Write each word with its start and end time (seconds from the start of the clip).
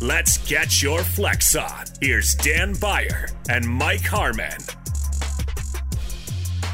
Let's 0.00 0.38
get 0.48 0.80
your 0.80 1.02
flex 1.02 1.56
on. 1.56 1.86
Here's 2.00 2.36
Dan 2.36 2.74
Beyer 2.74 3.28
and 3.50 3.68
Mike 3.68 4.04
Harmon. 4.04 4.60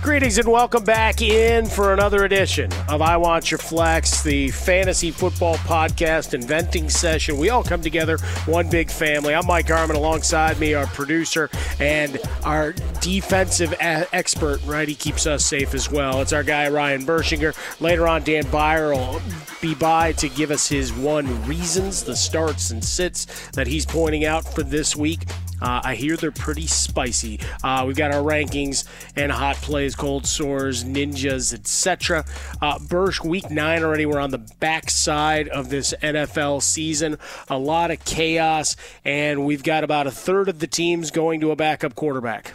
Greetings 0.04 0.37
and 0.37 0.47
welcome 0.47 0.84
back 0.84 1.22
in 1.22 1.65
for 1.65 1.94
another 1.94 2.26
edition 2.26 2.70
of 2.91 3.00
I 3.00 3.16
Want 3.16 3.50
Your 3.50 3.56
Flex, 3.56 4.22
the 4.22 4.50
fantasy 4.50 5.10
football 5.10 5.56
podcast 5.56 6.34
inventing 6.34 6.91
session. 6.91 7.38
We 7.38 7.48
all 7.48 7.65
come 7.65 7.81
together, 7.81 8.19
one 8.44 8.69
big 8.69 8.91
family. 8.91 9.34
I'm 9.34 9.47
Mike 9.47 9.66
Harmon, 9.69 9.97
alongside 9.97 10.60
me, 10.60 10.75
our 10.75 10.87
producer 10.88 11.48
and 11.81 12.20
our 12.44 12.72
defensive 13.00 13.72
a- 13.81 14.06
expert, 14.14 14.62
right? 14.66 14.87
He 14.87 14.94
keeps 14.94 15.26
us 15.26 15.43
safe 15.43 15.72
as 15.72 15.91
well. 15.91 16.20
It's 16.20 16.34
our 16.34 16.43
guy, 16.43 16.69
Ryan 16.69 17.06
Burschinger. 17.06 17.56
Later 17.81 18.06
on, 18.06 18.25
Dan 18.25 18.47
Beyer 18.50 18.91
will 18.93 19.22
be 19.62 19.75
by 19.75 20.12
to 20.12 20.28
give 20.28 20.50
us 20.50 20.69
his 20.69 20.93
one 20.93 21.47
reasons, 21.47 22.04
the 22.04 22.14
starts 22.14 22.70
and 22.70 22.84
sits 22.84 23.48
that 23.54 23.66
he's 23.66 23.87
pointing 23.87 24.26
out 24.26 24.44
for 24.54 24.62
this 24.62 24.94
week. 24.94 25.20
Uh, 25.64 25.80
I 25.82 25.94
hear 25.94 26.14
they're 26.19 26.30
pretty 26.30 26.66
spicy. 26.66 27.41
Uh, 27.62 27.84
we've 27.86 27.97
got 27.97 28.12
our 28.12 28.22
rankings 28.22 28.84
and 29.16 29.32
hot 29.32 29.56
plays, 29.56 29.97
cold 29.97 30.26
sores, 30.26 30.84
ninjas, 30.84 31.54
etc. 31.54 32.26
Uh, 32.60 32.78
Bursch, 32.78 33.22
week 33.22 33.50
nine 33.50 33.82
already. 33.82 34.04
We're 34.04 34.20
on 34.20 34.30
the 34.30 34.47
backside 34.60 35.48
of 35.48 35.70
this 35.70 35.94
NFL 36.02 36.62
season. 36.62 37.16
A 37.48 37.56
lot 37.56 37.91
of 37.91 38.04
chaos, 38.04 38.76
and 39.06 39.47
we've 39.47 39.62
got 39.62 39.84
about 39.84 40.06
a 40.06 40.10
third 40.10 40.50
of 40.50 40.58
the 40.58 40.66
teams 40.66 41.10
going 41.10 41.41
to 41.41 41.50
a 41.50 41.56
backup 41.56 41.94
quarterback. 41.94 42.52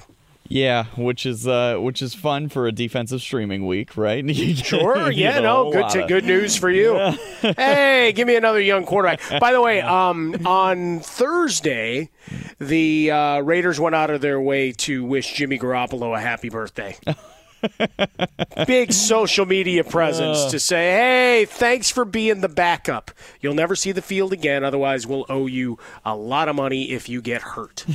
Yeah, 0.49 0.85
which 0.97 1.27
is 1.27 1.47
uh, 1.47 1.77
which 1.77 2.01
is 2.01 2.15
fun 2.15 2.49
for 2.49 2.65
a 2.65 2.71
defensive 2.71 3.21
streaming 3.21 3.67
week, 3.67 3.95
right? 3.95 4.27
sure. 4.35 5.11
Yeah. 5.11 5.39
know, 5.39 5.69
no. 5.69 5.71
Good. 5.71 5.89
To, 5.91 6.07
good 6.07 6.25
news 6.25 6.55
for 6.55 6.71
you. 6.71 6.95
Yeah. 6.95 7.15
hey, 7.55 8.13
give 8.13 8.27
me 8.27 8.35
another 8.35 8.59
young 8.59 8.83
quarterback. 8.83 9.21
By 9.39 9.53
the 9.53 9.61
way, 9.61 9.81
um, 9.81 10.35
on 10.47 11.01
Thursday, 11.01 12.09
the 12.57 13.11
uh, 13.11 13.39
Raiders 13.41 13.79
went 13.79 13.93
out 13.93 14.09
of 14.09 14.21
their 14.21 14.41
way 14.41 14.71
to 14.71 15.05
wish 15.05 15.33
Jimmy 15.33 15.59
Garoppolo 15.59 16.17
a 16.17 16.19
happy 16.19 16.49
birthday. 16.49 16.97
Big 18.65 18.91
social 18.91 19.45
media 19.45 19.83
presence 19.83 20.39
uh. 20.39 20.49
to 20.49 20.59
say, 20.59 20.91
hey, 20.91 21.45
thanks 21.45 21.91
for 21.91 22.05
being 22.05 22.41
the 22.41 22.49
backup. 22.49 23.11
You'll 23.39 23.53
never 23.53 23.75
see 23.75 23.91
the 23.91 24.01
field 24.01 24.33
again. 24.33 24.63
Otherwise, 24.63 25.05
we'll 25.05 25.27
owe 25.29 25.45
you 25.45 25.77
a 26.03 26.15
lot 26.15 26.49
of 26.49 26.55
money 26.55 26.91
if 26.91 27.07
you 27.07 27.21
get 27.21 27.41
hurt. 27.43 27.85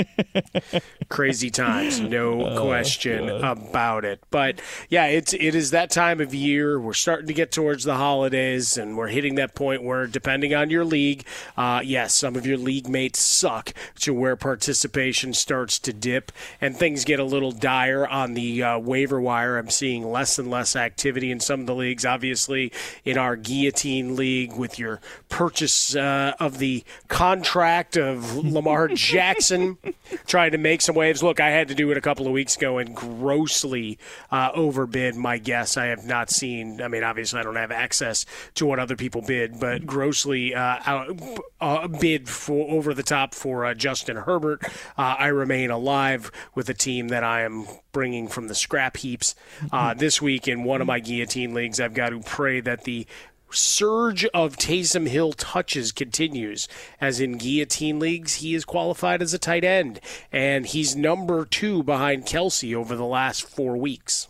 Crazy 1.08 1.50
times, 1.50 2.00
no 2.00 2.46
oh, 2.46 2.64
question 2.66 3.28
about 3.28 4.04
it. 4.04 4.22
But 4.30 4.60
yeah, 4.88 5.06
it's 5.06 5.32
it 5.32 5.54
is 5.54 5.70
that 5.70 5.90
time 5.90 6.20
of 6.20 6.34
year. 6.34 6.80
We're 6.80 6.92
starting 6.92 7.26
to 7.26 7.34
get 7.34 7.52
towards 7.52 7.84
the 7.84 7.96
holidays, 7.96 8.76
and 8.76 8.96
we're 8.96 9.08
hitting 9.08 9.34
that 9.36 9.54
point 9.54 9.82
where, 9.82 10.06
depending 10.06 10.54
on 10.54 10.70
your 10.70 10.84
league, 10.84 11.24
uh, 11.56 11.82
yes, 11.84 12.14
some 12.14 12.36
of 12.36 12.46
your 12.46 12.56
league 12.56 12.88
mates 12.88 13.20
suck 13.20 13.72
to 14.00 14.14
where 14.14 14.36
participation 14.36 15.34
starts 15.34 15.78
to 15.80 15.92
dip, 15.92 16.32
and 16.60 16.76
things 16.76 17.04
get 17.04 17.20
a 17.20 17.24
little 17.24 17.52
dire 17.52 18.06
on 18.06 18.34
the 18.34 18.62
uh, 18.62 18.78
waiver 18.78 19.20
wire. 19.20 19.58
I'm 19.58 19.70
seeing 19.70 20.10
less 20.10 20.38
and 20.38 20.50
less 20.50 20.76
activity 20.76 21.30
in 21.30 21.40
some 21.40 21.60
of 21.60 21.66
the 21.66 21.74
leagues. 21.74 22.04
Obviously, 22.04 22.72
in 23.04 23.18
our 23.18 23.36
guillotine 23.36 24.16
league, 24.16 24.56
with 24.56 24.78
your 24.78 25.00
purchase 25.28 25.94
uh, 25.94 26.34
of 26.40 26.58
the 26.58 26.84
contract 27.08 27.96
of 27.96 28.36
Lamar 28.36 28.88
Jackson 28.94 29.78
trying 30.26 30.52
to 30.52 30.58
make 30.58 30.80
some 30.80 30.94
waves. 30.94 31.22
Look, 31.22 31.40
I 31.40 31.50
had 31.50 31.68
to 31.68 31.74
do 31.74 31.90
it 31.90 31.96
a 31.96 32.00
couple 32.00 32.26
of 32.26 32.32
weeks 32.32 32.56
ago 32.56 32.78
and 32.78 32.94
grossly 32.94 33.98
uh, 34.30 34.50
overbid 34.54 35.16
my 35.16 35.38
guess. 35.38 35.76
I 35.76 35.86
have 35.86 36.04
not 36.04 36.30
seen. 36.30 36.80
I 36.80 36.88
mean, 36.88 37.02
obviously, 37.02 37.40
I 37.40 37.42
don't 37.42 37.56
have 37.56 37.72
access 37.72 38.24
to 38.54 38.66
what 38.66 38.78
other 38.78 38.96
people 38.96 39.22
bid, 39.22 39.58
but 39.58 39.86
grossly 39.86 40.54
uh, 40.54 40.78
out, 40.84 41.20
uh, 41.60 41.88
bid 41.88 42.28
for 42.28 42.70
over 42.70 42.94
the 42.94 43.02
top 43.02 43.34
for 43.34 43.64
uh, 43.64 43.74
Justin 43.74 44.16
Herbert. 44.16 44.62
Uh, 44.96 45.16
I 45.18 45.28
remain 45.28 45.70
alive 45.70 46.30
with 46.54 46.68
a 46.68 46.74
team 46.74 47.08
that 47.08 47.24
I 47.24 47.42
am 47.42 47.66
bringing 47.92 48.28
from 48.28 48.48
the 48.48 48.54
scrap 48.54 48.96
heaps. 48.96 49.34
Uh, 49.70 49.94
this 49.94 50.20
week 50.20 50.48
in 50.48 50.64
one 50.64 50.80
of 50.80 50.86
my 50.86 51.00
guillotine 51.00 51.54
leagues, 51.54 51.80
I've 51.80 51.94
got 51.94 52.10
to 52.10 52.20
pray 52.20 52.60
that 52.60 52.84
the 52.84 53.06
surge 53.52 54.24
of 54.26 54.56
Taysom 54.56 55.08
Hill 55.08 55.32
touches 55.32 55.92
continues. 55.92 56.68
As 57.00 57.20
in 57.20 57.38
guillotine 57.38 57.98
leagues, 57.98 58.36
he 58.36 58.54
is 58.54 58.64
qualified 58.64 59.22
as 59.22 59.34
a 59.34 59.38
tight 59.38 59.64
end, 59.64 60.00
and 60.30 60.66
he's 60.66 60.96
number 60.96 61.44
two 61.44 61.82
behind 61.82 62.26
Kelce 62.26 62.74
over 62.74 62.96
the 62.96 63.04
last 63.04 63.42
four 63.42 63.76
weeks. 63.76 64.28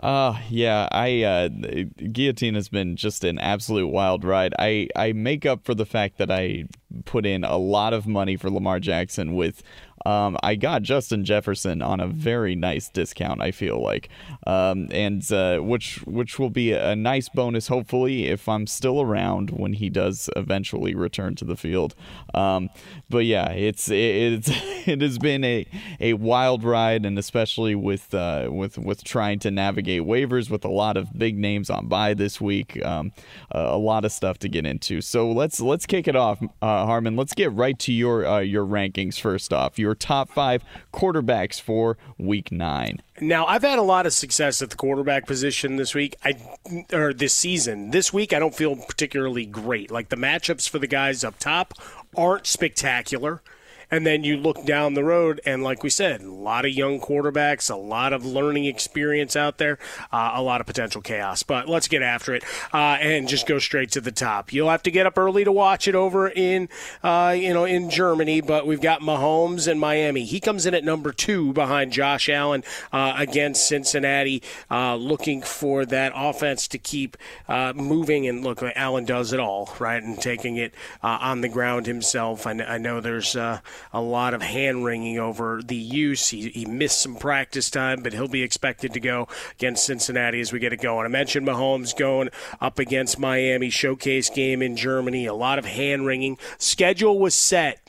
Uh 0.00 0.36
yeah, 0.48 0.88
I 0.90 1.22
uh 1.22 1.48
guillotine 2.10 2.56
has 2.56 2.68
been 2.68 2.96
just 2.96 3.22
an 3.22 3.38
absolute 3.38 3.86
wild 3.86 4.24
ride. 4.24 4.52
I 4.58 4.88
I 4.96 5.12
make 5.12 5.46
up 5.46 5.64
for 5.64 5.74
the 5.74 5.86
fact 5.86 6.18
that 6.18 6.28
I 6.28 6.64
put 7.04 7.24
in 7.24 7.44
a 7.44 7.56
lot 7.56 7.92
of 7.92 8.06
money 8.06 8.36
for 8.36 8.50
Lamar 8.50 8.80
Jackson 8.80 9.36
with 9.36 9.62
um, 10.06 10.36
I 10.42 10.54
got 10.54 10.82
Justin 10.82 11.24
Jefferson 11.24 11.82
on 11.82 12.00
a 12.00 12.06
very 12.06 12.54
nice 12.54 12.88
discount. 12.88 13.40
I 13.40 13.50
feel 13.50 13.80
like, 13.80 14.08
um, 14.46 14.88
and 14.90 15.30
uh, 15.32 15.58
which 15.58 15.98
which 16.06 16.38
will 16.38 16.50
be 16.50 16.72
a 16.72 16.96
nice 16.96 17.28
bonus, 17.28 17.68
hopefully, 17.68 18.26
if 18.26 18.48
I'm 18.48 18.66
still 18.66 19.00
around 19.00 19.50
when 19.50 19.74
he 19.74 19.88
does 19.88 20.28
eventually 20.36 20.94
return 20.94 21.34
to 21.36 21.44
the 21.44 21.56
field. 21.56 21.94
Um, 22.34 22.70
but 23.08 23.24
yeah, 23.24 23.50
it's 23.50 23.88
it's 23.90 24.50
it 24.86 25.00
has 25.00 25.18
been 25.18 25.44
a, 25.44 25.66
a 26.00 26.14
wild 26.14 26.64
ride, 26.64 27.06
and 27.06 27.18
especially 27.18 27.74
with 27.74 28.12
uh, 28.14 28.48
with 28.50 28.78
with 28.78 29.04
trying 29.04 29.38
to 29.40 29.50
navigate 29.50 30.02
waivers 30.02 30.50
with 30.50 30.64
a 30.64 30.70
lot 30.70 30.96
of 30.96 31.16
big 31.16 31.36
names 31.36 31.70
on 31.70 31.86
by 31.86 32.14
this 32.14 32.40
week, 32.40 32.84
um, 32.84 33.12
a 33.50 33.78
lot 33.78 34.04
of 34.04 34.12
stuff 34.12 34.38
to 34.38 34.48
get 34.48 34.66
into. 34.66 35.00
So 35.00 35.30
let's 35.30 35.60
let's 35.60 35.86
kick 35.86 36.08
it 36.08 36.16
off, 36.16 36.42
uh, 36.60 36.86
Harmon. 36.86 37.16
Let's 37.16 37.34
get 37.34 37.52
right 37.52 37.78
to 37.80 37.92
your 37.92 38.26
uh, 38.26 38.40
your 38.40 38.66
rankings 38.66 39.20
first 39.20 39.52
off. 39.52 39.78
Your 39.78 39.91
top 39.94 40.30
five 40.30 40.62
quarterbacks 40.92 41.60
for 41.60 41.96
Week 42.18 42.52
Nine. 42.52 43.02
Now, 43.20 43.46
I've 43.46 43.62
had 43.62 43.78
a 43.78 43.82
lot 43.82 44.06
of 44.06 44.12
success 44.12 44.62
at 44.62 44.70
the 44.70 44.76
quarterback 44.76 45.26
position 45.26 45.76
this 45.76 45.94
week, 45.94 46.16
I 46.24 46.34
or 46.92 47.12
this 47.12 47.34
season. 47.34 47.90
This 47.90 48.12
week, 48.12 48.32
I 48.32 48.38
don't 48.38 48.54
feel 48.54 48.76
particularly 48.76 49.46
great. 49.46 49.90
Like 49.90 50.08
the 50.08 50.16
matchups 50.16 50.68
for 50.68 50.78
the 50.78 50.86
guys 50.86 51.24
up 51.24 51.38
top 51.38 51.74
aren't 52.16 52.46
spectacular. 52.46 53.42
And 53.92 54.06
then 54.06 54.24
you 54.24 54.38
look 54.38 54.64
down 54.64 54.94
the 54.94 55.04
road, 55.04 55.42
and 55.44 55.62
like 55.62 55.82
we 55.82 55.90
said, 55.90 56.22
a 56.22 56.32
lot 56.32 56.64
of 56.64 56.72
young 56.72 56.98
quarterbacks, 56.98 57.70
a 57.70 57.76
lot 57.76 58.14
of 58.14 58.24
learning 58.24 58.64
experience 58.64 59.36
out 59.36 59.58
there, 59.58 59.78
uh, 60.10 60.32
a 60.34 60.40
lot 60.40 60.62
of 60.62 60.66
potential 60.66 61.02
chaos. 61.02 61.42
But 61.42 61.68
let's 61.68 61.88
get 61.88 62.00
after 62.02 62.34
it 62.34 62.42
uh, 62.72 62.96
and 63.00 63.28
just 63.28 63.46
go 63.46 63.58
straight 63.58 63.90
to 63.92 64.00
the 64.00 64.10
top. 64.10 64.50
You'll 64.50 64.70
have 64.70 64.82
to 64.84 64.90
get 64.90 65.04
up 65.04 65.18
early 65.18 65.44
to 65.44 65.52
watch 65.52 65.86
it 65.86 65.94
over 65.94 66.26
in, 66.26 66.70
uh, 67.02 67.36
you 67.38 67.52
know, 67.52 67.66
in 67.66 67.90
Germany. 67.90 68.40
But 68.40 68.66
we've 68.66 68.80
got 68.80 69.02
Mahomes 69.02 69.70
and 69.70 69.78
Miami. 69.78 70.24
He 70.24 70.40
comes 70.40 70.64
in 70.64 70.72
at 70.72 70.84
number 70.84 71.12
two 71.12 71.52
behind 71.52 71.92
Josh 71.92 72.30
Allen 72.30 72.64
uh, 72.94 73.14
against 73.18 73.68
Cincinnati, 73.68 74.42
uh, 74.70 74.94
looking 74.94 75.42
for 75.42 75.84
that 75.84 76.12
offense 76.16 76.66
to 76.68 76.78
keep 76.78 77.18
uh, 77.46 77.74
moving. 77.76 78.26
And 78.26 78.42
look, 78.42 78.62
Allen 78.62 79.04
does 79.04 79.34
it 79.34 79.40
all 79.40 79.70
right, 79.78 80.02
and 80.02 80.18
taking 80.18 80.56
it 80.56 80.74
on 81.02 81.42
the 81.42 81.48
ground 81.50 81.84
himself. 81.84 82.46
I, 82.46 82.52
I 82.52 82.78
know 82.78 83.02
there's 83.02 83.36
a 83.92 84.00
lot 84.00 84.34
of 84.34 84.42
hand 84.42 84.84
wringing 84.84 85.18
over 85.18 85.60
the 85.62 85.76
use. 85.76 86.28
He, 86.28 86.48
he 86.50 86.64
missed 86.64 87.00
some 87.00 87.16
practice 87.16 87.70
time, 87.70 88.02
but 88.02 88.12
he'll 88.12 88.28
be 88.28 88.42
expected 88.42 88.92
to 88.94 89.00
go 89.00 89.28
against 89.52 89.86
Cincinnati 89.86 90.40
as 90.40 90.52
we 90.52 90.58
get 90.58 90.72
it 90.72 90.80
going. 90.80 91.04
I 91.04 91.08
mentioned 91.08 91.46
Mahomes 91.46 91.96
going 91.96 92.30
up 92.60 92.78
against 92.78 93.18
Miami 93.18 93.70
showcase 93.70 94.30
game 94.30 94.62
in 94.62 94.76
Germany. 94.76 95.26
A 95.26 95.34
lot 95.34 95.58
of 95.58 95.64
hand 95.64 96.06
wringing. 96.06 96.38
Schedule 96.58 97.18
was 97.18 97.34
set 97.34 97.82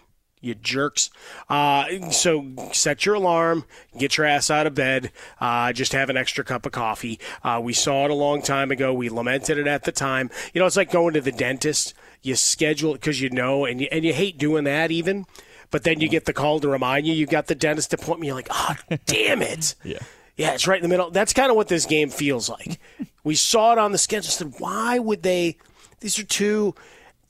you 0.44 0.54
jerks. 0.54 1.10
Uh, 1.50 2.12
so 2.12 2.46
set 2.74 3.06
your 3.06 3.16
alarm, 3.16 3.63
get 3.98 4.18
your 4.18 4.28
ass 4.28 4.51
out 4.51 4.68
of 4.68 4.75
bed, 4.75 5.12
uh, 5.39 5.72
just 5.72 5.94
have 5.94 6.10
an 6.10 6.18
extra 6.18 6.44
cup 6.44 6.66
of 6.66 6.74
coffee. 6.74 7.18
Uh, 7.44 7.62
we 7.63 7.72
saw 7.72 8.06
it 8.06 8.12
a 8.12 8.16
long 8.16 8.42
time 8.42 8.69
ago. 8.69 8.94
We 8.94 9.10
lamented 9.10 9.57
it 9.57 9.68
at 9.68 9.86
the 9.86 9.92
time. 9.92 10.30
You 10.54 10.60
know, 10.60 10.68
it's 10.68 10.75
like 10.75 10.92
going 10.92 11.13
to 11.13 11.22
the 11.22 11.31
dentist. 11.31 11.94
You 12.22 12.36
schedule 12.36 12.94
it 12.94 13.00
because 13.00 13.22
you 13.22 13.30
know, 13.30 13.66
and 13.66 13.80
you, 13.80 13.88
and 13.92 14.04
you 14.04 14.13
hate 14.13 14.38
doing 14.38 14.66
that 14.66 14.92
even 14.92 15.25
but 15.74 15.84
then 15.84 16.00
you 16.00 16.08
get 16.08 16.25
the 16.25 16.34
call 16.34 16.60
to 16.60 16.70
remind 16.70 17.08
you 17.08 17.16
you 17.16 17.25
got 17.25 17.48
the 17.48 17.56
dentist 17.56 17.92
appointment. 17.96 18.28
You're 18.28 18.36
like, 18.36 18.48
oh, 18.52 18.75
damn 19.08 19.42
it. 19.42 19.74
yeah. 19.84 19.98
Yeah, 20.38 20.54
it's 20.54 20.68
right 20.68 20.78
in 20.78 20.84
the 20.84 20.88
middle. 20.88 21.10
That's 21.10 21.34
kind 21.34 21.50
of 21.50 21.56
what 21.56 21.68
this 21.68 21.88
game 21.88 22.10
feels 22.12 22.48
like. 22.48 22.80
we 23.24 23.34
saw 23.34 23.72
it 23.72 23.80
on 23.80 23.92
the 23.92 23.98
schedule. 23.98 24.30
Said, 24.30 24.54
why 24.60 25.00
would 25.00 25.24
they? 25.24 25.58
These 26.00 26.20
are 26.20 26.25
two 26.25 26.75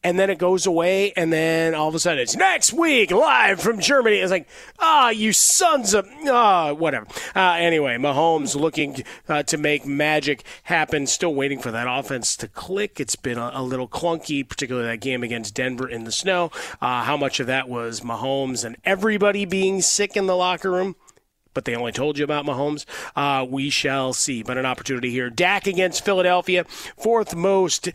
and 0.04 0.20
then 0.20 0.30
it 0.30 0.38
goes 0.38 0.66
away, 0.66 1.14
and 1.16 1.32
then 1.32 1.74
all 1.74 1.88
of 1.88 1.96
a 1.96 2.00
sudden 2.00 2.20
it's 2.20 2.36
next 2.36 2.74
week 2.74 3.12
live 3.12 3.60
from 3.62 3.80
Germany. 3.80 4.18
It's 4.18 4.32
like, 4.32 4.48
ah, 4.80 5.08
oh, 5.08 5.10
you 5.10 5.32
sons 5.34 5.94
of 5.94 6.08
ah, 6.28 6.70
oh, 6.70 6.74
whatever. 6.74 7.08
Uh, 7.36 7.54
anyway, 7.54 7.98
Mahomes 7.98 8.56
looking 8.56 9.04
uh, 9.30 9.44
to 9.44 9.58
make 9.58 9.86
magic 9.86 10.44
happen. 10.64 11.08
Still 11.08 11.34
waiting 11.34 11.60
for 11.60 11.72
that 11.72 11.88
offense 11.90 12.36
to 12.38 12.48
click. 12.48 13.00
It's 13.00 13.16
been 13.16 13.38
a, 13.38 13.52
a 13.54 13.64
little 13.64 13.88
clunky, 13.88 14.48
particularly 14.48 14.88
that 14.88 15.02
game 15.02 15.24
against 15.24 15.56
Denver 15.56 15.88
in 15.88 16.04
the 16.04 16.12
snow. 16.12 16.52
Uh, 16.82 17.04
how 17.04 17.18
much 17.18 17.40
of 17.40 17.48
that 17.48 17.70
was 17.70 18.02
Mahomes 18.02 18.66
and 18.66 18.76
everybody 18.84 19.46
being 19.46 19.82
sick 19.82 20.18
in 20.18 20.28
the 20.28 20.36
locker 20.36 20.72
room? 20.72 20.96
but 21.54 21.66
they 21.66 21.76
only 21.76 21.92
told 21.92 22.18
you 22.18 22.24
about 22.24 22.46
Mahomes. 22.46 22.86
Uh, 23.16 23.46
we 23.48 23.70
shall 23.70 24.14
see. 24.14 24.44
But 24.44 24.58
an 24.58 24.66
opportunity 24.66 25.12
here. 25.12 25.30
Dak 25.30 25.68
against 25.68 26.04
Philadelphia, 26.04 26.64
fourth 26.98 27.36
most 27.36 27.90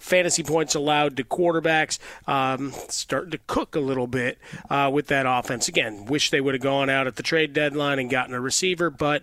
fantasy 0.00 0.42
points 0.42 0.74
allowed 0.74 1.16
to 1.16 1.24
quarterbacks. 1.24 1.98
Um, 2.26 2.72
starting 2.88 3.30
to 3.30 3.38
cook 3.46 3.76
a 3.76 3.80
little 3.80 4.06
bit 4.06 4.38
uh, 4.68 4.90
with 4.92 5.06
that 5.08 5.26
offense. 5.26 5.68
Again, 5.68 6.06
wish 6.06 6.30
they 6.30 6.40
would 6.40 6.54
have 6.54 6.62
gone 6.62 6.90
out 6.90 7.06
at 7.06 7.16
the 7.16 7.22
trade 7.22 7.52
deadline 7.52 7.98
and 7.98 8.10
gotten 8.10 8.34
a 8.34 8.40
receiver, 8.40 8.90
but 8.90 9.22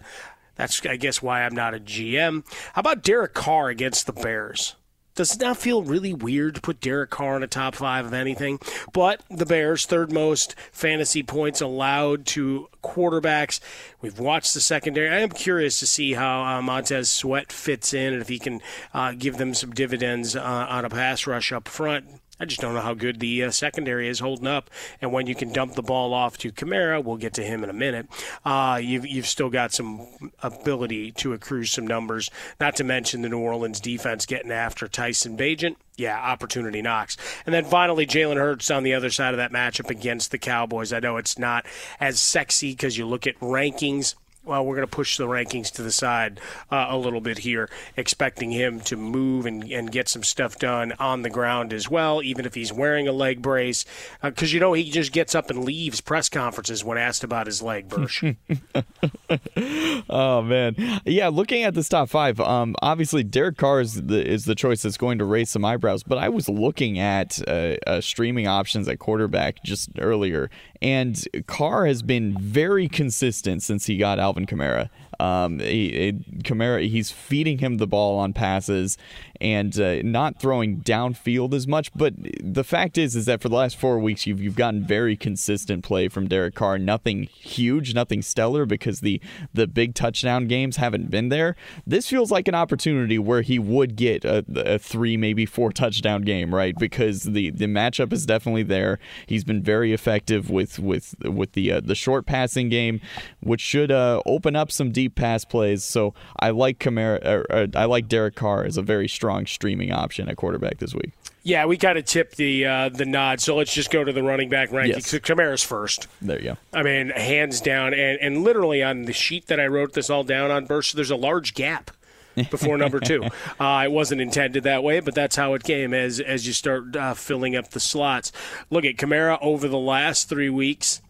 that's, 0.56 0.84
I 0.86 0.96
guess, 0.96 1.22
why 1.22 1.44
I'm 1.44 1.56
not 1.56 1.74
a 1.74 1.80
GM. 1.80 2.46
How 2.74 2.80
about 2.80 3.04
Derek 3.04 3.34
Carr 3.34 3.70
against 3.70 4.06
the 4.08 4.14
Bears? 4.14 4.76
Does 5.18 5.34
it 5.34 5.42
not 5.42 5.58
feel 5.58 5.82
really 5.82 6.14
weird 6.14 6.54
to 6.56 6.62
put 6.62 6.80
Derek 6.80 7.10
Carr 7.10 7.38
in 7.38 7.42
a 7.42 7.48
top 7.48 7.74
five 7.74 8.06
of 8.06 8.14
anything? 8.14 8.60
But 8.94 9.24
the 9.32 9.48
Bears, 9.48 9.88
third 9.88 10.12
most 10.12 10.54
fantasy 10.72 11.24
points 11.24 11.60
allowed 11.60 12.28
to 12.28 12.70
quarterbacks. 12.84 13.60
We've 14.00 14.20
watched 14.20 14.54
the 14.54 14.62
secondary. 14.62 15.10
I 15.10 15.22
am 15.22 15.30
curious 15.30 15.80
to 15.80 15.88
see 15.88 16.14
how 16.14 16.44
uh, 16.44 16.62
Montez 16.62 17.10
Sweat 17.10 17.52
fits 17.52 17.96
in 17.96 18.14
and 18.14 18.22
if 18.22 18.30
he 18.30 18.38
can 18.38 18.62
uh, 18.94 19.14
give 19.18 19.38
them 19.38 19.56
some 19.56 19.72
dividends 19.72 20.36
uh, 20.36 20.68
on 20.70 20.86
a 20.86 20.90
pass 20.90 21.26
rush 21.26 21.52
up 21.52 21.68
front. 21.68 22.06
I 22.40 22.46
just 22.46 22.62
don't 22.62 22.74
know 22.74 22.82
how 22.82 22.94
good 22.94 23.20
the 23.20 23.46
uh, 23.46 23.52
secondary 23.52 24.08
is 24.08 24.20
holding 24.20 24.48
up. 24.48 24.70
And 25.02 25.12
when 25.12 25.28
you 25.28 25.36
can 25.36 25.52
dump 25.52 25.74
the 25.74 25.82
ball 25.82 26.14
off 26.14 26.38
to 26.40 26.52
Kamara, 26.52 27.04
we'll 27.04 27.18
get 27.18 27.34
to 27.34 27.44
him 27.44 27.64
in 27.64 27.70
a 27.70 27.74
minute. 27.74 28.08
Uh, 28.46 28.80
you've 28.82 29.06
you've 29.06 29.28
still 29.28 29.50
got 29.50 29.74
some 29.74 30.08
ability 30.44 31.12
to 31.14 31.34
accrue 31.34 31.66
some 31.66 31.88
numbers. 31.88 32.30
Not 32.60 32.76
to 32.78 32.84
mention 32.84 33.22
the 33.22 33.30
New 33.30 33.40
Orleans 33.40 33.80
defense 33.80 34.26
getting 34.26 34.52
after 34.52 34.88
Tyson 34.88 35.38
Bagent. 35.38 35.78
Yeah, 35.96 36.20
opportunity 36.20 36.82
knocks. 36.82 37.18
And 37.46 37.56
then 37.56 37.66
finally, 37.66 38.06
Jalen 38.06 38.36
Hurts 38.36 38.70
on 38.70 38.84
the 38.84 38.94
other 38.94 39.10
side 39.10 39.34
of 39.34 39.38
that 39.38 39.52
matchup 39.52 39.90
against 39.90 40.30
the 40.30 40.38
Cowboys. 40.38 40.94
I 40.94 41.00
know 41.00 41.18
it's 41.18 41.40
not 41.40 41.66
as 42.00 42.20
sexy 42.20 42.72
because 42.72 42.98
you 42.98 43.08
look 43.08 43.26
at 43.26 43.40
rankings 43.40 44.14
well, 44.48 44.66
we're 44.66 44.76
going 44.76 44.88
to 44.88 44.96
push 44.96 45.18
the 45.18 45.28
rankings 45.28 45.72
to 45.74 45.84
the 45.84 45.92
side 45.92 46.40
uh, 46.72 46.88
a 46.90 46.98
little 46.98 47.22
bit 47.22 47.40
here, 47.40 47.70
expecting 47.96 48.52
him 48.52 48.80
to 48.82 48.96
move 48.96 49.46
and, 49.46 49.64
and 49.72 49.92
get 49.92 50.08
some 50.08 50.24
stuff 50.24 50.58
done 50.58 50.94
on 51.00 51.22
the 51.22 51.30
ground 51.30 51.74
as 51.74 51.90
well, 51.90 52.22
even 52.24 52.46
if 52.46 52.56
he's 52.56 52.72
wearing 52.72 53.08
a 53.08 53.12
leg 53.12 53.42
brace. 53.42 53.86
Because, 54.22 54.52
uh, 54.52 54.54
you 54.54 54.60
know, 54.60 54.74
he 54.74 54.90
just 54.90 55.12
gets 55.12 55.36
up 55.36 55.50
and 55.50 55.64
leaves 55.64 56.02
press 56.02 56.30
conferences 56.30 56.84
when 56.84 56.98
asked 56.98 57.24
about 57.24 57.48
his 57.48 57.62
leg, 57.62 57.90
Bursch. 57.90 58.24
oh, 60.10 60.42
man. 60.42 60.76
Yeah, 61.06 61.28
looking 61.28 61.64
at 61.64 61.74
this 61.74 61.90
top 61.90 62.10
five, 62.10 62.40
um, 62.40 62.76
obviously 62.82 63.24
Derek 63.24 63.58
Carr 63.58 63.82
is 63.82 64.02
the, 64.02 64.26
is 64.26 64.46
the 64.46 64.56
choice 64.56 64.82
that's 64.82 64.98
going 64.98 65.18
to 65.20 65.26
raise 65.26 65.50
some 65.50 65.66
eyebrows, 65.66 66.04
but 66.04 66.18
I 66.18 66.30
was 66.30 66.48
looking 66.48 67.00
at 67.00 67.40
uh, 67.48 67.76
uh 67.86 68.02
streaming 68.02 68.48
options 68.48 68.88
at 68.88 69.00
quarterback 69.00 69.64
just 69.64 69.90
earlier, 70.00 70.50
and 70.82 71.28
Carr 71.48 71.86
has 71.86 72.02
been 72.02 72.38
very 72.38 72.88
consistent 72.88 73.64
since 73.64 73.86
he 73.86 73.98
got 73.98 74.20
Alvin 74.20 74.37
Kamara. 74.46 74.90
Um, 75.20 75.60
he, 75.60 76.14
Kamara, 76.44 76.88
he's 76.88 77.10
feeding 77.12 77.58
him 77.58 77.78
the 77.78 77.88
ball 77.88 78.20
on 78.20 78.34
passes 78.34 78.98
and 79.42 79.80
uh, 79.80 80.02
not 80.04 80.40
throwing 80.40 80.82
downfield 80.82 81.54
as 81.54 81.68
much. 81.68 81.92
But 81.94 82.14
the 82.42 82.64
fact 82.64 82.98
is, 82.98 83.16
is 83.16 83.26
that 83.26 83.42
for 83.42 83.50
the 83.50 83.56
last 83.56 83.78
four 83.78 84.00
weeks, 84.00 84.28
you've 84.28 84.42
you've 84.42 84.56
gotten 84.56 84.86
very 84.86 85.16
consistent 85.16 85.84
play 85.84 86.08
from 86.08 86.28
Derek 86.28 86.56
Carr. 86.56 86.78
Nothing 86.78 87.24
huge, 87.24 87.94
nothing 87.94 88.22
stellar, 88.22 88.66
because 88.66 89.02
the 89.02 89.22
the 89.54 89.68
big 89.68 89.96
touchdown 89.96 90.48
games 90.48 90.78
haven't 90.78 91.10
been 91.10 91.30
there. 91.30 91.56
This 91.86 92.08
feels 92.08 92.32
like 92.32 92.48
an 92.48 92.56
opportunity 92.56 93.18
where 93.18 93.42
he 93.42 93.60
would 93.60 93.96
get 93.96 94.24
a, 94.26 94.46
a 94.56 94.78
three, 94.78 95.18
maybe 95.18 95.46
four 95.46 95.72
touchdown 95.72 96.22
game, 96.22 96.54
right? 96.54 96.78
Because 96.78 97.24
the 97.24 97.50
the 97.50 97.66
matchup 97.66 98.14
is 98.14 98.26
definitely 98.26 98.64
there. 98.64 99.00
He's 99.26 99.44
been 99.44 99.64
very 99.64 99.94
effective 99.94 100.50
with 100.50 100.80
with 100.80 101.16
with 101.24 101.54
the 101.54 101.72
uh, 101.72 101.82
the 101.84 101.96
short 101.96 102.26
passing 102.26 102.70
game, 102.70 103.02
which 103.40 103.62
should 103.62 103.92
uh, 103.92 104.22
open 104.28 104.56
up 104.56 104.72
some 104.72 104.92
deep 104.92 105.16
pass 105.16 105.46
plays. 105.46 105.84
So 105.84 106.14
I 106.40 106.52
like 106.52 106.80
Kamara, 106.80 107.26
or, 107.26 107.46
or, 107.50 107.68
I 107.76 107.86
like 107.86 108.08
Derek 108.08 108.36
Carr 108.36 108.64
as 108.64 108.78
a 108.78 108.82
very 108.82 109.08
strong 109.08 109.46
streaming 109.46 109.92
option 109.92 110.30
at 110.30 110.38
quarterback 110.38 110.78
this 110.78 110.94
week. 110.94 111.12
Yeah, 111.44 111.66
we 111.66 111.78
kind 111.78 111.98
of 111.98 112.04
tipped 112.04 112.36
the 112.36 112.66
uh, 112.66 112.90
the 112.90 113.06
nod. 113.06 113.40
So 113.40 113.56
let's 113.56 113.74
just 113.74 113.90
go 113.90 114.04
to 114.04 114.12
the 114.12 114.22
running 114.22 114.50
back 114.50 114.70
rankings. 114.70 115.14
Yes. 115.14 115.14
Kamara's 115.14 115.64
first. 115.64 116.08
There 116.22 116.38
you 116.38 116.44
go. 116.44 116.58
I 116.74 116.84
mean, 116.84 117.10
hands 117.10 117.62
down, 117.62 117.94
and, 117.94 118.20
and 118.20 118.44
literally 118.44 118.84
on 118.84 119.04
the 119.04 119.14
sheet 119.14 119.48
that 119.48 119.58
I 119.58 119.68
wrote 119.68 119.94
this 119.94 120.10
all 120.10 120.26
down 120.26 120.52
on, 120.52 120.66
Bursch, 120.66 120.92
there's 120.92 121.10
a 121.10 121.16
large 121.16 121.54
gap 121.54 121.92
before 122.36 122.78
number 122.78 123.00
two. 123.00 123.24
Uh, 123.60 123.84
it 123.86 123.92
wasn't 123.92 124.22
intended 124.22 124.64
that 124.64 124.84
way, 124.84 125.00
but 125.00 125.16
that's 125.16 125.36
how 125.36 125.54
it 125.54 125.64
came 125.64 125.94
as 125.94 126.20
as 126.20 126.46
you 126.46 126.54
start 126.54 126.96
uh, 126.96 127.14
filling 127.14 127.56
up 127.56 127.70
the 127.70 127.80
slots. 127.80 128.32
Look 128.70 128.86
at 128.86 128.98
Kamara 128.98 129.40
over 129.42 129.68
the 129.68 129.80
last 129.80 130.30
three 130.30 130.50
weeks 130.50 131.02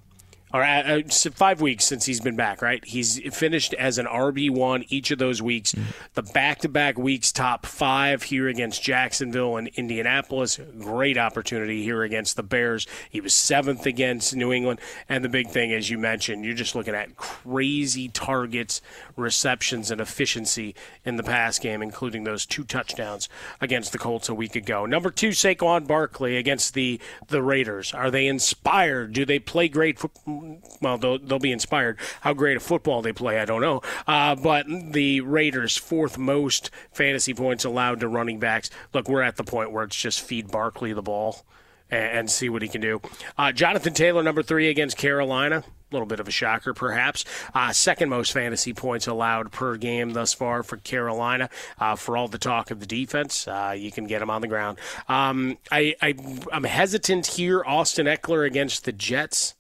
or 0.53 0.63
uh, 0.63 1.01
five 1.09 1.59
weeks 1.59 1.83
since 1.83 2.05
he's 2.05 2.21
been 2.21 2.37
back, 2.37 2.61
right? 2.61 2.83
He's 2.85 3.19
finished 3.35 3.73
as 3.73 3.97
an 3.97 4.05
RB1 4.05 4.85
each 4.89 5.11
of 5.11 5.19
those 5.19 5.41
weeks. 5.41 5.73
Mm-hmm. 5.73 5.89
The 6.13 6.23
back 6.23 6.59
to 6.59 6.69
back 6.69 6.97
weeks, 6.97 7.33
top 7.33 7.65
five 7.65 8.23
here 8.23 8.47
against 8.47 8.81
Jacksonville 8.81 9.57
and 9.57 9.67
Indianapolis. 9.75 10.57
Great 10.79 11.17
opportunity 11.17 11.83
here 11.83 12.01
against 12.03 12.37
the 12.37 12.43
Bears. 12.43 12.87
He 13.09 13.19
was 13.19 13.33
seventh 13.33 13.85
against 13.85 14.35
New 14.35 14.53
England. 14.53 14.79
And 15.09 15.23
the 15.23 15.29
big 15.29 15.49
thing, 15.49 15.73
as 15.73 15.89
you 15.89 15.97
mentioned, 15.97 16.45
you're 16.45 16.53
just 16.53 16.75
looking 16.75 16.95
at 16.95 17.17
crazy 17.17 18.07
targets, 18.07 18.81
receptions, 19.17 19.91
and 19.91 19.99
efficiency 19.99 20.75
in 21.03 21.17
the 21.17 21.23
pass 21.23 21.59
game, 21.59 21.81
including 21.81 22.23
those 22.23 22.45
two 22.45 22.63
touchdowns 22.63 23.27
against 23.59 23.91
the 23.91 23.97
Colts 23.97 24.29
a 24.29 24.33
week 24.33 24.55
ago. 24.55 24.85
Number 24.85 25.09
two, 25.11 25.29
Saquon 25.29 25.85
Barkley 25.87 26.37
against 26.37 26.73
the, 26.73 27.01
the 27.27 27.43
Raiders. 27.43 27.93
Are 27.93 28.09
they 28.09 28.27
inspired? 28.27 29.11
Do 29.11 29.25
they 29.25 29.39
play 29.39 29.67
great 29.67 29.99
football? 29.99 30.37
Well, 30.82 30.98
they'll, 30.98 31.20
they'll 31.20 31.39
be 31.39 31.51
inspired. 31.51 31.98
How 32.22 32.34
great 32.34 32.58
a 32.58 32.60
football 32.60 33.01
they 33.01 33.13
play, 33.13 33.39
I 33.39 33.46
don't 33.46 33.62
know. 33.62 33.82
Uh, 34.06 34.36
but 34.36 34.65
the 34.67 35.22
Raiders' 35.22 35.77
fourth 35.77 36.17
most 36.17 36.72
fantasy 36.91 37.34
points 37.34 37.65
allowed 37.65 38.00
to 38.01 38.08
running 38.08 38.39
backs. 38.39 38.70
Look, 38.94 39.08
we're 39.08 39.22
at 39.22 39.38
the 39.38 39.44
point 39.44 39.72
where 39.72 39.84
it's 39.84 39.96
just 39.96 40.22
feed 40.22 40.51
Barkley 40.51 40.94
the 40.94 41.01
ball 41.01 41.46
and, 41.89 42.29
see 42.29 42.50
what 42.50 42.62
he 42.62 42.67
can 42.67 42.82
do. 42.82 43.01
Uh, 43.38 43.51
Jonathan 43.51 43.94
Taylor, 43.94 44.24
number 44.24 44.44
three 44.44 44.70
against 44.70 44.98
Carolina. 44.98 45.63
A 45.89 45.96
little 45.96 46.06
bit 46.06 46.20
of 46.20 46.27
a 46.27 46.32
shocker, 46.32 46.74
perhaps. 46.74 47.24
Uh, 47.53 47.72
second 47.72 48.10
most 48.10 48.34
fantasy 48.34 48.74
points 48.74 49.08
allowed 49.08 49.53
per 49.53 49.77
game 49.77 50.12
thus 50.12 50.34
far 50.34 50.62
for 50.62 50.75
Carolina. 50.75 51.50
Uh, 51.79 51.96
for 51.96 52.17
all 52.17 52.27
the 52.27 52.38
talk 52.38 52.72
of 52.72 52.82
the 52.82 52.86
defense, 52.86 53.48
uh, 53.48 53.74
you 53.77 53.89
can 53.89 54.06
get 54.06 54.22
him 54.22 54.29
on 54.29 54.41
the 54.41 54.50
ground. 54.50 54.77
Um, 55.08 55.58
I, 55.72 55.96
I, 56.01 56.15
I'm 56.51 56.65
hesitant 56.65 57.27
here. 57.27 57.63
Austin 57.65 58.06
Ekeler 58.06 58.46
against 58.46 58.84
the 58.84 58.91
Jets 58.91 59.56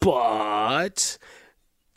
but 0.00 1.18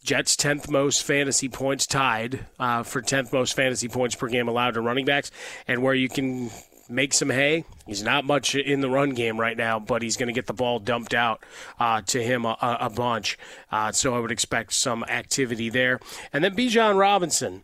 Jets 0.04 0.36
10th 0.36 0.70
most 0.70 1.04
fantasy 1.04 1.50
points 1.50 1.86
tied 1.86 2.46
uh, 2.58 2.84
for 2.84 3.02
10th 3.02 3.32
most 3.34 3.56
fantasy 3.56 3.88
points 3.88 4.16
per 4.16 4.28
game 4.28 4.48
allowed 4.48 4.76
to 4.76 4.82
running 4.82 5.06
backs, 5.06 5.32
and 5.68 5.84
where 5.84 5.94
you 5.94 6.10
can 6.10 6.50
make 6.90 7.14
some 7.14 7.30
hay. 7.30 7.64
He's 7.86 8.04
not 8.04 8.26
much 8.26 8.56
in 8.56 8.82
the 8.82 8.90
run 8.90 9.12
game 9.12 9.40
right 9.40 9.56
now, 9.56 9.80
but 9.80 10.02
he's 10.02 10.18
going 10.18 10.28
to 10.28 10.34
get 10.34 10.48
the 10.48 10.54
ball 10.54 10.80
dumped 10.80 11.14
out 11.14 11.44
uh, 11.80 12.02
to 12.08 12.22
him 12.22 12.46
a, 12.46 12.58
a 12.62 12.90
bunch. 12.90 13.38
Uh, 13.72 13.92
so 13.92 14.16
I 14.16 14.20
would 14.20 14.32
expect 14.32 14.74
some 14.74 15.04
activity 15.04 15.70
there. 15.70 16.00
And 16.34 16.44
then 16.44 16.56
Bijan 16.56 16.98
Robinson 16.98 17.64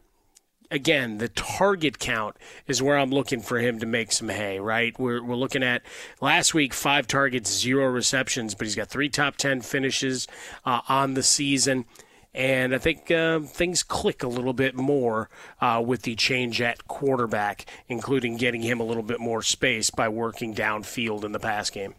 again, 0.75 1.17
the 1.17 1.29
target 1.29 1.97
count 1.97 2.35
is 2.67 2.83
where 2.83 2.97
I'm 2.97 3.09
looking 3.09 3.39
for 3.39 3.59
him 3.59 3.79
to 3.79 3.85
make 3.85 4.11
some 4.11 4.29
hay, 4.29 4.59
right? 4.59 4.97
We're, 4.99 5.23
we're 5.23 5.35
looking 5.35 5.63
at 5.63 5.81
last 6.21 6.53
week, 6.53 6.73
five 6.73 7.07
targets, 7.07 7.51
zero 7.51 7.87
receptions, 7.87 8.53
but 8.53 8.67
he's 8.67 8.75
got 8.75 8.89
three 8.89 9.09
top 9.09 9.37
10 9.37 9.61
finishes 9.61 10.27
uh, 10.65 10.81
on 10.89 11.13
the 11.13 11.23
season. 11.23 11.85
And 12.33 12.75
I 12.75 12.79
think 12.79 13.09
uh, 13.09 13.39
things 13.39 13.81
click 13.81 14.21
a 14.21 14.27
little 14.27 14.51
bit 14.51 14.75
more 14.75 15.29
uh, 15.61 15.81
with 15.83 16.01
the 16.01 16.15
change 16.15 16.61
at 16.61 16.85
quarterback, 16.85 17.65
including 17.87 18.35
getting 18.35 18.61
him 18.61 18.81
a 18.81 18.83
little 18.83 19.03
bit 19.03 19.21
more 19.21 19.41
space 19.41 19.89
by 19.89 20.09
working 20.09 20.53
downfield 20.53 21.23
in 21.23 21.31
the 21.31 21.39
pass 21.39 21.69
game. 21.69 21.95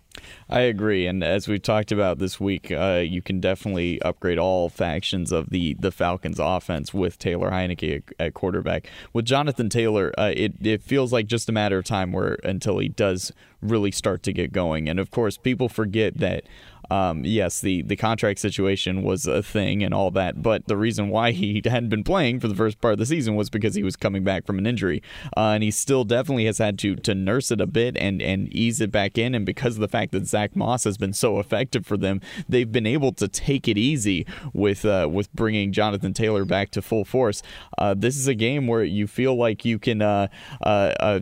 I 0.49 0.61
agree, 0.61 1.07
and 1.07 1.25
as 1.25 1.49
we've 1.49 1.63
talked 1.63 1.91
about 1.91 2.19
this 2.19 2.39
week, 2.39 2.71
uh, 2.71 3.03
you 3.05 3.21
can 3.21 3.41
definitely 3.41 4.01
upgrade 4.03 4.39
all 4.39 4.69
factions 4.69 5.33
of 5.33 5.51
the 5.51 5.75
the 5.75 5.91
Falcons' 5.91 6.39
offense 6.39 6.95
with 6.95 7.19
Taylor 7.19 7.51
Heinicke 7.51 7.97
at, 7.97 8.27
at 8.27 8.35
quarterback. 8.35 8.89
With 9.13 9.25
Jonathan 9.25 9.69
Taylor, 9.69 10.13
uh, 10.19 10.33
it 10.37 10.55
it 10.61 10.83
feels 10.83 11.13
like 11.13 11.27
just 11.27 11.49
a 11.49 11.53
matter 11.53 11.79
of 11.79 11.85
time 11.85 12.13
where 12.13 12.39
until 12.45 12.79
he 12.79 12.89
does 12.89 13.33
really 13.61 13.91
start 13.91 14.23
to 14.23 14.33
get 14.33 14.53
going. 14.53 14.89
And 14.89 15.01
of 15.01 15.11
course, 15.11 15.37
people 15.37 15.69
forget 15.69 16.19
that 16.19 16.45
um, 16.91 17.25
yes, 17.25 17.61
the, 17.61 17.83
the 17.83 17.97
contract 17.97 18.39
situation 18.39 19.03
was 19.03 19.27
a 19.27 19.43
thing 19.43 19.83
and 19.83 19.93
all 19.93 20.11
that, 20.13 20.43
but 20.43 20.67
the 20.67 20.77
reason 20.77 21.09
why 21.09 21.33
he 21.33 21.63
hadn't 21.65 21.89
been 21.89 22.05
playing 22.05 22.41
for 22.41 22.49
the 22.49 22.55
first 22.55 22.81
part 22.81 22.93
of 22.93 22.99
the 22.99 23.07
season 23.07 23.35
was 23.35 23.51
because 23.51 23.75
he 23.75 23.83
was 23.83 23.97
coming 23.97 24.25
back 24.25 24.47
from 24.47 24.59
an 24.59 24.67
injury. 24.67 25.03
Uh, 25.37 25.51
and 25.51 25.63
he 25.63 25.71
still 25.71 26.05
definitely 26.05 26.47
has 26.47 26.59
had 26.59 26.79
to, 26.79 26.97
to 26.97 27.15
nurse 27.15 27.51
it 27.51 27.61
a 27.61 27.67
bit 27.67 27.97
and, 27.97 28.23
and 28.23 28.53
ease 28.53 28.81
it 28.81 28.91
back 28.91 29.19
in. 29.19 29.35
And 29.35 29.45
because 29.45 29.75
of 29.75 29.81
the 29.81 29.89
fact 29.89 30.13
that 30.13 30.27
Zach 30.27 30.55
Moss 30.55 30.85
has 30.85 30.99
been 30.99 31.13
so 31.13 31.39
effective 31.39 31.87
for 31.87 31.97
them, 31.97 32.21
they've 32.49 32.71
been 32.71 32.87
able 32.87 33.13
to 33.13 33.29
take 33.29 33.69
it 33.69 33.79
easy 33.79 34.27
with, 34.53 34.85
uh, 34.85 35.09
with 35.11 35.33
bringing 35.33 35.73
Jonathan 35.73 36.13
Taylor 36.13 36.45
back 36.45 36.71
to 36.71 36.83
full 36.83 37.05
force. 37.05 37.43
Uh, 37.79 37.95
this 37.95 38.17
is 38.17 38.29
a 38.29 38.35
game 38.35 38.67
where 38.67 38.85
you 38.85 39.07
feel 39.07 39.37
like 39.37 39.65
you 39.65 39.79
can 39.79 40.03
uh, 40.03 40.29
uh, 40.63 40.93
uh, 41.01 41.21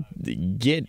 get 0.59 0.87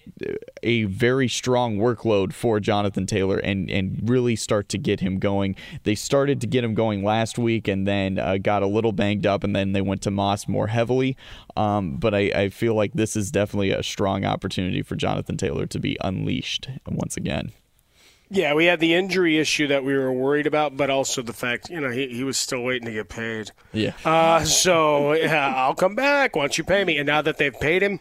a 0.63 0.83
very 0.85 1.27
strong 1.27 1.77
workload 1.77 2.33
for 2.33 2.59
Jonathan 2.59 3.05
Taylor 3.05 3.37
and, 3.37 3.69
and 3.69 4.09
really 4.09 4.35
start 4.35 4.64
to 4.69 4.77
get 4.77 4.99
him 4.99 5.19
going. 5.19 5.55
They 5.83 5.95
started 5.95 6.41
to 6.41 6.47
get 6.47 6.63
him 6.63 6.73
going 6.73 7.03
last 7.03 7.37
week 7.37 7.67
and 7.67 7.87
then 7.87 8.19
uh, 8.19 8.37
got 8.37 8.63
a 8.63 8.67
little 8.67 8.91
banged 8.91 9.25
up, 9.25 9.43
and 9.43 9.55
then 9.55 9.73
they 9.73 9.81
went 9.81 10.01
to 10.03 10.11
Moss 10.11 10.47
more 10.47 10.67
heavily. 10.67 11.17
Um, 11.55 11.97
but 11.97 12.13
I, 12.13 12.31
I 12.35 12.49
feel 12.49 12.75
like 12.75 12.93
this 12.93 13.15
is 13.15 13.31
definitely 13.31 13.71
a 13.71 13.83
strong 13.83 14.25
opportunity 14.25 14.81
for 14.81 14.95
Jonathan 14.95 15.37
Taylor 15.37 15.65
to 15.67 15.79
be 15.79 15.97
unleashed 16.01 16.69
once 16.87 17.17
again. 17.17 17.51
Yeah, 18.29 18.55
we 18.55 18.65
had 18.65 18.79
the 18.79 18.95
injury 18.95 19.37
issue 19.37 19.67
that 19.67 19.83
we 19.83 19.93
were 19.93 20.11
worried 20.11 20.47
about, 20.47 20.75
but 20.75 20.89
also 20.89 21.21
the 21.21 21.31
fact, 21.31 21.69
you 21.69 21.79
know, 21.79 21.91
he, 21.91 22.07
he 22.07 22.23
was 22.23 22.37
still 22.37 22.63
waiting 22.63 22.87
to 22.87 22.91
get 22.91 23.07
paid. 23.07 23.51
Yeah. 23.71 23.93
Uh, 24.03 24.43
so 24.43 25.13
yeah, 25.13 25.53
I'll 25.55 25.75
come 25.75 25.93
back 25.93 26.35
once 26.35 26.57
you 26.57 26.63
pay 26.63 26.83
me. 26.83 26.97
And 26.97 27.05
now 27.05 27.21
that 27.21 27.37
they've 27.37 27.53
paid 27.53 27.83
him, 27.83 27.99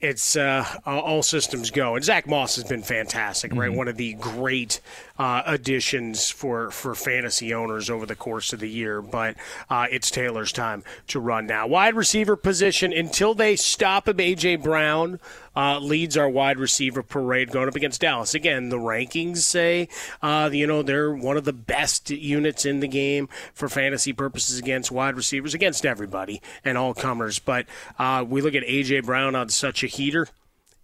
it's 0.00 0.34
uh, 0.34 0.64
all 0.86 1.22
systems 1.22 1.70
go. 1.70 1.94
And 1.94 2.04
Zach 2.04 2.26
Moss 2.26 2.56
has 2.56 2.64
been 2.64 2.82
fantastic, 2.82 3.52
right? 3.52 3.68
Mm-hmm. 3.68 3.76
One 3.76 3.88
of 3.88 3.96
the 3.96 4.14
great 4.14 4.80
uh, 5.18 5.42
additions 5.44 6.30
for, 6.30 6.70
for 6.70 6.94
fantasy 6.94 7.52
owners 7.52 7.90
over 7.90 8.06
the 8.06 8.14
course 8.14 8.54
of 8.54 8.60
the 8.60 8.68
year. 8.68 9.02
But 9.02 9.36
uh, 9.68 9.86
it's 9.90 10.10
Taylor's 10.10 10.52
time 10.52 10.84
to 11.08 11.20
run 11.20 11.46
now. 11.46 11.66
Wide 11.66 11.94
receiver 11.94 12.36
position 12.36 12.92
until 12.92 13.34
they 13.34 13.56
stop 13.56 14.08
him. 14.08 14.16
AJ 14.16 14.62
Brown 14.62 15.18
uh, 15.56 15.78
leads 15.78 16.16
our 16.16 16.28
wide 16.28 16.58
receiver 16.58 17.02
parade 17.02 17.50
going 17.50 17.68
up 17.68 17.76
against 17.76 18.00
Dallas. 18.00 18.34
Again, 18.34 18.68
the 18.68 18.78
rankings 18.78 19.38
say 19.38 19.88
uh, 20.22 20.50
you 20.52 20.66
know 20.66 20.82
they're 20.82 21.12
one 21.12 21.36
of 21.36 21.44
the 21.44 21.52
best 21.52 22.10
units 22.10 22.64
in 22.64 22.80
the 22.80 22.88
game 22.88 23.28
for 23.54 23.68
fantasy 23.68 24.12
purposes 24.12 24.58
against 24.58 24.90
wide 24.90 25.16
receivers 25.16 25.54
against 25.54 25.84
everybody 25.86 26.40
and 26.64 26.78
all 26.78 26.94
comers. 26.94 27.38
But 27.38 27.66
uh, 27.98 28.24
we 28.26 28.40
look 28.40 28.54
at 28.54 28.64
AJ 28.64 29.04
Brown 29.04 29.34
on 29.34 29.48
such 29.48 29.82
a 29.82 29.86
heater 29.86 30.28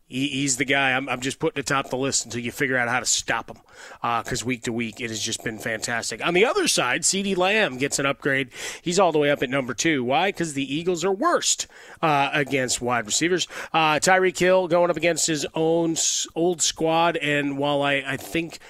he, 0.06 0.28
he's 0.28 0.56
the 0.56 0.64
guy. 0.64 0.92
I'm, 0.92 1.08
I'm, 1.08 1.20
just 1.20 1.38
putting 1.38 1.58
atop 1.58 1.90
the 1.90 1.96
list 1.96 2.24
until 2.24 2.40
you 2.40 2.52
figure 2.52 2.76
out 2.76 2.88
how 2.88 3.00
to 3.00 3.06
stop 3.06 3.50
him. 3.50 3.58
Because 4.00 4.42
uh, 4.42 4.46
week 4.46 4.62
to 4.64 4.72
week, 4.72 5.00
it 5.00 5.10
has 5.10 5.20
just 5.20 5.42
been 5.42 5.58
fantastic. 5.58 6.24
On 6.24 6.32
the 6.32 6.44
other 6.44 6.68
side, 6.68 7.02
CeeDee 7.02 7.36
Lamb 7.36 7.76
gets 7.78 7.98
an 7.98 8.06
upgrade. 8.06 8.50
He's 8.80 8.98
all 8.98 9.12
the 9.12 9.18
way 9.18 9.30
up 9.30 9.42
at 9.42 9.50
number 9.50 9.74
two. 9.74 10.04
Why? 10.04 10.28
Because 10.28 10.54
the 10.54 10.74
Eagles 10.74 11.04
are 11.04 11.12
worst 11.12 11.66
uh, 12.02 12.30
against 12.32 12.80
wide 12.80 13.06
receivers. 13.06 13.48
Uh, 13.72 13.94
Tyreek 13.94 14.38
Hill 14.38 14.68
going 14.68 14.90
up 14.90 14.96
against 14.96 15.26
his 15.26 15.46
own 15.54 15.96
old 16.34 16.62
squad. 16.62 17.16
And 17.16 17.58
while 17.58 17.82
I, 17.82 18.04
I 18.06 18.16
think 18.16 18.60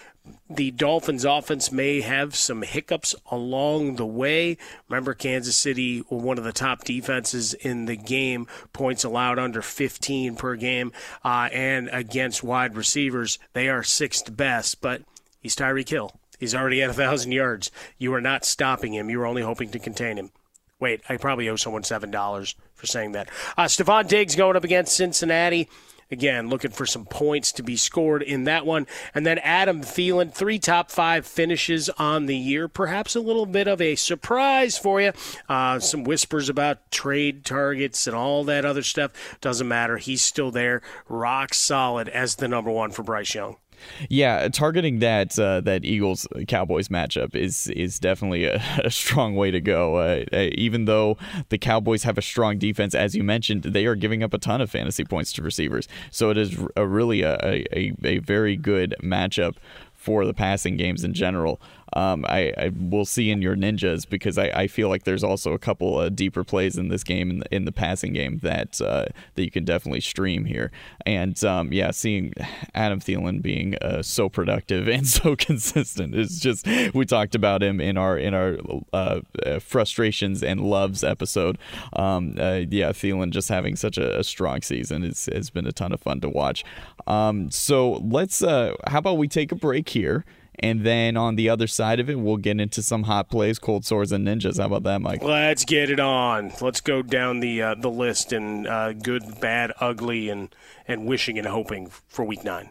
the 0.49 0.71
Dolphins 0.71 1.25
offense 1.25 1.73
may 1.73 2.01
have 2.01 2.37
some 2.37 2.63
hiccups 2.63 3.15
along 3.31 3.97
the 3.97 4.07
way. 4.07 4.57
Remember, 4.89 5.15
Kansas 5.15 5.57
City, 5.57 6.01
one 6.09 6.39
of 6.39 6.45
the 6.45 6.53
top 6.53 6.85
defenses 6.85 7.55
in 7.55 7.87
the 7.87 7.97
game, 7.97 8.47
points 8.73 9.05
allowed 9.05 9.39
under 9.39 9.63
15 9.63 10.37
per 10.37 10.57
game, 10.57 10.93
uh, 11.25 11.49
and 11.53 11.89
against 11.93 12.43
wide 12.43 12.77
receivers, 12.77 13.39
they 13.53 13.69
are 13.69 13.83
sixth 13.83 14.37
best, 14.37 14.81
but 14.81 15.03
he's 15.41 15.57
Tyreek 15.57 15.89
Hill. 15.89 16.19
He's 16.39 16.55
already 16.55 16.83
at 16.83 16.89
1,000 16.89 17.33
yards. 17.33 17.71
You 17.99 18.13
are 18.15 18.21
not 18.21 18.45
stopping 18.45 18.95
him. 18.95 19.11
You 19.11 19.21
are 19.23 19.27
only 19.27 19.43
hoping 19.43 19.71
to 19.71 19.79
contain 19.79 20.17
him. 20.19 20.31
Wait, 20.79 21.01
I 21.09 21.17
probably 21.17 21.49
owe 21.49 21.57
someone 21.57 21.83
$7 21.83 22.55
for 22.75 22.87
saying 22.87 23.13
that. 23.13 23.31
Uh, 23.57 23.65
Stefon 23.65 24.07
Diggs 24.07 24.37
going 24.37 24.57
up 24.57 24.65
against 24.65 24.95
Cincinnati. 24.95 25.69
Again, 26.11 26.49
looking 26.49 26.71
for 26.71 26.87
some 26.87 27.05
points 27.05 27.51
to 27.53 27.63
be 27.63 27.77
scored 27.77 28.23
in 28.23 28.45
that 28.45 28.65
one. 28.65 28.87
And 29.15 29.27
then 29.27 29.39
Adam 29.39 29.81
Thielen, 29.81 30.33
three 30.33 30.59
top 30.59 30.91
five 30.91 31.27
finishes 31.27 31.89
on 31.99 32.27
the 32.27 32.37
year. 32.37 32.69
Perhaps 32.69 33.17
a 33.17 33.21
little 33.21 33.47
bit 33.47 33.67
of 33.67 33.81
a 33.81 33.97
surprise 33.97 34.79
for 34.79 35.01
you. 35.01 35.13
Uh, 35.49 35.81
some 35.81 36.05
whispers 36.05 36.49
about 36.49 36.91
trade 36.91 37.45
targets 37.45 38.07
and 38.07 38.15
all 38.15 38.45
that 38.45 38.65
other 38.65 38.83
stuff. 38.83 39.39
Doesn't 39.41 39.67
matter. 39.67 39.97
He's 39.97 40.23
still 40.23 40.51
there, 40.51 40.81
rock 41.09 41.55
solid 41.55 42.09
as 42.09 42.37
the 42.37 42.49
number 42.49 42.71
one 42.71 42.91
for 42.93 43.03
Bryce 43.03 43.35
Young. 43.35 43.57
Yeah, 44.09 44.49
targeting 44.49 44.99
that 45.01 45.39
uh, 45.39 45.61
that 45.63 45.85
Eagles 45.85 46.27
Cowboys 46.49 46.89
matchup 46.89 47.35
is 47.35 47.69
is 47.69 47.99
definitely 47.99 48.45
a, 48.45 48.63
a 48.85 48.91
strong 48.91 49.35
way 49.37 49.51
to 49.51 49.61
go. 49.61 49.97
Uh, 49.97 50.25
uh, 50.33 50.49
even 50.53 50.85
though 50.85 51.17
the 51.49 51.59
Cowboys 51.59 52.03
have 52.05 52.19
a 52.19 52.23
strong 52.23 52.59
defense, 52.59 52.95
as 52.95 53.15
you 53.15 53.25
mentioned, 53.25 53.63
they 53.65 53.87
are 53.87 53.95
giving 53.95 54.23
up 54.23 54.35
a 54.35 54.39
ton 54.39 54.61
of 54.61 54.71
fantasy 54.71 55.05
points 55.05 55.33
to 55.35 55.43
receivers. 55.43 55.89
So 56.11 56.31
it 56.31 56.39
is 56.39 56.57
a 56.77 56.87
really 56.87 57.23
a, 57.23 57.37
a, 57.73 57.93
a 58.05 58.19
very 58.19 58.57
good 58.57 58.95
matchup 59.03 59.57
for 59.95 60.25
the 60.25 60.35
passing 60.35 60.77
games 60.77 61.03
in 61.03 61.13
general. 61.15 61.61
Um, 61.93 62.25
I, 62.29 62.53
I 62.57 62.73
will 62.75 63.05
see 63.05 63.31
in 63.31 63.43
your 63.43 63.57
ninjas 63.57 64.09
because 64.09 64.39
I, 64.39 64.47
I 64.49 64.67
feel 64.67 64.89
like 64.89 65.05
there's 65.05 65.23
also 65.23 65.53
a 65.53 65.59
couple 65.59 66.01
of 66.01 66.17
deeper 66.17 66.45
plays 66.45 66.77
in 66.77 66.89
this 66.89 67.05
game 67.05 67.31
in 67.31 67.39
the, 67.41 67.55
in 67.55 67.65
the 67.65 67.73
passing 67.73 68.13
game 68.13 68.39
that 68.43 68.81
uh, 68.81 69.07
that 69.35 69.45
you 69.45 69.51
can 69.51 69.65
definitely 69.65 70.01
stream 70.01 70.45
here. 70.45 70.73
And 71.05 71.43
um, 71.45 71.73
yeah, 71.73 71.93
seeing 71.93 72.33
Adam 72.75 73.01
Thielen 73.01 73.41
being 73.41 73.77
uh, 73.77 74.03
so 74.03 74.29
productive 74.29 74.89
and 74.97 75.07
so 75.07 75.37
consistent 75.37 76.15
is 76.15 76.41
just 76.41 76.67
we 76.95 77.05
talked 77.05 77.35
about 77.35 77.63
him 77.63 77.81
in 77.81 77.97
our 77.97 78.19
in 78.19 78.35
our 78.35 78.59
uh, 78.93 79.21
uh 79.45 79.59
frustrations 79.61 80.43
and 80.43 80.61
loves 80.61 81.05
episode. 81.05 81.59
Um, 81.93 82.37
uh, 82.39 82.63
yeah, 82.69 82.91
Thielen 82.91 83.31
just 83.31 83.49
having 83.49 83.77
such 83.77 83.99
a, 83.99 84.19
a 84.19 84.25
strong 84.25 84.63
season 84.63 85.03
has, 85.03 85.29
has 85.33 85.51
been 85.51 85.67
a 85.67 85.73
ton 85.73 85.93
of 85.93 86.01
fun 86.01 86.21
to 86.21 86.29
watch. 86.29 86.65
Um, 87.07 87.51
so 87.51 87.93
let's 88.05 88.41
how 88.41 88.75
about 88.87 89.19
we 89.19 89.29
take 89.29 89.53
a 89.53 89.57
break 89.57 89.89
here 89.91 90.25
and 90.59 90.85
then 90.85 91.17
on 91.17 91.37
the 91.37 91.49
other 91.49 91.67
side 91.67 92.01
of 92.01 92.09
it, 92.09 92.19
we'll 92.19 92.37
get 92.37 92.61
into 92.61 92.83
some 92.83 93.05
hot 93.05 93.29
plays, 93.29 93.59
cold 93.59 93.85
sores, 93.85 94.13
and 94.13 94.27
ninjas. 94.27 94.59
How 94.59 94.67
about 94.67 94.85
that, 94.85 95.01
Mike? 95.01 95.23
Let's 95.23 95.65
get 95.65 95.91
it 95.91 96.01
on. 96.01 96.53
Let's 96.61 96.81
go 96.81 97.03
down 97.03 97.41
the 97.41 97.63
uh, 97.63 97.75
the 97.75 97.91
list 97.91 98.33
and 98.33 98.67
uh, 98.67 98.93
good, 98.93 99.41
bad, 99.41 99.73
ugly, 99.81 100.29
and 100.29 100.55
and 100.89 101.07
wishing 101.07 101.39
and 101.39 101.47
hoping 101.47 101.91
for 102.09 102.25
Week 102.25 102.45
Nine. 102.45 102.71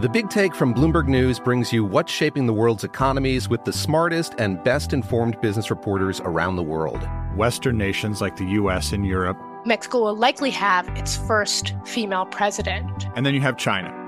The 0.00 0.08
Big 0.08 0.30
Take 0.30 0.54
from 0.54 0.74
Bloomberg 0.74 1.08
News 1.08 1.40
brings 1.40 1.72
you 1.72 1.84
what's 1.84 2.12
shaping 2.12 2.46
the 2.46 2.52
world's 2.52 2.84
economies 2.84 3.48
with 3.48 3.64
the 3.64 3.72
smartest 3.72 4.34
and 4.38 4.62
best 4.62 4.92
informed 4.92 5.40
business 5.40 5.70
reporters 5.70 6.20
around 6.20 6.54
the 6.54 6.62
world. 6.62 7.00
Western 7.36 7.76
nations 7.76 8.20
like 8.20 8.36
the 8.36 8.44
U.S. 8.44 8.92
and 8.92 9.04
Europe. 9.04 9.36
Mexico 9.64 10.04
will 10.04 10.16
likely 10.16 10.50
have 10.50 10.88
its 10.90 11.16
first 11.16 11.74
female 11.84 12.26
president. 12.26 13.08
And 13.16 13.26
then 13.26 13.34
you 13.34 13.40
have 13.40 13.56
China 13.56 14.07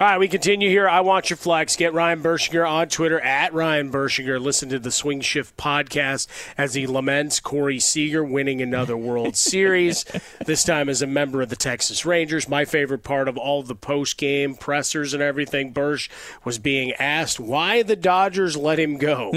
All 0.00 0.08
right, 0.08 0.18
we 0.18 0.26
continue 0.26 0.68
here. 0.68 0.88
I 0.88 1.02
want 1.02 1.30
your 1.30 1.36
flex. 1.36 1.76
Get 1.76 1.94
Ryan 1.94 2.20
Burschinger 2.20 2.68
on 2.68 2.88
Twitter 2.88 3.20
at 3.20 3.54
Ryan 3.54 3.92
Burschinger. 3.92 4.40
Listen 4.40 4.68
to 4.70 4.80
the 4.80 4.90
Swing 4.90 5.20
Shift 5.20 5.56
podcast 5.56 6.26
as 6.58 6.74
he 6.74 6.84
laments 6.84 7.38
Corey 7.38 7.78
Seager 7.78 8.24
winning 8.24 8.60
another 8.60 8.96
World 8.96 9.36
Series. 9.36 10.04
This 10.44 10.64
time 10.64 10.88
as 10.88 11.00
a 11.00 11.06
member 11.06 11.42
of 11.42 11.48
the 11.48 11.54
Texas 11.54 12.04
Rangers. 12.04 12.48
My 12.48 12.64
favorite 12.64 13.04
part 13.04 13.28
of 13.28 13.38
all 13.38 13.62
the 13.62 13.76
post 13.76 14.18
game 14.18 14.56
pressers 14.56 15.14
and 15.14 15.22
everything, 15.22 15.70
Bursch 15.70 16.10
was 16.44 16.58
being 16.58 16.92
asked 16.94 17.38
why 17.38 17.84
the 17.84 17.96
Dodgers 17.96 18.56
let 18.56 18.80
him 18.80 18.98
go. 18.98 19.32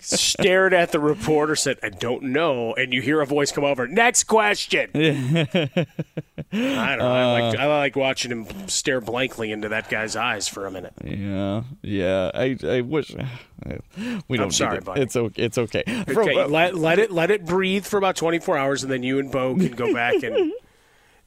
Stared 0.00 0.72
at 0.72 0.92
the 0.92 1.00
reporter, 1.00 1.56
said, 1.56 1.78
I 1.82 1.88
don't 1.90 2.24
know. 2.24 2.74
And 2.74 2.92
you 2.92 3.00
hear 3.02 3.20
a 3.20 3.26
voice 3.26 3.52
come 3.52 3.64
over, 3.64 3.86
next 3.86 4.24
question. 4.24 4.90
I 4.94 5.66
don't 6.52 6.98
know. 6.98 7.06
Uh, 7.06 7.12
I, 7.12 7.40
like, 7.40 7.58
I 7.58 7.66
like 7.66 7.96
watching 7.96 8.30
him 8.30 8.68
stare 8.68 9.00
blankly 9.00 9.52
into 9.52 9.68
that 9.68 9.88
guy's 9.88 10.16
eyes 10.16 10.48
for 10.48 10.66
a 10.66 10.70
minute. 10.70 10.94
Yeah. 11.04 11.62
Yeah. 11.82 12.30
I, 12.34 12.56
I 12.62 12.80
wish. 12.80 13.14
We 14.26 14.38
don't 14.38 14.46
I'm 14.46 14.52
sorry, 14.52 14.80
buddy. 14.80 15.02
It's 15.02 15.16
okay. 15.16 15.42
It's 15.42 15.58
okay. 15.58 15.82
okay 15.86 16.34
uh, 16.34 16.48
let, 16.48 16.74
let 16.76 16.98
it 16.98 17.10
let 17.10 17.30
it 17.30 17.44
breathe 17.44 17.84
for 17.84 17.98
about 17.98 18.16
24 18.16 18.56
hours, 18.56 18.82
and 18.82 18.90
then 18.90 19.02
you 19.02 19.18
and 19.18 19.30
Bo 19.30 19.54
can 19.54 19.72
go 19.72 19.92
back 19.92 20.22
and 20.22 20.52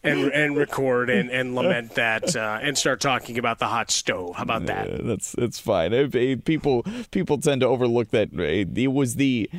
and 0.03 0.31
and 0.33 0.55
record 0.57 1.09
and, 1.09 1.29
and 1.29 1.55
lament 1.55 1.95
that 1.95 2.35
uh, 2.35 2.59
and 2.61 2.77
start 2.77 2.99
talking 2.99 3.37
about 3.37 3.59
the 3.59 3.67
hot 3.67 3.91
stove. 3.91 4.35
How 4.35 4.43
about 4.43 4.65
that? 4.65 5.05
that's 5.05 5.31
that's 5.33 5.59
fine. 5.59 6.11
People 6.41 6.85
people 7.11 7.37
tend 7.37 7.61
to 7.61 7.67
overlook 7.67 8.09
that 8.09 8.29
it 8.33 8.91
was 8.91 9.15
the 9.15 9.49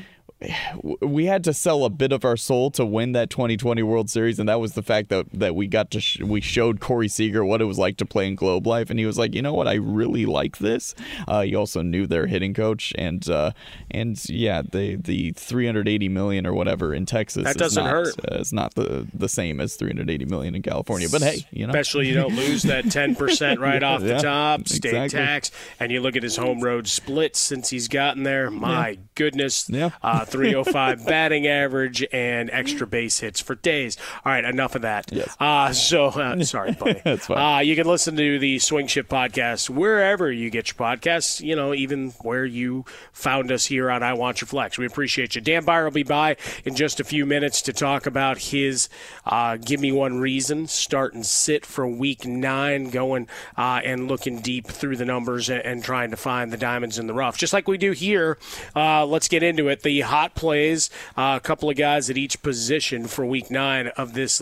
we 1.00 1.26
had 1.26 1.44
to 1.44 1.52
sell 1.54 1.84
a 1.84 1.90
bit 1.90 2.12
of 2.12 2.24
our 2.24 2.36
soul 2.36 2.70
to 2.72 2.84
win 2.84 3.12
that 3.12 3.30
2020 3.30 3.82
World 3.82 4.10
Series, 4.10 4.38
and 4.38 4.48
that 4.48 4.60
was 4.60 4.72
the 4.72 4.82
fact 4.82 5.08
that 5.10 5.26
that 5.32 5.54
we 5.54 5.66
got 5.66 5.90
to 5.92 6.00
sh- 6.00 6.20
we 6.20 6.40
showed 6.40 6.80
Corey 6.80 7.08
Seager 7.08 7.44
what 7.44 7.60
it 7.60 7.64
was 7.64 7.78
like 7.78 7.96
to 7.98 8.06
play 8.06 8.26
in 8.26 8.34
Globe 8.34 8.66
Life, 8.66 8.90
and 8.90 8.98
he 8.98 9.06
was 9.06 9.18
like, 9.18 9.34
you 9.34 9.42
know 9.42 9.54
what, 9.54 9.68
I 9.68 9.74
really 9.74 10.26
like 10.26 10.58
this. 10.58 10.94
Uh, 11.28 11.42
he 11.42 11.54
also 11.54 11.82
knew 11.82 12.06
their 12.06 12.26
hitting 12.26 12.54
coach, 12.54 12.92
and 12.96 13.28
uh, 13.28 13.52
and 13.90 14.18
yeah, 14.28 14.62
the 14.62 14.96
the 14.96 15.32
380 15.32 16.08
million 16.08 16.46
or 16.46 16.52
whatever 16.54 16.94
in 16.94 17.06
Texas 17.06 17.44
that 17.44 17.56
doesn't 17.56 17.84
not, 17.84 17.90
hurt. 17.90 18.14
Uh, 18.20 18.36
it's 18.40 18.52
not 18.52 18.74
the 18.74 19.06
the 19.14 19.28
same 19.28 19.60
as 19.60 19.76
380 19.76 20.24
million 20.26 20.54
in 20.54 20.62
California, 20.62 21.08
but 21.10 21.22
hey, 21.22 21.46
you 21.50 21.66
know, 21.66 21.70
especially 21.70 22.08
you 22.08 22.14
don't 22.14 22.34
lose 22.34 22.62
that 22.64 22.90
10 22.90 23.14
percent 23.14 23.60
right 23.60 23.82
off 23.82 24.00
the 24.00 24.08
Yeah, 24.08 24.18
top, 24.18 24.68
state 24.68 24.88
exactly. 24.94 25.18
tax, 25.18 25.50
and 25.80 25.90
you 25.92 26.00
look 26.00 26.16
at 26.16 26.22
his 26.22 26.36
home 26.36 26.60
road 26.60 26.86
splits 26.88 27.40
since 27.40 27.70
he's 27.70 27.88
gotten 27.88 28.22
there. 28.22 28.50
My 28.50 28.90
Yeah. 28.90 28.96
goodness, 29.14 29.68
Yeah. 29.68 29.90
Uh, 30.34 30.38
305 30.38 31.06
batting 31.06 31.46
average 31.46 32.04
and 32.12 32.50
extra 32.50 32.86
base 32.86 33.20
hits 33.20 33.40
for 33.40 33.54
days. 33.54 33.96
All 34.24 34.32
right, 34.32 34.44
enough 34.44 34.74
of 34.74 34.82
that. 34.82 35.10
Yes. 35.12 35.36
Uh, 35.38 35.72
so 35.72 36.06
uh, 36.06 36.42
sorry, 36.44 36.72
buddy. 36.78 37.00
That's 37.04 37.26
fine. 37.26 37.38
Uh, 37.38 37.58
you 37.60 37.76
can 37.76 37.86
listen 37.86 38.16
to 38.16 38.38
the 38.38 38.58
Swing 38.58 38.86
Shift 38.86 39.08
podcast 39.08 39.70
wherever 39.70 40.30
you 40.30 40.50
get 40.50 40.68
your 40.68 40.74
podcasts. 40.76 41.40
You 41.40 41.56
know, 41.56 41.74
even 41.74 42.10
where 42.22 42.44
you 42.44 42.84
found 43.12 43.52
us 43.52 43.66
here 43.66 43.90
on 43.90 44.02
I 44.02 44.14
Want 44.14 44.40
Your 44.40 44.48
Flex. 44.48 44.78
We 44.78 44.86
appreciate 44.86 45.34
you. 45.34 45.40
Dan 45.40 45.64
Beyer 45.64 45.84
will 45.84 45.90
be 45.90 46.02
by 46.02 46.36
in 46.64 46.74
just 46.74 47.00
a 47.00 47.04
few 47.04 47.26
minutes 47.26 47.62
to 47.62 47.72
talk 47.72 48.06
about 48.06 48.38
his 48.38 48.88
uh, 49.26 49.56
"Give 49.56 49.80
Me 49.80 49.92
One 49.92 50.18
Reason" 50.18 50.66
start 50.66 51.14
and 51.14 51.24
sit 51.24 51.64
for 51.66 51.86
Week 51.86 52.26
Nine, 52.26 52.90
going 52.90 53.28
uh, 53.56 53.80
and 53.84 54.08
looking 54.08 54.40
deep 54.40 54.66
through 54.66 54.96
the 54.96 55.04
numbers 55.04 55.48
and, 55.48 55.62
and 55.64 55.84
trying 55.84 56.10
to 56.10 56.16
find 56.16 56.52
the 56.52 56.56
diamonds 56.56 56.98
in 56.98 57.06
the 57.06 57.14
rough, 57.14 57.36
just 57.36 57.52
like 57.52 57.68
we 57.68 57.78
do 57.78 57.92
here. 57.92 58.38
Uh, 58.74 59.04
let's 59.06 59.28
get 59.28 59.42
into 59.42 59.68
it. 59.68 59.82
The 59.82 60.00
hot 60.00 60.23
plays, 60.32 60.88
uh, 61.16 61.34
a 61.36 61.40
couple 61.40 61.68
of 61.68 61.76
guys 61.76 62.08
at 62.08 62.16
each 62.16 62.40
position 62.40 63.06
for 63.06 63.26
Week 63.26 63.50
Nine 63.50 63.88
of 63.88 64.14
this 64.14 64.40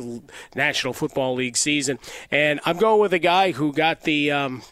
National 0.54 0.92
Football 0.92 1.34
League 1.34 1.56
season, 1.56 1.98
and 2.30 2.60
I'm 2.64 2.76
going 2.76 3.00
with 3.00 3.12
a 3.12 3.18
guy 3.18 3.52
who 3.52 3.72
got 3.72 4.02
the. 4.02 4.30
Um, 4.30 4.62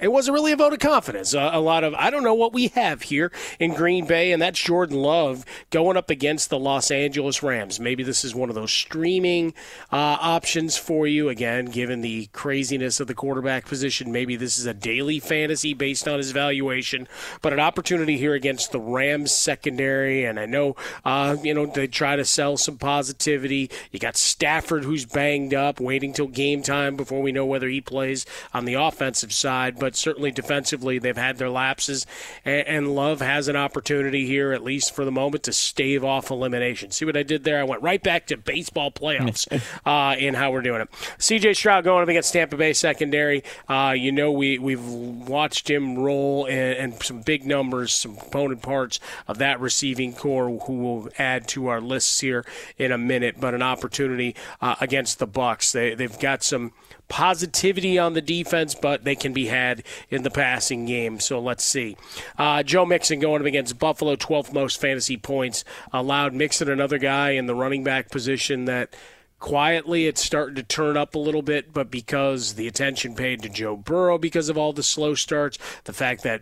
it 0.00 0.08
wasn't 0.08 0.34
really 0.34 0.52
a 0.52 0.56
vote 0.56 0.72
of 0.72 0.80
confidence. 0.80 1.34
Uh, 1.34 1.50
a 1.52 1.60
lot 1.60 1.84
of 1.84 1.94
I 1.94 2.10
don't 2.10 2.24
know 2.24 2.34
what 2.34 2.52
we 2.52 2.68
have 2.68 3.02
here 3.02 3.30
in 3.60 3.74
Green 3.74 4.06
Bay, 4.06 4.32
and 4.32 4.42
that's 4.42 4.60
Jordan 4.60 4.96
Love 4.96 5.44
going 5.70 5.96
up 5.96 6.10
against 6.10 6.50
the 6.50 6.58
Los 6.58 6.90
Angeles 6.90 7.42
Rams. 7.44 7.78
Maybe 7.78 8.02
this 8.02 8.24
is 8.24 8.34
one 8.34 8.48
of 8.48 8.56
those 8.56 8.72
streaming 8.72 9.54
uh, 9.92 10.18
options 10.20 10.76
for 10.76 11.06
you. 11.06 11.28
Again, 11.28 11.66
given 11.66 12.00
the 12.00 12.26
craziness 12.32 12.98
of 12.98 13.06
the 13.06 13.14
quarterback 13.14 13.66
position, 13.66 14.10
maybe 14.10 14.34
this 14.34 14.58
is 14.58 14.66
a 14.66 14.74
daily 14.74 15.20
fantasy 15.20 15.74
based 15.74 16.08
on 16.08 16.18
his 16.18 16.32
valuation, 16.32 17.06
but 17.40 17.52
an 17.52 17.60
opportunity 17.60 18.18
here 18.18 18.34
against 18.34 18.72
the 18.72 18.80
Rams 18.80 19.30
secondary. 19.30 20.24
And 20.24 20.40
I 20.40 20.46
know, 20.46 20.74
uh, 21.04 21.36
you 21.42 21.54
know, 21.54 21.66
they 21.66 21.86
try 21.86 22.16
to 22.16 22.24
sell 22.24 22.56
some 22.56 22.78
positivity. 22.78 23.70
You 23.92 24.00
got 24.00 24.16
Stafford 24.16 24.82
who's 24.82 25.06
banged 25.06 25.54
up, 25.54 25.78
waiting 25.78 26.12
till 26.12 26.26
game 26.26 26.62
time 26.62 26.96
before 26.96 27.22
we 27.22 27.30
know 27.30 27.46
whether 27.46 27.68
he 27.68 27.80
plays 27.80 28.26
on 28.52 28.64
the 28.64 28.74
offensive 28.74 29.32
side. 29.32 29.78
But 29.84 29.96
certainly 29.96 30.30
defensively, 30.30 30.98
they've 30.98 31.14
had 31.14 31.36
their 31.36 31.50
lapses, 31.50 32.06
and, 32.42 32.66
and 32.66 32.94
Love 32.94 33.20
has 33.20 33.48
an 33.48 33.56
opportunity 33.56 34.26
here, 34.26 34.50
at 34.52 34.64
least 34.64 34.94
for 34.94 35.04
the 35.04 35.12
moment, 35.12 35.42
to 35.42 35.52
stave 35.52 36.02
off 36.02 36.30
elimination. 36.30 36.90
See 36.90 37.04
what 37.04 37.18
I 37.18 37.22
did 37.22 37.44
there? 37.44 37.60
I 37.60 37.64
went 37.64 37.82
right 37.82 38.02
back 38.02 38.26
to 38.28 38.38
baseball 38.38 38.90
playoffs 38.90 39.46
uh, 39.84 40.16
in 40.18 40.32
how 40.32 40.52
we're 40.52 40.62
doing 40.62 40.80
it. 40.80 40.88
C.J. 41.18 41.52
Stroud 41.52 41.84
going 41.84 42.02
up 42.02 42.08
against 42.08 42.32
Tampa 42.32 42.56
Bay 42.56 42.72
secondary. 42.72 43.44
Uh, 43.68 43.94
you 43.94 44.10
know, 44.10 44.32
we 44.32 44.58
we've 44.58 44.82
watched 44.82 45.68
him 45.68 45.98
roll 45.98 46.46
and, 46.46 46.94
and 46.94 47.02
some 47.02 47.20
big 47.20 47.44
numbers, 47.44 47.92
some 47.92 48.16
component 48.16 48.62
parts 48.62 49.00
of 49.28 49.36
that 49.36 49.60
receiving 49.60 50.14
core, 50.14 50.48
who 50.60 50.78
will 50.78 51.10
add 51.18 51.46
to 51.48 51.66
our 51.66 51.82
lists 51.82 52.20
here 52.20 52.46
in 52.78 52.90
a 52.90 52.96
minute. 52.96 53.36
But 53.38 53.52
an 53.52 53.60
opportunity 53.60 54.34
uh, 54.62 54.76
against 54.80 55.18
the 55.18 55.26
Bucks. 55.26 55.72
They 55.72 55.94
they've 55.94 56.18
got 56.18 56.42
some 56.42 56.72
positivity 57.08 57.98
on 57.98 58.14
the 58.14 58.22
defense, 58.22 58.74
but 58.74 59.04
they 59.04 59.14
can 59.14 59.32
be 59.32 59.46
had 59.46 59.82
in 60.10 60.22
the 60.22 60.30
passing 60.30 60.86
game. 60.86 61.20
So 61.20 61.38
let's 61.38 61.64
see. 61.64 61.96
Uh, 62.38 62.62
Joe 62.62 62.86
Mixon 62.86 63.20
going 63.20 63.40
up 63.40 63.46
against 63.46 63.78
Buffalo, 63.78 64.16
12th 64.16 64.52
most 64.52 64.80
fantasy 64.80 65.16
points 65.16 65.64
allowed. 65.92 66.32
Mixon, 66.32 66.70
another 66.70 66.98
guy 66.98 67.30
in 67.30 67.46
the 67.46 67.54
running 67.54 67.84
back 67.84 68.10
position 68.10 68.64
that 68.64 68.94
quietly 69.38 70.06
it's 70.06 70.24
starting 70.24 70.54
to 70.54 70.62
turn 70.62 70.96
up 70.96 71.14
a 71.14 71.18
little 71.18 71.42
bit, 71.42 71.72
but 71.72 71.90
because 71.90 72.54
the 72.54 72.66
attention 72.66 73.14
paid 73.14 73.42
to 73.42 73.48
Joe 73.48 73.76
Burrow 73.76 74.16
because 74.16 74.48
of 74.48 74.56
all 74.56 74.72
the 74.72 74.82
slow 74.82 75.14
starts, 75.14 75.58
the 75.84 75.92
fact 75.92 76.22
that 76.22 76.40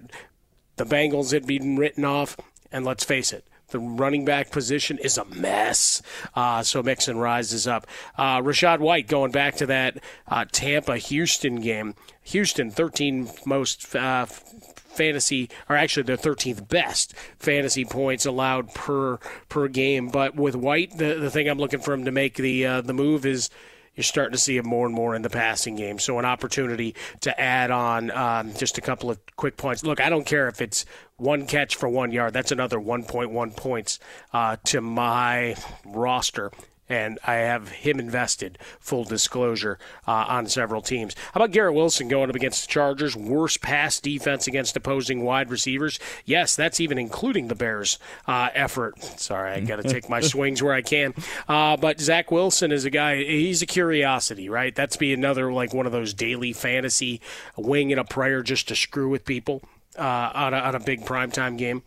the 0.76 0.84
Bengals 0.84 1.32
had 1.32 1.46
been 1.46 1.76
written 1.76 2.04
off, 2.04 2.36
and 2.70 2.84
let's 2.84 3.04
face 3.04 3.32
it, 3.32 3.44
the 3.72 3.78
running 3.80 4.24
back 4.24 4.50
position 4.50 4.98
is 4.98 5.18
a 5.18 5.24
mess. 5.24 6.00
Uh, 6.34 6.62
so 6.62 6.82
Mixon 6.82 7.18
rises 7.18 7.66
up. 7.66 7.86
Uh, 8.16 8.40
Rachaad 8.40 8.78
White 8.78 9.08
going 9.08 9.32
back 9.32 9.56
to 9.56 9.66
that 9.66 9.98
uh, 10.28 10.44
Tampa 10.50 10.96
Houston 10.98 11.60
game. 11.60 11.94
Houston, 12.22 12.70
13 12.70 13.28
most 13.44 13.94
uh, 13.96 14.26
fantasy, 14.26 15.50
or 15.68 15.76
actually 15.76 16.04
the 16.04 16.16
13th 16.16 16.68
best 16.68 17.14
fantasy 17.38 17.84
points 17.84 18.26
allowed 18.26 18.72
per 18.74 19.18
per 19.48 19.68
game. 19.68 20.08
But 20.08 20.36
with 20.36 20.54
White, 20.54 20.98
the 20.98 21.14
the 21.14 21.30
thing 21.30 21.48
I'm 21.48 21.58
looking 21.58 21.80
for 21.80 21.92
him 21.92 22.04
to 22.04 22.12
make 22.12 22.34
the 22.36 22.64
uh, 22.66 22.80
the 22.80 22.94
move 22.94 23.26
is 23.26 23.50
you're 23.94 24.04
starting 24.04 24.32
to 24.32 24.38
see 24.38 24.56
him 24.56 24.66
more 24.66 24.86
and 24.86 24.94
more 24.94 25.14
in 25.14 25.22
the 25.22 25.30
passing 25.30 25.76
game. 25.76 25.98
So 25.98 26.18
an 26.18 26.24
opportunity 26.24 26.94
to 27.20 27.38
add 27.40 27.70
on 27.70 28.10
um, 28.10 28.54
just 28.54 28.78
a 28.78 28.80
couple 28.80 29.10
of 29.10 29.18
quick 29.36 29.56
points. 29.56 29.84
Look, 29.84 30.00
I 30.00 30.08
don't 30.08 30.24
care 30.24 30.48
if 30.48 30.60
it's 30.60 30.84
one 31.16 31.46
catch 31.46 31.76
for 31.76 31.88
one 31.88 32.10
yard. 32.12 32.32
That's 32.32 32.52
another 32.52 32.78
1.1 32.78 33.56
points 33.56 33.98
uh, 34.32 34.56
to 34.64 34.80
my 34.80 35.56
roster. 35.84 36.50
And 36.92 37.18
I 37.26 37.36
have 37.36 37.70
him 37.70 37.98
invested, 37.98 38.58
full 38.78 39.04
disclosure, 39.04 39.78
uh, 40.06 40.26
on 40.28 40.46
several 40.46 40.82
teams. 40.82 41.16
How 41.32 41.40
about 41.40 41.50
Garrett 41.50 41.72
Wilson 41.72 42.06
going 42.06 42.28
up 42.28 42.36
against 42.36 42.66
the 42.66 42.70
Chargers? 42.70 43.16
Worst 43.16 43.62
pass 43.62 43.98
defense 43.98 44.46
against 44.46 44.76
opposing 44.76 45.22
wide 45.22 45.50
receivers. 45.50 45.98
Yes, 46.26 46.54
that's 46.54 46.80
even 46.80 46.98
including 46.98 47.48
the 47.48 47.54
Bears' 47.54 47.98
uh, 48.28 48.50
effort. 48.52 49.02
Sorry, 49.18 49.52
I 49.52 49.60
got 49.60 49.76
to 49.76 49.88
take 49.88 50.10
my 50.10 50.20
swings 50.32 50.62
where 50.62 50.74
I 50.74 50.82
can. 50.82 51.14
Uh, 51.48 51.78
but 51.78 51.98
Zach 51.98 52.30
Wilson 52.30 52.70
is 52.70 52.84
a 52.84 52.90
guy, 52.90 53.16
he's 53.24 53.62
a 53.62 53.66
curiosity, 53.66 54.50
right? 54.50 54.74
That's 54.74 54.98
be 54.98 55.14
another, 55.14 55.50
like, 55.50 55.72
one 55.72 55.86
of 55.86 55.92
those 55.92 56.12
daily 56.12 56.52
fantasy 56.52 57.22
wing 57.56 57.90
and 57.90 58.00
a 58.00 58.04
prayer 58.04 58.42
just 58.42 58.68
to 58.68 58.76
screw 58.76 59.08
with 59.08 59.24
people 59.24 59.62
uh, 59.98 60.30
on, 60.34 60.52
a, 60.52 60.58
on 60.58 60.74
a 60.74 60.80
big 60.80 61.06
primetime 61.06 61.56
game. 61.56 61.84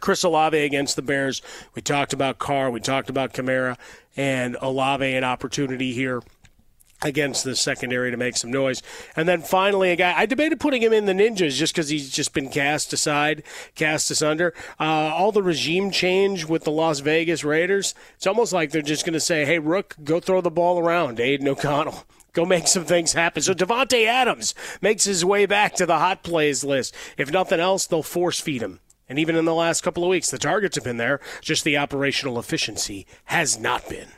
Chris 0.00 0.22
Olave 0.22 0.58
against 0.58 0.96
the 0.96 1.02
Bears. 1.02 1.42
We 1.74 1.82
talked 1.82 2.12
about 2.12 2.38
Carr. 2.38 2.70
We 2.70 2.80
talked 2.80 3.08
about 3.08 3.32
Kamara 3.32 3.76
and 4.16 4.56
Olave 4.60 5.14
an 5.14 5.24
opportunity 5.24 5.92
here 5.92 6.22
against 7.02 7.44
the 7.44 7.54
secondary 7.54 8.10
to 8.10 8.16
make 8.16 8.36
some 8.36 8.50
noise. 8.50 8.82
And 9.14 9.28
then 9.28 9.40
finally, 9.42 9.90
a 9.90 9.96
guy 9.96 10.14
I 10.16 10.26
debated 10.26 10.58
putting 10.60 10.82
him 10.82 10.92
in 10.92 11.06
the 11.06 11.12
Ninjas 11.12 11.56
just 11.56 11.72
because 11.72 11.88
he's 11.88 12.10
just 12.10 12.32
been 12.32 12.48
cast 12.48 12.92
aside, 12.92 13.44
cast 13.74 14.10
asunder. 14.10 14.52
Uh, 14.80 14.84
all 14.84 15.32
the 15.32 15.42
regime 15.42 15.90
change 15.90 16.44
with 16.44 16.64
the 16.64 16.70
Las 16.72 17.00
Vegas 17.00 17.44
Raiders. 17.44 17.94
It's 18.16 18.26
almost 18.26 18.52
like 18.52 18.70
they're 18.70 18.82
just 18.82 19.04
going 19.04 19.14
to 19.14 19.20
say, 19.20 19.44
"Hey, 19.44 19.58
Rook, 19.58 19.96
go 20.02 20.20
throw 20.20 20.40
the 20.40 20.50
ball 20.50 20.78
around." 20.78 21.20
Aidan 21.20 21.48
O'Connell. 21.48 22.04
Go 22.34 22.44
make 22.44 22.68
some 22.68 22.84
things 22.84 23.14
happen. 23.14 23.42
So 23.42 23.52
Davante 23.52 24.06
Adams 24.06 24.54
makes 24.80 25.04
his 25.04 25.24
way 25.24 25.46
back 25.46 25.74
to 25.76 25.86
the 25.86 25.98
hot 25.98 26.22
plays 26.22 26.62
list. 26.62 26.94
If 27.16 27.32
nothing 27.32 27.58
else, 27.58 27.86
they'll 27.86 28.02
force 28.02 28.38
feed 28.38 28.62
him. 28.62 28.78
And 29.08 29.18
even 29.18 29.36
in 29.36 29.44
the 29.44 29.54
last 29.54 29.82
couple 29.82 30.04
of 30.04 30.10
weeks, 30.10 30.30
the 30.30 30.38
targets 30.38 30.76
have 30.76 30.84
been 30.84 30.96
there. 30.96 31.20
Just 31.40 31.64
the 31.64 31.76
operational 31.76 32.38
efficiency 32.38 33.06
has 33.26 33.58
not 33.58 33.88
been. 33.88 34.08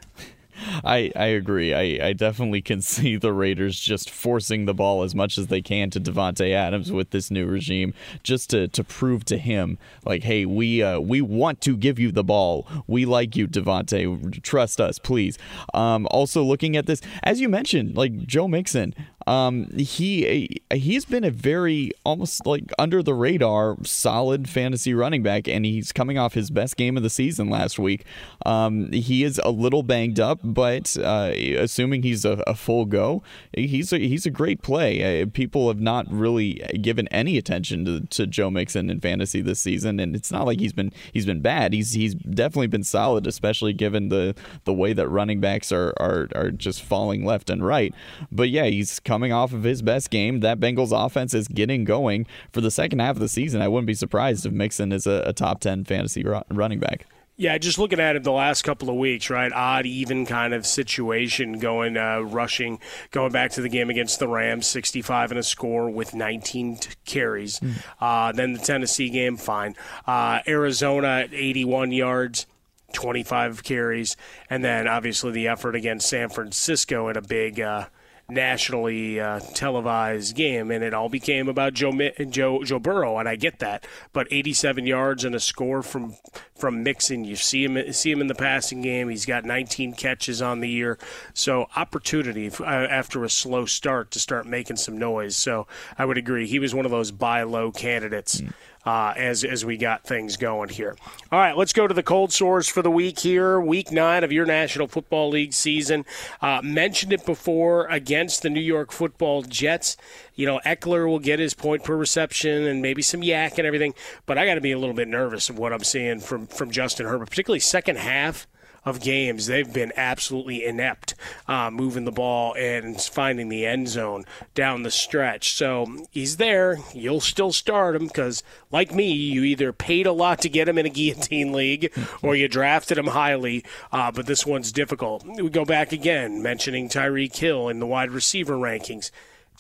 I, 0.84 1.12
I 1.16 1.26
agree. 1.26 1.74
I, 1.74 2.08
I 2.08 2.12
definitely 2.12 2.62
can 2.62 2.82
see 2.82 3.16
the 3.16 3.32
Raiders 3.32 3.78
just 3.78 4.10
forcing 4.10 4.66
the 4.66 4.74
ball 4.74 5.02
as 5.02 5.14
much 5.14 5.38
as 5.38 5.46
they 5.48 5.62
can 5.62 5.90
to 5.90 6.00
Davante 6.00 6.52
Adams 6.52 6.92
with 6.92 7.10
this 7.10 7.30
new 7.30 7.46
regime, 7.46 7.94
just 8.22 8.50
to, 8.50 8.68
to 8.68 8.84
prove 8.84 9.24
to 9.26 9.38
him, 9.38 9.78
like, 10.04 10.22
hey, 10.24 10.44
we 10.44 10.82
uh, 10.82 11.00
we 11.00 11.20
want 11.20 11.60
to 11.62 11.76
give 11.76 11.98
you 11.98 12.12
the 12.12 12.24
ball. 12.24 12.66
We 12.86 13.04
like 13.04 13.36
you, 13.36 13.48
Davante. 13.48 14.42
Trust 14.42 14.80
us, 14.80 14.98
please. 14.98 15.38
Um, 15.74 16.06
also, 16.10 16.42
looking 16.42 16.76
at 16.76 16.86
this, 16.86 17.00
as 17.22 17.40
you 17.40 17.48
mentioned, 17.48 17.96
like 17.96 18.26
Joe 18.26 18.48
Mixon, 18.48 18.94
um, 19.26 19.66
he 19.76 20.60
he's 20.72 21.04
been 21.04 21.24
a 21.24 21.30
very 21.30 21.92
almost 22.04 22.46
like 22.46 22.72
under 22.78 23.02
the 23.02 23.14
radar 23.14 23.76
solid 23.84 24.48
fantasy 24.48 24.94
running 24.94 25.22
back, 25.22 25.48
and 25.48 25.64
he's 25.64 25.92
coming 25.92 26.18
off 26.18 26.34
his 26.34 26.50
best 26.50 26.76
game 26.76 26.96
of 26.96 27.02
the 27.02 27.10
season 27.10 27.50
last 27.50 27.78
week. 27.78 28.04
Um, 28.46 28.90
he 28.92 29.24
is 29.24 29.40
a 29.44 29.50
little 29.50 29.82
banged 29.82 30.18
up, 30.18 30.40
but 30.42 30.96
uh, 30.98 31.32
assuming 31.58 32.02
he's 32.02 32.24
a, 32.24 32.42
a, 32.46 32.54
full 32.54 32.84
go, 32.84 33.22
he's 33.52 33.92
a, 33.92 33.98
he's 33.98 34.24
a 34.26 34.30
great 34.30 34.62
play. 34.62 35.22
Uh, 35.22 35.26
people 35.26 35.68
have 35.68 35.80
not 35.80 36.10
really 36.10 36.54
given 36.80 37.06
any 37.08 37.36
attention 37.36 37.84
to, 37.84 38.00
to 38.06 38.26
Joe 38.26 38.50
Mixon 38.50 38.88
in 38.88 39.00
fantasy 39.00 39.42
this 39.42 39.60
season, 39.60 40.00
and 40.00 40.16
it's 40.16 40.32
not 40.32 40.46
like 40.46 40.60
he's 40.60 40.72
been 40.72 40.92
he's 41.12 41.26
been 41.26 41.40
bad. 41.40 41.72
He's 41.72 41.92
he's 41.92 42.14
definitely 42.14 42.68
been 42.68 42.84
solid, 42.84 43.26
especially 43.26 43.72
given 43.72 44.08
the 44.08 44.34
the 44.64 44.72
way 44.72 44.92
that 44.92 45.08
running 45.08 45.40
backs 45.40 45.72
are 45.72 45.92
are, 45.98 46.28
are 46.34 46.50
just 46.50 46.82
falling 46.82 47.24
left 47.24 47.50
and 47.50 47.64
right. 47.64 47.94
But 48.32 48.48
yeah, 48.50 48.64
he's 48.64 48.98
coming 49.10 49.32
off 49.32 49.52
of 49.52 49.64
his 49.64 49.82
best 49.82 50.08
game. 50.08 50.38
That 50.38 50.60
Bengals 50.60 50.92
offense 50.94 51.34
is 51.34 51.48
getting 51.48 51.82
going 51.82 52.28
for 52.52 52.60
the 52.60 52.70
second 52.70 53.00
half 53.00 53.16
of 53.16 53.20
the 53.20 53.28
season. 53.28 53.60
I 53.60 53.66
wouldn't 53.66 53.88
be 53.88 53.94
surprised 53.94 54.46
if 54.46 54.52
Mixon 54.52 54.92
is 54.92 55.04
a, 55.04 55.24
a 55.26 55.32
top 55.32 55.58
10 55.58 55.82
fantasy 55.82 56.22
ru- 56.22 56.42
running 56.48 56.78
back. 56.78 57.06
Yeah, 57.36 57.58
just 57.58 57.76
looking 57.76 57.98
at 57.98 58.14
it 58.14 58.22
the 58.22 58.30
last 58.30 58.62
couple 58.62 58.88
of 58.88 58.94
weeks, 58.94 59.28
right? 59.28 59.50
Odd, 59.52 59.84
even 59.84 60.26
kind 60.26 60.54
of 60.54 60.64
situation 60.64 61.58
going, 61.58 61.96
uh, 61.96 62.20
rushing, 62.20 62.78
going 63.10 63.32
back 63.32 63.50
to 63.52 63.62
the 63.62 63.68
game 63.68 63.90
against 63.90 64.20
the 64.20 64.28
Rams, 64.28 64.68
65 64.68 65.32
and 65.32 65.40
a 65.40 65.42
score 65.42 65.90
with 65.90 66.14
19 66.14 66.76
t- 66.76 66.90
carries. 67.04 67.58
Mm. 67.58 67.82
Uh, 68.00 68.30
then 68.30 68.52
the 68.52 68.60
Tennessee 68.60 69.10
game, 69.10 69.36
fine. 69.36 69.74
Uh, 70.06 70.38
Arizona, 70.46 71.26
81 71.32 71.90
yards. 71.90 72.46
25 72.92 73.62
carries, 73.62 74.16
and 74.48 74.64
then 74.64 74.88
obviously 74.88 75.30
the 75.30 75.46
effort 75.46 75.76
against 75.76 76.08
San 76.08 76.28
Francisco 76.28 77.06
in 77.06 77.16
a 77.16 77.22
big 77.22 77.60
uh, 77.60 77.86
nationally 78.30 79.20
uh, 79.20 79.40
televised 79.54 80.34
game, 80.36 80.70
and 80.70 80.82
it 80.84 80.94
all 80.94 81.08
became 81.08 81.48
about 81.48 81.74
Joe, 81.74 81.92
Joe 82.28 82.62
Joe 82.64 82.78
Burrow, 82.78 83.18
and 83.18 83.28
I 83.28 83.36
get 83.36 83.58
that. 83.58 83.86
But 84.12 84.28
87 84.30 84.86
yards 84.86 85.24
and 85.24 85.34
a 85.34 85.40
score 85.40 85.82
from 85.82 86.14
from 86.54 86.82
Mixon. 86.82 87.24
You 87.24 87.36
see 87.36 87.64
him 87.64 87.92
see 87.92 88.10
him 88.10 88.20
in 88.20 88.26
the 88.26 88.34
passing 88.34 88.82
game. 88.82 89.08
He's 89.08 89.26
got 89.26 89.44
19 89.44 89.94
catches 89.94 90.40
on 90.40 90.60
the 90.60 90.68
year, 90.68 90.98
so 91.34 91.66
opportunity 91.76 92.50
uh, 92.60 92.64
after 92.64 93.24
a 93.24 93.30
slow 93.30 93.66
start 93.66 94.10
to 94.12 94.20
start 94.20 94.46
making 94.46 94.76
some 94.76 94.98
noise. 94.98 95.36
So 95.36 95.66
I 95.98 96.04
would 96.04 96.18
agree 96.18 96.46
he 96.46 96.58
was 96.58 96.74
one 96.74 96.84
of 96.84 96.90
those 96.90 97.10
buy 97.10 97.42
low 97.42 97.70
candidates. 97.70 98.40
Mm 98.40 98.52
uh, 98.84 99.12
as 99.16 99.44
as 99.44 99.64
we 99.64 99.76
got 99.76 100.04
things 100.04 100.36
going 100.36 100.68
here. 100.68 100.96
All 101.30 101.38
right, 101.38 101.56
let's 101.56 101.72
go 101.72 101.86
to 101.86 101.94
the 101.94 102.02
cold 102.02 102.32
sores 102.32 102.68
for 102.68 102.82
the 102.82 102.90
week 102.90 103.18
here. 103.18 103.60
Week 103.60 103.92
nine 103.92 104.24
of 104.24 104.32
your 104.32 104.46
National 104.46 104.86
Football 104.86 105.30
League 105.30 105.52
season. 105.52 106.04
Uh, 106.40 106.60
mentioned 106.62 107.12
it 107.12 107.26
before 107.26 107.86
against 107.86 108.42
the 108.42 108.50
New 108.50 108.60
York 108.60 108.92
Football 108.92 109.42
Jets. 109.42 109.96
You 110.34 110.46
know, 110.46 110.60
Ekeler 110.64 111.06
will 111.06 111.18
get 111.18 111.38
his 111.38 111.54
point 111.54 111.84
per 111.84 111.96
reception 111.96 112.64
and 112.64 112.80
maybe 112.80 113.02
some 113.02 113.20
YAC 113.20 113.58
and 113.58 113.66
everything, 113.66 113.94
but 114.26 114.38
I 114.38 114.46
got 114.46 114.54
to 114.54 114.60
be 114.60 114.72
a 114.72 114.78
little 114.78 114.94
bit 114.94 115.08
nervous 115.08 115.50
of 115.50 115.58
what 115.58 115.72
I'm 115.72 115.84
seeing 115.84 116.20
from 116.20 116.46
from 116.46 116.70
Justin 116.70 117.06
Herbert, 117.06 117.28
particularly 117.30 117.60
second 117.60 117.98
half 117.98 118.46
of 118.84 119.00
games, 119.00 119.46
they've 119.46 119.72
been 119.72 119.92
absolutely 119.96 120.64
inept 120.64 121.14
uh, 121.46 121.70
moving 121.70 122.04
the 122.04 122.12
ball 122.12 122.54
and 122.54 123.00
finding 123.00 123.48
the 123.48 123.66
end 123.66 123.88
zone 123.88 124.24
down 124.54 124.82
the 124.82 124.90
stretch. 124.90 125.54
So 125.54 126.06
he's 126.10 126.36
there. 126.38 126.78
You'll 126.94 127.20
still 127.20 127.52
start 127.52 127.96
him 127.96 128.06
because, 128.06 128.42
like 128.70 128.94
me, 128.94 129.12
you 129.12 129.44
either 129.44 129.72
paid 129.72 130.06
a 130.06 130.12
lot 130.12 130.40
to 130.42 130.48
get 130.48 130.68
him 130.68 130.78
in 130.78 130.86
a 130.86 130.90
guillotine 131.00 131.52
league 131.52 131.92
or 132.22 132.34
you 132.34 132.48
drafted 132.48 132.98
him 132.98 133.08
highly. 133.08 133.64
Uh, 133.92 134.10
but 134.10 134.26
this 134.26 134.46
one's 134.46 134.72
difficult. 134.72 135.24
We 135.24 135.48
go 135.50 135.64
back 135.64 135.92
again, 135.92 136.42
mentioning 136.42 136.88
Tyreek 136.88 137.36
Hill 137.36 137.68
in 137.68 137.80
the 137.80 137.86
wide 137.86 138.10
receiver 138.10 138.54
rankings. 138.54 139.10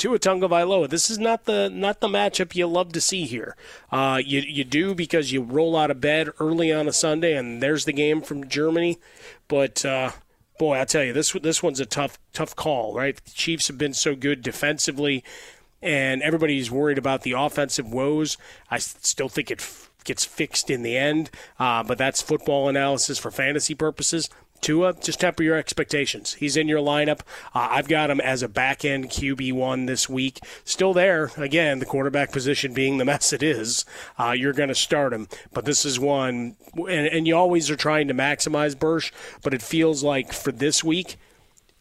Tua 0.00 0.18
Tagovailoa. 0.18 0.88
This 0.88 1.10
is 1.10 1.18
not 1.18 1.44
the 1.44 1.68
not 1.68 2.00
the 2.00 2.08
matchup 2.08 2.54
you 2.54 2.66
love 2.66 2.92
to 2.92 3.02
see 3.02 3.26
here. 3.26 3.54
Uh, 3.92 4.18
you 4.24 4.40
you 4.40 4.64
do 4.64 4.94
because 4.94 5.30
you 5.30 5.42
roll 5.42 5.76
out 5.76 5.90
of 5.90 6.00
bed 6.00 6.30
early 6.40 6.72
on 6.72 6.88
a 6.88 6.92
Sunday 6.92 7.36
and 7.36 7.62
there's 7.62 7.84
the 7.84 7.92
game 7.92 8.22
from 8.22 8.48
Germany. 8.48 8.98
But 9.46 9.84
uh, 9.84 10.12
boy, 10.58 10.80
I 10.80 10.86
tell 10.86 11.04
you, 11.04 11.12
this 11.12 11.32
this 11.32 11.62
one's 11.62 11.80
a 11.80 11.86
tough 11.86 12.18
tough 12.32 12.56
call. 12.56 12.94
Right, 12.94 13.22
the 13.22 13.30
Chiefs 13.30 13.68
have 13.68 13.76
been 13.76 13.92
so 13.92 14.16
good 14.16 14.40
defensively, 14.40 15.22
and 15.82 16.22
everybody's 16.22 16.70
worried 16.70 16.98
about 16.98 17.20
the 17.20 17.32
offensive 17.32 17.92
woes. 17.92 18.38
I 18.70 18.78
still 18.78 19.28
think 19.28 19.50
it 19.50 19.60
f- 19.60 19.90
gets 20.04 20.24
fixed 20.24 20.70
in 20.70 20.82
the 20.82 20.96
end, 20.96 21.30
uh, 21.58 21.82
but 21.82 21.98
that's 21.98 22.22
football 22.22 22.70
analysis 22.70 23.18
for 23.18 23.30
fantasy 23.30 23.74
purposes. 23.74 24.30
Tua, 24.60 24.94
just 24.94 25.20
temper 25.20 25.42
your 25.42 25.56
expectations. 25.56 26.34
He's 26.34 26.56
in 26.56 26.68
your 26.68 26.80
lineup. 26.80 27.20
Uh, 27.54 27.68
I've 27.70 27.88
got 27.88 28.10
him 28.10 28.20
as 28.20 28.42
a 28.42 28.48
back 28.48 28.84
end 28.84 29.10
QB1 29.10 29.86
this 29.86 30.08
week. 30.08 30.40
Still 30.64 30.92
there. 30.92 31.30
Again, 31.36 31.78
the 31.78 31.86
quarterback 31.86 32.32
position 32.32 32.74
being 32.74 32.98
the 32.98 33.04
mess 33.10 33.32
it 33.32 33.42
is, 33.42 33.84
uh, 34.18 34.32
you're 34.36 34.52
going 34.52 34.68
to 34.68 34.74
start 34.74 35.12
him. 35.12 35.28
But 35.52 35.64
this 35.64 35.84
is 35.84 35.98
one, 35.98 36.56
and, 36.74 37.06
and 37.06 37.26
you 37.26 37.36
always 37.36 37.70
are 37.70 37.76
trying 37.76 38.08
to 38.08 38.14
maximize 38.14 38.78
Bursch, 38.78 39.12
but 39.42 39.54
it 39.54 39.62
feels 39.62 40.02
like 40.02 40.32
for 40.32 40.52
this 40.52 40.84
week, 40.84 41.16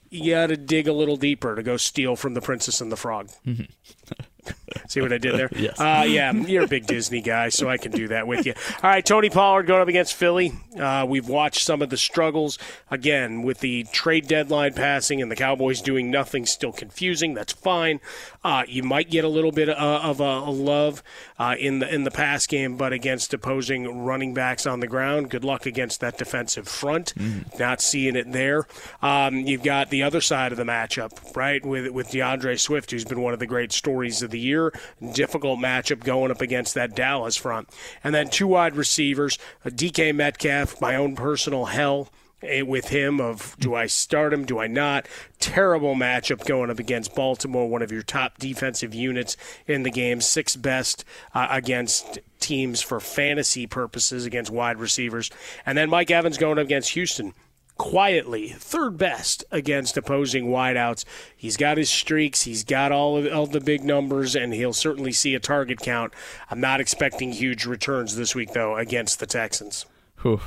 you 0.09 0.33
got 0.33 0.47
to 0.47 0.57
dig 0.57 0.87
a 0.87 0.93
little 0.93 1.17
deeper 1.17 1.55
to 1.55 1.63
go 1.63 1.77
steal 1.77 2.15
from 2.15 2.33
the 2.33 2.41
Princess 2.41 2.81
and 2.81 2.91
the 2.91 2.97
Frog. 2.97 3.29
See 4.87 5.01
what 5.01 5.13
I 5.13 5.17
did 5.17 5.35
there? 5.35 5.49
yes. 5.55 5.79
Uh, 5.79 6.05
yeah, 6.07 6.31
you're 6.31 6.63
a 6.63 6.67
big 6.67 6.87
Disney 6.87 7.21
guy, 7.21 7.49
so 7.49 7.69
I 7.69 7.77
can 7.77 7.91
do 7.91 8.07
that 8.09 8.27
with 8.27 8.45
you. 8.45 8.53
All 8.83 8.89
right, 8.89 9.05
Tony 9.05 9.29
Pollard 9.29 9.63
going 9.63 9.81
up 9.81 9.87
against 9.87 10.13
Philly. 10.15 10.53
Uh, 10.77 11.05
we've 11.07 11.27
watched 11.27 11.63
some 11.63 11.81
of 11.81 11.89
the 11.89 11.97
struggles 11.97 12.57
again 12.89 13.43
with 13.43 13.59
the 13.59 13.83
trade 13.91 14.27
deadline 14.27 14.73
passing 14.73 15.21
and 15.21 15.31
the 15.31 15.35
Cowboys 15.35 15.81
doing 15.81 16.09
nothing. 16.11 16.45
Still 16.45 16.71
confusing. 16.71 17.33
That's 17.33 17.53
fine. 17.53 17.99
Uh, 18.43 18.63
you 18.67 18.83
might 18.83 19.09
get 19.09 19.25
a 19.25 19.29
little 19.29 19.51
bit 19.51 19.69
uh, 19.69 19.73
of 20.03 20.19
a, 20.21 20.23
a 20.23 20.51
love 20.51 21.03
uh, 21.37 21.55
in 21.59 21.79
the 21.79 21.93
in 21.93 22.03
the 22.03 22.11
pass 22.11 22.47
game, 22.47 22.77
but 22.77 22.93
against 22.93 23.33
opposing 23.33 24.03
running 24.03 24.33
backs 24.33 24.65
on 24.65 24.79
the 24.79 24.87
ground, 24.87 25.29
good 25.29 25.43
luck 25.43 25.65
against 25.65 25.99
that 25.99 26.17
defensive 26.17 26.67
front. 26.67 27.13
Mm. 27.15 27.59
Not 27.59 27.81
seeing 27.81 28.15
it 28.15 28.31
there. 28.31 28.65
Um, 29.01 29.35
you've 29.37 29.63
got 29.63 29.89
the 29.89 30.03
other 30.03 30.21
side 30.21 30.51
of 30.51 30.57
the 30.57 30.63
matchup, 30.63 31.35
right, 31.35 31.63
with 31.65 31.89
with 31.89 32.11
D'Andre 32.11 32.55
Swift, 32.55 32.91
who's 32.91 33.05
been 33.05 33.21
one 33.21 33.33
of 33.33 33.39
the 33.39 33.47
great 33.47 33.71
stories 33.71 34.21
of 34.21 34.31
the 34.31 34.38
year. 34.39 34.73
Difficult 35.13 35.59
matchup 35.59 36.03
going 36.03 36.31
up 36.31 36.41
against 36.41 36.73
that 36.75 36.95
Dallas 36.95 37.35
front, 37.35 37.69
and 38.03 38.15
then 38.15 38.29
two 38.29 38.47
wide 38.47 38.75
receivers, 38.75 39.37
DK 39.65 40.13
Metcalf, 40.15 40.81
my 40.81 40.95
own 40.95 41.15
personal 41.15 41.65
hell 41.65 42.09
Eh, 42.41 42.61
with 42.61 42.87
him 42.87 43.19
of 43.19 43.57
do 43.59 43.75
I 43.75 43.87
start 43.87 44.31
him, 44.31 44.45
do 44.45 44.59
I 44.59 44.67
not? 44.67 45.07
Terrible 45.39 45.93
matchup 45.93 46.45
going 46.45 46.69
up 46.69 46.79
against 46.79 47.13
Baltimore, 47.13 47.67
one 47.67 47.81
of 47.81 47.91
your 47.91 48.01
top 48.01 48.37
defensive 48.37 48.93
units 48.93 49.35
in 49.67 49.83
the 49.83 49.91
game, 49.91 50.21
sixth 50.21 50.61
best 50.61 51.03
uh, 51.33 51.47
against 51.49 52.19
teams 52.39 52.81
for 52.81 53.01
fantasy 53.01 53.67
purposes 53.67 54.25
against 54.25 54.51
wide 54.51 54.79
receivers. 54.79 55.29
And 55.65 55.77
then 55.77 55.89
Mike 55.89 56.11
Evans 56.11 56.37
going 56.37 56.57
up 56.57 56.65
against 56.65 56.91
Houston. 56.91 57.33
Quietly, 57.79 58.49
third 58.49 58.97
best 58.97 59.45
against 59.51 59.95
opposing 59.95 60.47
wideouts. 60.47 61.05
He's 61.35 61.55
got 61.55 61.77
his 61.77 61.89
streaks, 61.89 62.41
he's 62.41 62.65
got 62.65 62.91
all 62.91 63.17
of 63.17 63.31
all 63.33 63.47
the 63.47 63.61
big 63.61 63.85
numbers, 63.85 64.35
and 64.35 64.53
he'll 64.53 64.73
certainly 64.73 65.13
see 65.13 65.33
a 65.33 65.39
target 65.39 65.79
count. 65.79 66.13
I'm 66.51 66.59
not 66.59 66.81
expecting 66.81 67.31
huge 67.31 67.65
returns 67.65 68.17
this 68.17 68.35
week, 68.35 68.51
though, 68.51 68.75
against 68.75 69.21
the 69.21 69.25
Texans. 69.25 69.85
Whew. 70.21 70.41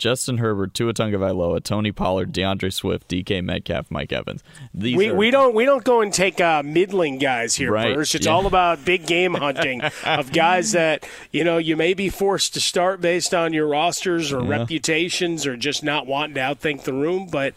Justin 0.00 0.38
Herbert, 0.38 0.72
Tua 0.72 0.94
Tagovailoa, 0.94 1.62
Tony 1.62 1.92
Pollard, 1.92 2.32
D'Andre 2.32 2.70
Swift, 2.70 3.06
DK 3.08 3.44
Metcalf, 3.44 3.90
Mike 3.90 4.12
Evans. 4.12 4.42
These 4.72 4.96
we, 4.96 5.10
are... 5.10 5.14
we 5.14 5.30
don't 5.30 5.54
we 5.54 5.66
don't 5.66 5.84
go 5.84 6.00
and 6.00 6.12
take 6.12 6.40
uh, 6.40 6.62
middling 6.64 7.18
guys 7.18 7.54
here, 7.54 7.70
right. 7.70 7.96
It's 7.96 8.14
yeah. 8.14 8.32
all 8.32 8.46
about 8.46 8.84
big 8.84 9.06
game 9.06 9.34
hunting 9.34 9.82
of 10.06 10.32
guys 10.32 10.72
that 10.72 11.06
you 11.30 11.44
know 11.44 11.58
you 11.58 11.76
may 11.76 11.92
be 11.92 12.08
forced 12.08 12.54
to 12.54 12.60
start 12.60 13.02
based 13.02 13.34
on 13.34 13.52
your 13.52 13.68
rosters 13.68 14.32
or 14.32 14.42
yeah. 14.42 14.48
reputations 14.48 15.46
or 15.46 15.56
just 15.56 15.84
not 15.84 16.06
wanting 16.06 16.34
to 16.34 16.40
outthink 16.40 16.84
the 16.84 16.94
room, 16.94 17.28
but 17.30 17.54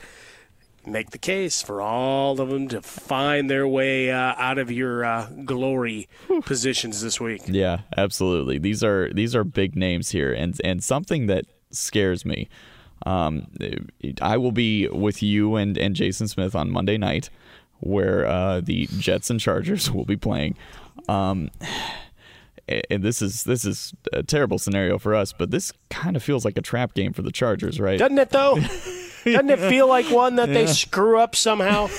make 0.85 1.11
the 1.11 1.17
case 1.17 1.61
for 1.61 1.81
all 1.81 2.39
of 2.41 2.49
them 2.49 2.67
to 2.67 2.81
find 2.81 3.49
their 3.49 3.65
way 3.65 4.11
uh, 4.11 4.33
out 4.37 4.57
of 4.57 4.69
your 4.69 5.05
uh, 5.05 5.29
glory 5.45 6.09
positions 6.41 7.01
this 7.01 7.19
week. 7.19 7.41
Yeah, 7.45 7.79
absolutely. 7.95 8.57
These 8.57 8.83
are 8.83 9.09
these 9.13 9.33
are 9.33 9.45
big 9.45 9.75
names 9.75 10.09
here, 10.09 10.33
and 10.33 10.59
and 10.63 10.83
something 10.83 11.27
that 11.27 11.45
scares 11.73 12.25
me. 12.25 12.49
Um, 13.05 13.47
I 14.21 14.37
will 14.37 14.51
be 14.51 14.87
with 14.87 15.21
you 15.21 15.55
and, 15.55 15.77
and 15.77 15.95
Jason 15.95 16.27
Smith 16.27 16.55
on 16.55 16.71
Monday 16.71 16.97
night, 16.97 17.29
where 17.79 18.25
uh, 18.25 18.61
the 18.61 18.87
Jets 18.97 19.29
and 19.29 19.39
Chargers 19.39 19.91
will 19.93 20.05
be 20.05 20.15
playing. 20.15 20.55
Um, 21.09 21.49
and 22.89 23.03
this 23.03 23.21
is 23.21 23.43
this 23.43 23.65
is 23.65 23.93
a 24.13 24.23
terrible 24.23 24.57
scenario 24.57 24.97
for 24.97 25.15
us, 25.15 25.33
but 25.33 25.51
this 25.51 25.73
kind 25.89 26.15
of 26.15 26.23
feels 26.23 26.45
like 26.45 26.57
a 26.57 26.61
trap 26.61 26.93
game 26.93 27.11
for 27.11 27.21
the 27.21 27.31
Chargers, 27.31 27.79
right? 27.79 27.99
Doesn't 27.99 28.17
it 28.17 28.29
though? 28.29 28.57
Doesn't 29.23 29.49
it 29.49 29.59
feel 29.59 29.87
like 29.87 30.09
one 30.09 30.35
that 30.35 30.49
yeah. 30.49 30.53
they 30.53 30.67
screw 30.67 31.19
up 31.19 31.35
somehow? 31.35 31.87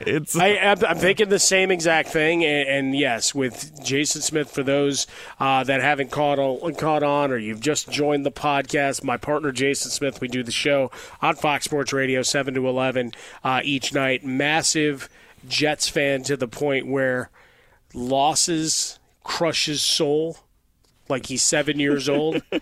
it's. 0.00 0.36
I, 0.36 0.48
am 0.48 0.98
thinking 0.98 1.28
the 1.28 1.38
same 1.38 1.70
exact 1.70 2.08
thing, 2.08 2.44
and, 2.44 2.68
and, 2.68 2.96
yes, 2.96 3.34
with 3.34 3.82
Jason 3.84 4.22
Smith. 4.22 4.50
For 4.50 4.62
those 4.62 5.06
uh, 5.38 5.64
that 5.64 5.80
haven't 5.80 6.10
caught 6.10 6.38
on, 6.38 6.74
caught 6.74 7.02
on, 7.02 7.30
or 7.30 7.38
you've 7.38 7.60
just 7.60 7.90
joined 7.90 8.26
the 8.26 8.32
podcast, 8.32 9.04
my 9.04 9.16
partner 9.16 9.52
Jason 9.52 9.90
Smith, 9.90 10.20
we 10.20 10.28
do 10.28 10.42
the 10.42 10.52
show 10.52 10.90
on 11.20 11.36
Fox 11.36 11.64
Sports 11.64 11.92
Radio, 11.92 12.22
seven 12.22 12.54
to 12.54 12.68
eleven 12.68 13.12
uh, 13.44 13.60
each 13.62 13.94
night. 13.94 14.24
Massive 14.24 15.08
Jets 15.48 15.88
fan 15.88 16.22
to 16.24 16.36
the 16.36 16.48
point 16.48 16.86
where 16.86 17.30
losses 17.94 18.98
crush 19.24 19.66
his 19.66 19.82
soul, 19.82 20.38
like 21.08 21.26
he's 21.26 21.42
seven 21.42 21.78
years 21.78 22.08
old. 22.08 22.42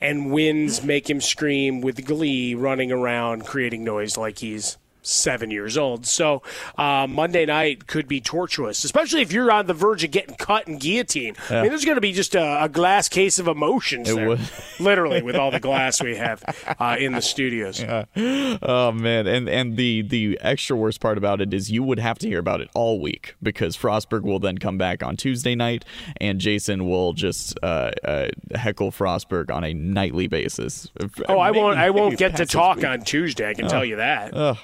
and 0.00 0.30
winds 0.32 0.82
make 0.82 1.08
him 1.08 1.20
scream 1.20 1.80
with 1.80 2.04
glee, 2.04 2.54
running 2.54 2.92
around, 2.92 3.46
creating 3.46 3.84
noise 3.84 4.16
like 4.16 4.38
he's 4.38 4.76
seven 5.06 5.50
years 5.50 5.76
old. 5.78 6.06
So 6.06 6.42
uh, 6.76 7.06
Monday 7.08 7.46
night 7.46 7.86
could 7.86 8.08
be 8.08 8.20
tortuous, 8.20 8.84
especially 8.84 9.22
if 9.22 9.32
you're 9.32 9.50
on 9.52 9.66
the 9.66 9.74
verge 9.74 10.04
of 10.04 10.10
getting 10.10 10.34
cut 10.36 10.66
and 10.66 10.80
guillotine. 10.80 11.34
I 11.50 11.62
mean, 11.62 11.70
there's 11.70 11.84
going 11.84 11.96
to 11.96 12.00
be 12.00 12.12
just 12.12 12.34
a, 12.34 12.64
a 12.64 12.68
glass 12.68 13.08
case 13.08 13.38
of 13.38 13.46
emotions 13.48 14.08
It 14.10 14.16
there, 14.16 14.28
would. 14.28 14.40
literally, 14.80 15.22
with 15.22 15.36
all 15.36 15.50
the 15.50 15.60
glass 15.60 16.02
we 16.02 16.16
have 16.16 16.42
uh, 16.80 16.96
in 16.98 17.12
the 17.12 17.22
studios. 17.22 17.82
Oh 17.84 18.92
man, 18.92 19.26
and 19.26 19.48
and 19.48 19.76
the 19.76 20.02
the 20.02 20.38
extra 20.42 20.76
worst 20.76 21.00
part 21.00 21.18
about 21.18 21.40
it 21.40 21.52
is 21.54 21.70
you 21.70 21.82
would 21.82 21.98
have 21.98 22.18
to 22.20 22.28
hear 22.28 22.38
about 22.38 22.60
it 22.60 22.68
all 22.74 23.00
week 23.00 23.34
because 23.42 23.76
Frostberg 23.76 24.22
will 24.22 24.38
then 24.38 24.58
come 24.58 24.78
back 24.78 25.02
on 25.02 25.16
Tuesday 25.16 25.54
night, 25.54 25.84
and 26.20 26.40
Jason 26.40 26.88
will 26.88 27.12
just 27.12 27.58
uh, 27.62 27.90
uh, 28.04 28.28
heckle 28.54 28.90
Frostberg 28.90 29.50
on 29.50 29.64
a 29.64 29.72
nightly 29.74 30.26
basis. 30.26 30.90
Oh, 31.28 31.38
I 31.38 31.50
won't. 31.50 31.78
I 31.78 31.90
won't 31.90 32.18
get 32.18 32.36
to 32.36 32.46
talk 32.46 32.78
week. 32.78 32.86
on 32.86 33.02
Tuesday. 33.02 33.48
I 33.48 33.54
can 33.54 33.66
Oh. 33.66 33.68
tell 33.68 33.84
you 33.84 33.96
that. 33.96 34.34
Ugh. 34.34 34.56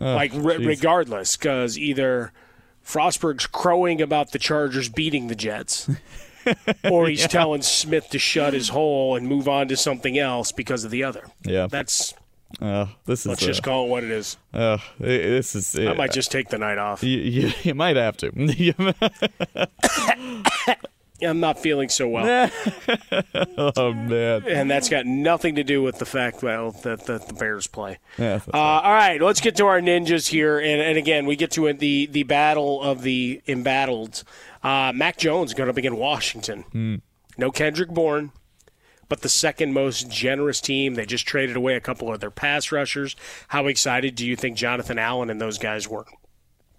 Ugh, 0.00 0.16
like 0.16 0.32
re- 0.34 0.64
regardless, 0.64 1.36
because 1.36 1.78
either 1.78 2.32
Frostberg's 2.84 3.46
crowing 3.46 4.00
about 4.02 4.32
the 4.32 4.38
Chargers 4.38 4.88
beating 4.88 5.28
the 5.28 5.34
Jets, 5.34 5.88
or 6.84 7.08
he's 7.08 7.22
Yeah. 7.22 7.26
telling 7.28 7.62
Smith 7.62 8.08
to 8.10 8.18
shut 8.18 8.52
his 8.54 8.70
hole 8.70 9.16
and 9.16 9.26
move 9.26 9.48
on 9.48 9.68
to 9.68 9.76
something 9.76 10.18
else 10.18 10.52
because 10.52 10.84
of 10.84 10.90
the 10.90 11.02
other. 11.04 11.24
Yeah. 11.44 11.66
That's 11.66 12.14
Uh, 12.60 12.86
this 13.06 13.20
is 13.20 13.26
let's 13.26 13.44
just 13.44 13.60
uh, 13.60 13.64
call 13.64 13.86
it 13.86 13.88
what 13.88 14.04
it 14.04 14.10
is. 14.10 14.36
Uh, 14.54 14.78
this 15.00 15.56
is. 15.56 15.74
I 15.76 15.94
might 15.94 16.12
just 16.12 16.30
take 16.30 16.48
the 16.48 16.58
night 16.58 16.78
off. 16.78 17.02
You, 17.02 17.18
you, 17.18 17.52
you 17.64 17.74
might 17.74 17.96
have 17.96 18.16
to. 18.18 18.30
I'm 21.22 21.40
not 21.40 21.58
feeling 21.58 21.88
so 21.88 22.08
well. 22.08 22.50
oh 23.58 23.92
man. 23.92 24.44
and 24.46 24.70
that's 24.70 24.88
got 24.88 25.06
nothing 25.06 25.54
to 25.56 25.64
do 25.64 25.82
with 25.82 25.98
the 25.98 26.06
fact 26.06 26.42
well 26.42 26.72
that, 26.82 27.06
that 27.06 27.28
the 27.28 27.34
Bears 27.34 27.66
play. 27.66 27.98
Yeah, 28.18 28.40
Uh, 28.52 28.56
all 28.56 28.92
right, 28.92 29.20
let's 29.20 29.40
get 29.40 29.56
to 29.56 29.66
our 29.66 29.80
ninjas 29.80 30.28
here, 30.28 30.58
and, 30.58 30.80
and 30.80 30.98
again, 30.98 31.26
we 31.26 31.36
get 31.36 31.50
to 31.52 31.72
the 31.72 32.06
the 32.06 32.22
battle 32.24 32.82
of 32.82 33.02
the 33.02 33.40
embattled. 33.46 34.24
Uh, 34.62 34.92
Mac 34.94 35.16
Jones 35.16 35.54
going 35.54 35.70
up 35.70 35.76
against 35.76 35.98
Washington. 35.98 36.62
Hmm. 36.72 36.94
No 37.38 37.50
Kendrick 37.50 37.90
Bourne, 37.90 38.32
but 39.08 39.20
the 39.20 39.28
second 39.28 39.72
most 39.72 40.10
generous 40.10 40.60
team. 40.60 40.94
They 40.94 41.06
just 41.06 41.26
traded 41.26 41.56
away 41.56 41.74
a 41.76 41.80
couple 41.80 42.12
of 42.12 42.20
their 42.20 42.30
pass 42.30 42.72
rushers. 42.72 43.14
How 43.48 43.66
excited 43.66 44.14
do 44.14 44.26
you 44.26 44.36
think 44.36 44.56
Jonathan 44.56 44.98
Allen 44.98 45.30
and 45.30 45.40
those 45.40 45.58
guys 45.58 45.88
were? 45.88 46.06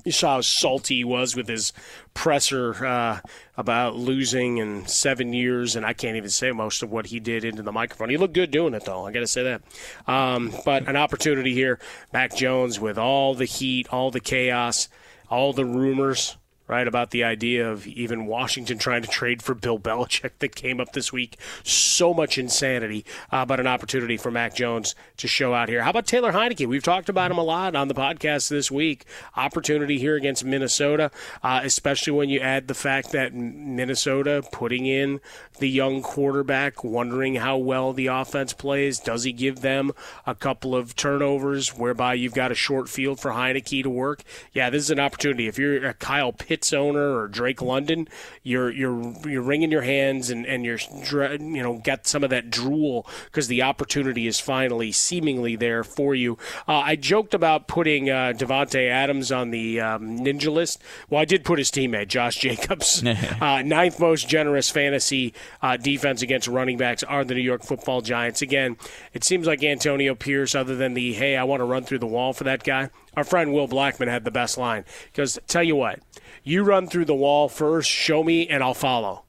You 0.07 0.13
saw 0.13 0.35
how 0.35 0.41
salty 0.41 0.95
he 0.95 1.03
was 1.03 1.35
with 1.35 1.49
his 1.49 1.73
presser 2.13 2.85
uh, 2.85 3.19
about 3.57 3.97
losing 3.97 4.57
in 4.57 4.87
seven 4.87 5.33
years, 5.33 5.75
and 5.75 5.85
I 5.85 5.91
can't 5.91 6.15
even 6.15 6.29
say 6.29 6.53
most 6.53 6.81
of 6.81 6.89
what 6.89 7.07
he 7.07 7.19
did 7.19 7.43
into 7.43 7.61
the 7.61 7.73
microphone. 7.73 8.09
He 8.09 8.15
looked 8.15 8.33
good 8.33 8.49
doing 8.49 8.73
it, 8.73 8.85
though. 8.85 9.05
I 9.05 9.11
got 9.11 9.19
to 9.19 9.27
say 9.27 9.43
that. 9.43 9.61
Um, 10.07 10.53
but 10.63 10.87
an 10.87 10.95
opportunity 10.95 11.53
here, 11.53 11.77
Mac 12.13 12.33
Jones, 12.33 12.79
with 12.79 12.97
all 12.97 13.35
the 13.35 13.43
heat, 13.43 13.89
all 13.91 14.09
the 14.09 14.21
chaos, 14.21 14.87
all 15.29 15.51
the 15.51 15.65
rumors. 15.65 16.37
Right 16.67 16.87
about 16.87 17.11
the 17.11 17.23
idea 17.23 17.69
of 17.69 17.87
even 17.87 18.25
Washington 18.25 18.77
trying 18.77 19.01
to 19.01 19.07
trade 19.07 19.41
for 19.41 19.55
Bill 19.55 19.79
Belichick 19.79 20.31
that 20.39 20.53
came 20.53 20.81
up 20.81 20.91
this 20.91 21.13
week. 21.13 21.37
So 21.63 22.13
much 22.13 22.37
insanity, 22.37 23.05
uh, 23.31 23.45
but 23.45 23.61
an 23.61 23.67
opportunity 23.67 24.17
for 24.17 24.31
Mac 24.31 24.53
Jones 24.53 24.93
to 25.15 25.29
show 25.29 25.53
out 25.53 25.69
here. 25.69 25.83
How 25.83 25.91
about 25.91 26.07
Taylor 26.07 26.33
Heinicke? 26.33 26.67
We've 26.67 26.83
talked 26.83 27.07
about 27.07 27.31
him 27.31 27.37
a 27.37 27.43
lot 27.43 27.73
on 27.73 27.87
the 27.87 27.93
podcast 27.93 28.49
this 28.49 28.69
week. 28.69 29.05
Opportunity 29.37 29.97
here 29.97 30.15
against 30.15 30.43
Minnesota, 30.43 31.09
uh, 31.41 31.61
especially 31.63 32.11
when 32.11 32.27
you 32.27 32.41
add 32.41 32.67
the 32.67 32.73
fact 32.73 33.11
that 33.13 33.33
Minnesota 33.33 34.43
putting 34.51 34.85
in 34.85 35.21
the 35.59 35.69
young 35.69 36.01
quarterback, 36.01 36.83
wondering 36.83 37.35
how 37.35 37.57
well 37.57 37.93
the 37.93 38.07
offense 38.07 38.51
plays. 38.51 38.99
Does 38.99 39.23
he 39.23 39.31
give 39.31 39.61
them 39.61 39.91
a 40.25 40.35
couple 40.35 40.75
of 40.75 40.95
turnovers 40.95 41.69
whereby 41.69 42.13
you've 42.15 42.33
got 42.33 42.51
a 42.51 42.55
short 42.55 42.89
field 42.89 43.19
for 43.19 43.31
Heinicke 43.31 43.83
to 43.83 43.89
work? 43.89 44.23
Yeah, 44.51 44.69
this 44.69 44.83
is 44.83 44.91
an 44.91 44.99
opportunity. 44.99 45.47
If 45.47 45.57
you're 45.57 45.87
a 45.87 45.93
Kyle 45.93 46.33
Pitts 46.57 46.73
owner 46.73 47.15
or 47.15 47.27
Drake 47.27 47.61
London, 47.61 48.07
you're 48.41 48.71
you're 48.71 49.13
you're 49.27 49.43
wringing 49.43 49.69
your 49.69 49.83
hands 49.83 50.31
and 50.31 50.43
and 50.47 50.65
you're 50.65 50.79
you 51.11 51.61
know 51.61 51.79
got 51.83 52.07
some 52.07 52.23
of 52.23 52.31
that 52.31 52.49
drool 52.49 53.05
because 53.25 53.47
the 53.47 53.61
opportunity 53.61 54.25
is 54.25 54.39
finally 54.39 54.91
seemingly 54.91 55.55
there 55.55 55.83
for 55.83 56.15
you. 56.15 56.35
Uh, 56.67 56.79
I 56.79 56.95
joked 56.95 57.35
about 57.35 57.67
putting 57.67 58.09
uh, 58.09 58.33
Davante 58.35 58.89
Adams 58.89 59.31
on 59.31 59.51
the 59.51 59.79
um, 59.79 60.17
ninja 60.17 60.51
list. 60.51 60.81
Well, 61.11 61.21
I 61.21 61.25
did 61.25 61.45
put 61.45 61.59
his 61.59 61.69
teammate 61.69 62.07
Josh 62.07 62.35
Jacobs, 62.39 63.03
uh, 63.05 63.61
ninth 63.61 63.99
most 63.99 64.27
generous 64.27 64.71
fantasy 64.71 65.35
uh, 65.61 65.77
defense 65.77 66.23
against 66.23 66.47
running 66.47 66.79
backs 66.79 67.03
are 67.03 67.23
the 67.23 67.35
New 67.35 67.41
York 67.41 67.61
Football 67.61 68.01
Giants. 68.01 68.41
Again, 68.41 68.77
it 69.13 69.23
seems 69.23 69.45
like 69.45 69.63
Antonio 69.63 70.15
Pierce, 70.15 70.55
other 70.55 70.75
than 70.75 70.95
the 70.95 71.13
hey, 71.13 71.37
I 71.37 71.43
want 71.43 71.59
to 71.59 71.65
run 71.65 71.83
through 71.83 71.99
the 71.99 72.07
wall 72.07 72.33
for 72.33 72.45
that 72.45 72.63
guy. 72.63 72.89
Our 73.17 73.23
friend 73.23 73.51
Will 73.51 73.67
Blackman 73.67 74.09
had 74.09 74.23
the 74.23 74.31
best 74.31 74.59
line 74.59 74.85
because 75.11 75.39
tell 75.47 75.63
you 75.63 75.75
what, 75.75 75.99
you 76.43 76.63
run 76.63 76.87
through 76.87 77.05
the 77.05 77.15
wall 77.15 77.49
first, 77.49 77.89
show 77.89 78.23
me, 78.23 78.47
and 78.47 78.63
I'll 78.63 78.75
follow. 78.75 79.23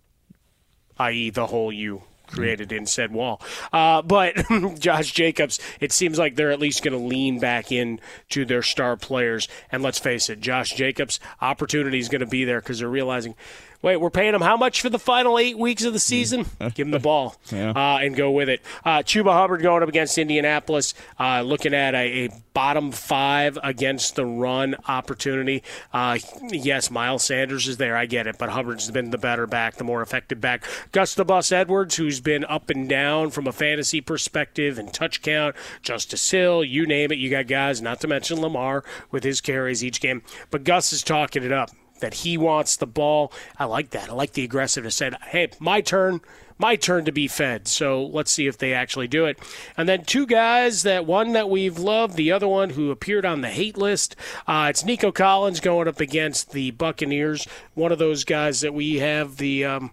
I.e., 0.99 1.31
the 1.31 1.47
hole 1.47 1.73
you 1.73 2.03
created 2.27 2.71
in 2.71 2.85
said 2.85 3.13
wall. 3.13 3.41
Uh, 3.73 4.03
but 4.03 4.37
Josh 4.79 5.13
Jacobs, 5.13 5.59
it 5.81 5.93
seems 5.93 6.19
like 6.19 6.37
they're 6.37 6.51
at 6.51 6.61
least 6.61 6.85
going 6.85 6.93
to 6.93 7.03
lean 7.03 7.41
back 7.41 7.73
in 7.73 7.99
to 8.29 8.45
their 8.45 8.63
star 8.63 8.95
players. 8.97 9.49
And 9.73 9.83
let's 9.83 9.99
face 9.99 10.29
it, 10.29 10.41
Josh 10.41 10.75
Jacobs' 10.75 11.19
opportunity 11.41 11.99
is 11.99 12.11
going 12.11 12.21
to 12.21 12.27
be 12.27 12.45
there 12.45 12.61
because 12.61 12.81
they're 12.81 12.89
realizing. 12.89 13.37
Wait, 13.81 13.97
we're 13.97 14.11
paying 14.11 14.35
him 14.35 14.41
how 14.41 14.57
much 14.57 14.81
for 14.83 14.89
the 14.91 14.99
final 14.99 15.39
eight 15.39 15.57
weeks 15.57 15.85
of 15.85 15.93
the 15.93 16.01
season? 16.01 16.47
Give 16.75 16.87
him 16.87 16.91
the 16.91 16.99
ball 16.99 17.37
Yeah. 17.53 17.71
uh, 17.71 17.99
and 17.99 18.17
go 18.17 18.33
with 18.33 18.49
it. 18.49 18.61
Uh, 18.85 18.99
Chuba 18.99 19.33
Hubbard 19.33 19.63
going 19.63 19.85
up 19.85 19.89
against 19.89 20.19
Indianapolis, 20.19 20.95
uh, 21.21 21.43
looking 21.43 21.75
at 21.75 21.95
a, 21.95 22.25
a 22.27 22.29
bottom 22.55 22.91
five 22.91 23.57
against 23.63 24.17
the 24.17 24.27
run 24.27 24.75
opportunity. 24.89 25.63
Uh, 25.93 26.19
yes, 26.51 26.91
Miles 26.91 27.23
Sanders 27.23 27.69
is 27.69 27.77
there. 27.77 27.97
I 27.97 28.07
get 28.07 28.27
it, 28.27 28.37
but 28.37 28.49
Hubbard's 28.49 28.91
been 28.91 29.11
the 29.11 29.19
better 29.19 29.47
back, 29.47 29.77
the 29.77 29.85
more 29.85 30.03
effective 30.03 30.41
back. 30.41 30.65
Gus 30.91 31.15
the 31.15 31.25
Bus 31.25 31.53
Edwards, 31.53 31.95
who's 31.95 32.21
been 32.21 32.45
up 32.47 32.71
and 32.71 32.89
down 32.89 33.31
from 33.31 33.47
a 33.47 33.53
fantasy 33.53 34.01
perspective 34.01 34.77
and 34.79 34.93
touch 34.93 35.23
count. 35.23 35.55
Justice 35.83 36.29
Hill, 36.29 36.65
you 36.65 36.85
name 36.85 37.13
it. 37.13 37.19
You 37.19 37.31
got 37.31 37.47
guys, 37.47 37.81
not 37.81 38.01
to 38.01 38.09
mention 38.09 38.41
Lamar 38.41 38.83
with 39.13 39.23
his 39.23 39.41
carries 39.41 39.85
each 39.85 40.01
game. 40.01 40.23
But 40.51 40.65
Gus 40.65 40.93
is 40.93 41.05
talking 41.05 41.45
it 41.45 41.53
up 41.53 41.71
that 42.01 42.15
he 42.15 42.37
wants 42.37 42.77
the 42.77 42.87
ball. 42.87 43.33
I 43.59 43.65
like 43.65 43.91
that. 43.91 44.11
I 44.11 44.13
like 44.13 44.33
the 44.33 44.45
aggressiveness. 44.45 44.97
Said, 44.97 45.17
hey, 45.29 45.51
my 45.59 45.81
turn. 45.81 46.21
My 46.61 46.75
turn 46.75 47.05
to 47.05 47.13
be 47.13 47.29
fed. 47.29 47.69
So 47.69 48.05
let's 48.05 48.33
see 48.33 48.49
if 48.49 48.59
they 48.59 48.75
actually 48.75 49.07
do 49.07 49.27
it. 49.27 49.39
And 49.77 49.89
then 49.89 50.05
two 50.05 50.27
guys 50.27 50.83
that 50.83 51.07
one 51.07 51.33
that 51.35 51.49
we've 51.49 51.79
loved, 51.79 52.17
the 52.17 52.33
other 52.33 52.49
one 52.49 52.71
who 52.71 52.91
appeared 52.91 53.25
on 53.25 53.43
the 53.43 53.49
hate 53.49 53.79
list. 53.79 54.17
Uh, 54.45 54.67
it's 54.69 54.85
Nico 54.85 55.13
Collins 55.13 55.61
going 55.61 55.87
up 55.87 56.01
against 56.01 56.51
the 56.51 56.73
Buccaneers. 56.73 57.47
One 57.75 57.93
of 57.93 58.01
those 58.01 58.25
guys 58.25 58.61
that 58.63 58.75
we 58.75 58.97
have 58.97 59.37
the. 59.37 59.65
Um, 59.65 59.93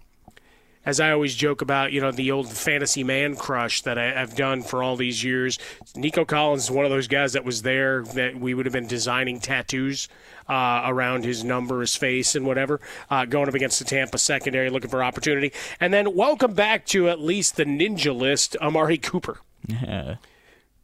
as 0.86 1.00
I 1.00 1.12
always 1.12 1.36
joke 1.36 1.62
about, 1.62 1.92
you 1.92 2.00
know, 2.00 2.12
the 2.12 2.32
old 2.32 2.52
fantasy 2.52 3.04
man 3.04 3.36
crush 3.36 3.82
that 3.82 3.98
I, 3.98 4.22
I've 4.22 4.36
done 4.36 4.62
for 4.62 4.84
all 4.84 4.96
these 4.96 5.24
years. 5.24 5.58
Nico 5.96 6.26
Collins 6.26 6.66
is 6.66 6.72
one 6.72 6.86
of 6.86 6.92
those 6.92 7.08
guys 7.08 7.34
that 7.34 7.44
was 7.44 7.64
there 7.64 8.04
that 8.14 8.40
we 8.40 8.54
would 8.54 8.66
have 8.66 8.74
been 8.74 8.88
designing 8.88 9.40
tattoos 9.40 10.08
uh, 10.48 10.84
around 10.86 11.26
his 11.26 11.44
number, 11.44 11.82
his 11.82 11.96
face, 11.96 12.36
and 12.36 12.46
whatever, 12.46 12.80
uh, 13.10 13.26
going 13.26 13.48
up 13.48 13.56
against 13.56 13.80
the 13.80 13.86
Tampa 13.86 14.18
secondary, 14.18 14.70
looking 14.70 14.90
for 14.90 15.04
opportunity. 15.04 15.52
And 15.80 15.94
then 15.94 16.16
welcome 16.16 16.54
back 16.54 16.86
to 16.88 17.10
at 17.10 17.20
least 17.20 17.56
the 17.56 17.66
ninja 17.66 18.16
list, 18.16 18.56
Amari 18.58 18.98
Cooper. 18.98 19.40
Yeah. 19.68 20.16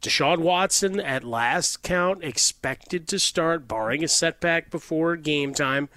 Deshaun 0.02 0.38
Watson, 0.38 0.98
at 0.98 1.22
last 1.22 1.84
count, 1.84 2.24
expected 2.24 3.06
to 3.06 3.20
start, 3.20 3.68
barring 3.68 4.02
a 4.02 4.08
setback 4.08 4.68
before 4.68 5.14
game 5.14 5.54
time. 5.54 5.88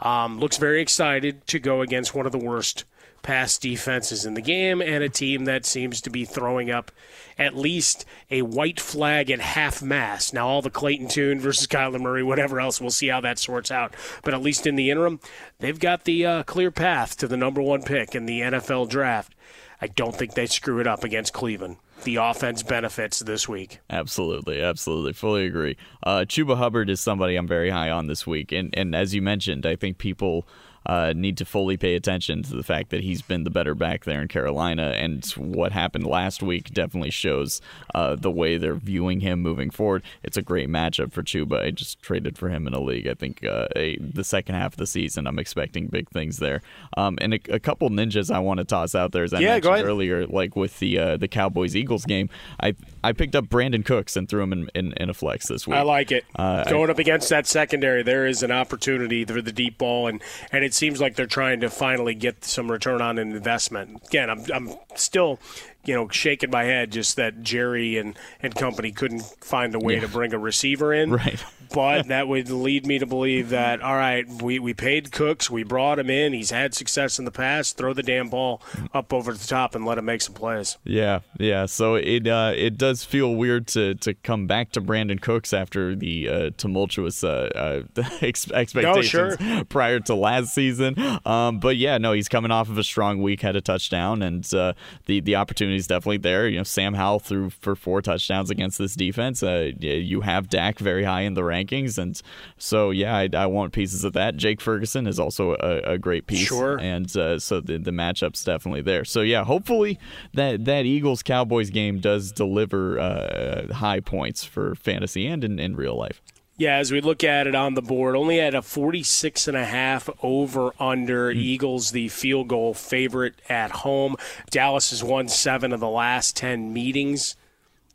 Um, 0.00 0.40
looks 0.40 0.56
very 0.56 0.80
excited 0.80 1.46
to 1.48 1.58
go 1.58 1.82
against 1.82 2.14
one 2.14 2.24
of 2.24 2.32
the 2.32 2.38
worst 2.38 2.84
pass 3.22 3.58
defenses 3.58 4.24
in 4.24 4.34
the 4.34 4.40
game 4.40 4.80
and 4.80 5.02
a 5.04 5.08
team 5.08 5.44
that 5.44 5.66
seems 5.66 6.00
to 6.00 6.10
be 6.10 6.24
throwing 6.24 6.70
up 6.70 6.90
at 7.38 7.56
least 7.56 8.04
a 8.30 8.42
white 8.42 8.78
flag 8.78 9.30
at 9.30 9.40
half 9.40 9.82
mast. 9.82 10.34
Now, 10.34 10.46
all 10.46 10.62
the 10.62 10.70
Clayton 10.70 11.08
Tune 11.08 11.40
versus 11.40 11.66
Kyler 11.66 12.00
Murray, 12.00 12.22
whatever 12.22 12.60
else, 12.60 12.80
we'll 12.80 12.90
see 12.90 13.08
how 13.08 13.20
that 13.22 13.38
sorts 13.38 13.70
out. 13.70 13.94
But 14.22 14.34
at 14.34 14.42
least 14.42 14.66
in 14.66 14.76
the 14.76 14.90
interim, 14.90 15.20
they've 15.58 15.78
got 15.78 16.04
the 16.04 16.26
uh, 16.26 16.42
clear 16.42 16.70
path 16.70 17.16
to 17.18 17.28
the 17.28 17.36
number 17.36 17.62
one 17.62 17.82
pick 17.82 18.14
in 18.14 18.26
the 18.26 18.40
NFL 18.40 18.88
draft. 18.88 19.34
I 19.80 19.86
don't 19.86 20.14
think 20.14 20.34
they 20.34 20.46
screw 20.46 20.78
it 20.80 20.86
up 20.86 21.04
against 21.04 21.32
Cleveland. 21.32 21.76
The 22.04 22.16
offense 22.16 22.62
benefits 22.62 23.20
this 23.20 23.48
week. 23.48 23.78
Absolutely, 23.88 24.60
absolutely, 24.60 25.12
fully 25.12 25.46
agree. 25.46 25.76
Uh, 26.02 26.20
Chuba 26.20 26.56
Hubbard 26.56 26.90
is 26.90 27.00
somebody 27.00 27.36
I'm 27.36 27.46
very 27.46 27.70
high 27.70 27.90
on 27.90 28.06
this 28.06 28.26
week, 28.26 28.52
and 28.52 28.74
and 28.76 28.94
as 28.94 29.14
you 29.14 29.20
mentioned, 29.20 29.66
I 29.66 29.76
think 29.76 29.98
people 29.98 30.46
uh, 30.86 31.12
need 31.14 31.36
to 31.38 31.44
fully 31.44 31.76
pay 31.76 31.94
attention 31.94 32.42
to 32.42 32.54
the 32.54 32.62
fact 32.62 32.90
that 32.90 33.02
he's 33.02 33.22
been 33.22 33.44
the 33.44 33.50
better 33.50 33.74
back 33.74 34.04
there 34.04 34.22
in 34.22 34.28
Carolina, 34.28 34.94
and 34.96 35.24
what 35.36 35.72
happened 35.72 36.06
last 36.06 36.42
week 36.42 36.70
definitely 36.70 37.10
shows 37.10 37.60
uh, 37.94 38.16
the 38.16 38.30
way 38.30 38.56
they're 38.56 38.74
viewing 38.74 39.20
him 39.20 39.40
moving 39.40 39.70
forward. 39.70 40.02
It's 40.22 40.36
a 40.36 40.42
great 40.42 40.68
matchup 40.68 41.12
for 41.12 41.22
Chuba. 41.22 41.62
I 41.62 41.70
just 41.70 42.00
traded 42.02 42.38
for 42.38 42.48
him 42.48 42.66
in 42.66 42.74
a 42.74 42.80
league. 42.80 43.06
I 43.06 43.14
think 43.14 43.44
uh, 43.44 43.68
a, 43.76 43.96
the 43.98 44.24
second 44.24 44.54
half 44.54 44.74
of 44.74 44.78
the 44.78 44.86
season, 44.86 45.26
I'm 45.26 45.38
expecting 45.38 45.86
big 45.86 46.08
things 46.10 46.38
there. 46.38 46.62
Um, 46.96 47.18
and 47.20 47.34
a, 47.34 47.40
a, 47.50 47.60
couple 47.60 47.88
ninjas 47.90 48.34
I 48.34 48.38
want 48.38 48.58
to 48.58 48.64
toss 48.64 48.94
out 48.94 49.12
there, 49.12 49.24
as 49.24 49.34
I 49.34 49.40
yeah, 49.40 49.54
mentioned 49.54 49.86
earlier, 49.86 50.26
like 50.26 50.56
with 50.56 50.78
the 50.78 50.98
uh, 50.98 51.16
the 51.16 51.28
Cowboys 51.28 51.76
Eagles 51.76 52.04
game. 52.04 52.28
I 52.60 52.74
I 53.04 53.12
picked 53.12 53.34
up 53.34 53.46
Brandin 53.46 53.84
Cooks 53.84 54.16
and 54.16 54.28
threw 54.28 54.42
him 54.42 54.52
in, 54.52 54.70
in, 54.74 54.92
in 54.94 55.10
a 55.10 55.14
flex 55.14 55.48
this 55.48 55.66
week. 55.66 55.76
I 55.76 55.82
like 55.82 56.12
it. 56.12 56.24
Uh, 56.36 56.64
Going 56.64 56.90
I, 56.90 56.92
up 56.92 56.98
against 56.98 57.28
that 57.30 57.46
secondary, 57.46 58.02
there 58.02 58.26
is 58.26 58.42
an 58.42 58.50
opportunity 58.50 59.24
for 59.24 59.40
the 59.40 59.52
deep 59.52 59.78
ball, 59.78 60.06
and, 60.06 60.22
and 60.52 60.64
it 60.70 60.74
seems 60.74 61.00
like 61.00 61.16
they're 61.16 61.26
trying 61.26 61.58
to 61.58 61.68
finally 61.68 62.14
get 62.14 62.44
some 62.44 62.70
return 62.70 63.02
on 63.02 63.18
an 63.18 63.32
investment. 63.32 64.00
Again, 64.06 64.30
I'm, 64.30 64.44
I'm 64.54 64.68
still 65.00 65.38
you 65.84 65.94
know, 65.94 66.08
shaking 66.08 66.50
my 66.50 66.64
head 66.64 66.92
just 66.92 67.16
that 67.16 67.42
Jerry 67.42 67.96
and, 67.96 68.18
and 68.42 68.54
company 68.54 68.92
couldn't 68.92 69.22
find 69.40 69.74
a 69.74 69.78
way 69.78 69.94
yeah. 69.94 70.00
to 70.00 70.08
bring 70.08 70.34
a 70.34 70.38
receiver 70.38 70.92
in. 70.92 71.10
Right. 71.10 71.42
but 71.74 72.08
that 72.08 72.28
would 72.28 72.50
lead 72.50 72.84
me 72.86 72.98
to 72.98 73.06
believe 73.06 73.50
that, 73.50 73.80
all 73.80 73.96
right, 73.96 74.28
we, 74.42 74.58
we 74.58 74.74
paid 74.74 75.10
Cooks, 75.10 75.48
we 75.48 75.62
brought 75.62 75.98
him 75.98 76.10
in, 76.10 76.32
he's 76.32 76.50
had 76.50 76.74
success 76.74 77.18
in 77.18 77.24
the 77.24 77.30
past, 77.30 77.78
throw 77.78 77.94
the 77.94 78.02
damn 78.02 78.28
ball 78.28 78.60
up 78.92 79.12
over 79.12 79.32
the 79.32 79.46
top 79.46 79.74
and 79.74 79.86
let 79.86 79.96
him 79.96 80.04
make 80.04 80.20
some 80.20 80.34
plays. 80.34 80.76
Yeah, 80.84 81.20
yeah. 81.38 81.66
So 81.66 81.94
it 81.94 82.26
uh, 82.26 82.52
it 82.54 82.76
does 82.76 83.04
feel 83.04 83.34
weird 83.34 83.66
to, 83.68 83.94
to 83.96 84.14
come 84.14 84.46
back 84.46 84.72
to 84.72 84.82
Brandin 84.82 85.20
Cooks 85.20 85.52
after 85.52 85.94
the 85.94 86.28
uh, 86.28 86.50
tumultuous 86.56 87.24
uh, 87.24 87.84
uh 87.96 88.02
expectations 88.22 88.84
no, 88.84 89.02
sure. 89.02 89.64
prior 89.66 90.00
to 90.00 90.14
last 90.14 90.54
season. 90.54 90.94
Um, 91.24 91.58
but 91.58 91.76
yeah, 91.76 91.98
no, 91.98 92.12
he's 92.12 92.28
coming 92.28 92.50
off 92.50 92.68
of 92.68 92.76
a 92.76 92.84
strong 92.84 93.22
week, 93.22 93.40
had 93.40 93.56
a 93.56 93.60
touchdown, 93.60 94.22
and 94.22 94.52
uh, 94.52 94.74
the, 95.06 95.20
the 95.20 95.36
opportunity 95.36 95.76
is 95.76 95.86
definitely 95.86 96.18
there. 96.18 96.48
You 96.48 96.58
know, 96.58 96.64
Sam 96.64 96.94
Howell 96.94 97.20
threw 97.20 97.50
for 97.50 97.74
four 97.74 98.02
touchdowns 98.02 98.50
against 98.50 98.78
this 98.78 98.94
defense. 98.94 99.42
Uh, 99.42 99.72
you 99.78 100.22
have 100.22 100.48
Dak 100.48 100.78
very 100.78 101.04
high 101.04 101.22
in 101.22 101.34
the 101.34 101.42
rankings, 101.42 101.98
and 101.98 102.20
so 102.58 102.90
yeah, 102.90 103.16
I, 103.16 103.28
I 103.34 103.46
want 103.46 103.72
pieces 103.72 104.04
of 104.04 104.12
that. 104.14 104.36
Jake 104.36 104.60
Ferguson 104.60 105.06
is 105.06 105.18
also 105.18 105.54
a, 105.54 105.92
a 105.92 105.98
great 105.98 106.26
piece, 106.26 106.46
sure, 106.46 106.78
and 106.80 107.14
uh, 107.16 107.38
so 107.38 107.60
the 107.60 107.78
the 107.78 107.90
matchup's 107.90 108.44
definitely 108.44 108.82
there. 108.82 109.04
So 109.04 109.20
yeah, 109.20 109.44
hopefully 109.44 109.98
that 110.34 110.64
that 110.64 110.84
Eagles 110.86 111.22
Cowboys 111.22 111.70
game 111.70 112.00
does 112.00 112.32
deliver 112.32 112.98
uh, 112.98 113.72
high 113.72 114.00
points 114.00 114.44
for 114.44 114.74
fantasy 114.74 115.26
and 115.26 115.44
in, 115.44 115.58
in 115.58 115.76
real 115.76 115.96
life. 115.96 116.22
Yeah, 116.60 116.76
as 116.76 116.92
we 116.92 117.00
look 117.00 117.24
at 117.24 117.46
it 117.46 117.54
on 117.54 117.72
the 117.72 117.80
board, 117.80 118.14
only 118.14 118.38
at 118.38 118.54
a 118.54 118.60
46 118.60 119.48
and 119.48 119.56
a 119.56 119.64
half 119.64 120.10
over 120.22 120.74
under. 120.78 121.32
Mm. 121.32 121.36
Eagles 121.36 121.92
the 121.92 122.08
field 122.08 122.48
goal 122.48 122.74
favorite 122.74 123.40
at 123.48 123.70
home. 123.70 124.14
Dallas 124.50 124.90
has 124.90 125.02
won 125.02 125.26
7 125.26 125.72
of 125.72 125.80
the 125.80 125.88
last 125.88 126.36
10 126.36 126.70
meetings 126.70 127.34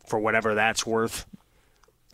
for 0.08 0.18
whatever 0.18 0.56
that's 0.56 0.84
worth 0.84 1.28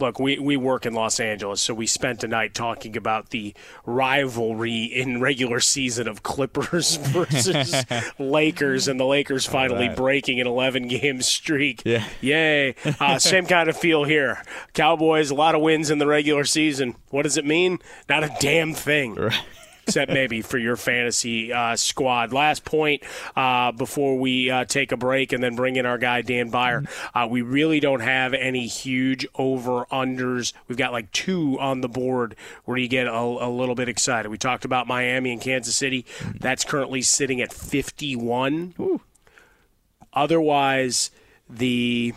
look, 0.02 0.20
we, 0.20 0.39
we 0.39 0.58
work 0.58 0.86
in 0.86 0.93
Los 0.93 1.20
Angeles, 1.20 1.62
so 1.62 1.74
we 1.74 1.88
spent 1.88 2.24
a 2.24 2.28
night 2.28 2.54
talking 2.54 2.97
about 2.97 3.30
the 3.30 3.54
rivalry 3.86 4.84
in 4.84 5.22
regular 5.22 5.60
season 5.60 6.08
of 6.08 6.24
Clippers 6.24 6.95
versus 7.02 7.74
Lakers, 8.20 8.88
and 8.88 8.99
the 8.99 9.06
Lakers 9.06 9.45
finally 9.45 9.88
right. 9.88 9.97
breaking 9.97 10.41
an 10.41 10.47
11 10.47 10.88
game 10.88 11.22
streak. 11.22 11.84
Yeah. 11.86 12.06
Yay. 12.20 12.76
Uh, 12.99 13.20
same 13.20 13.45
kind 13.45 13.70
of 13.70 13.78
feel 13.78 14.04
here. 14.04 14.43
Cowboys, 14.74 15.32
a 15.32 15.36
lot 15.36 15.56
of 15.56 15.62
wins 15.62 15.89
in 15.89 15.99
the 15.99 16.08
regular 16.08 16.43
season. 16.43 16.95
What 17.10 17.24
does 17.24 17.38
it 17.38 17.45
mean? 17.45 17.80
Not 18.10 18.24
a 18.24 18.36
damn 18.39 18.74
thing. 18.74 19.16
Right 19.16 19.39
except 19.88 20.11
maybe 20.11 20.41
for 20.41 20.57
your 20.57 20.75
fantasy 20.75 21.51
uh, 21.51 21.75
squad. 21.75 22.34
Last 22.34 22.65
point 22.65 23.03
uh, 23.36 23.71
before 23.71 24.17
we 24.17 24.49
uh, 24.49 24.65
take 24.65 24.91
a 24.91 24.97
break 24.97 25.34
and 25.34 25.43
then 25.43 25.55
bring 25.55 25.75
in 25.75 25.86
our 25.86 25.97
guy 25.97 26.21
Dan 26.21 26.49
Beyer. 26.49 26.84
Uh, 27.13 27.27
we 27.29 27.41
really 27.41 27.79
don't 27.79 28.01
have 28.01 28.34
any 28.34 28.67
huge 28.67 29.27
over 29.36 29.86
unders. 29.91 30.53
We've 30.67 30.77
got 30.77 30.91
like 30.91 31.11
two 31.11 31.59
on 31.59 31.82
the 31.82 31.89
board 31.89 32.36
where 32.65 32.77
you 32.77 32.88
get 32.88 33.07
a, 33.07 33.13
a 33.13 33.49
little 33.49 33.75
bit 33.75 33.89
excited. 33.89 34.29
We 34.29 34.38
talked 34.38 34.65
about 34.65 34.88
Miami 34.88 35.32
and 35.32 35.41
Kansas 35.41 35.75
City. 35.75 36.05
That's 36.39 36.63
currently 36.63 37.01
sitting 37.01 37.41
at 37.41 37.53
51. 37.53 38.75
Ooh. 38.79 39.01
Otherwise, 40.13 41.11
the 41.49 42.13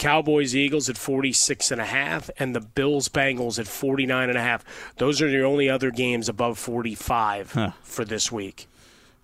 Cowboys 0.00 0.56
Eagles 0.56 0.88
at 0.88 0.96
46 0.96 1.70
and 1.70 1.78
a 1.78 1.84
half 1.84 2.30
and 2.38 2.56
the 2.56 2.60
Bills 2.62 3.10
Bengals 3.10 3.58
at 3.58 3.66
49 3.66 4.30
and 4.30 4.38
a 4.38 4.40
half. 4.40 4.64
Those 4.96 5.20
are 5.20 5.30
the 5.30 5.44
only 5.44 5.68
other 5.68 5.90
games 5.90 6.26
above 6.26 6.58
45 6.58 7.52
huh. 7.52 7.72
for 7.82 8.06
this 8.06 8.32
week. 8.32 8.66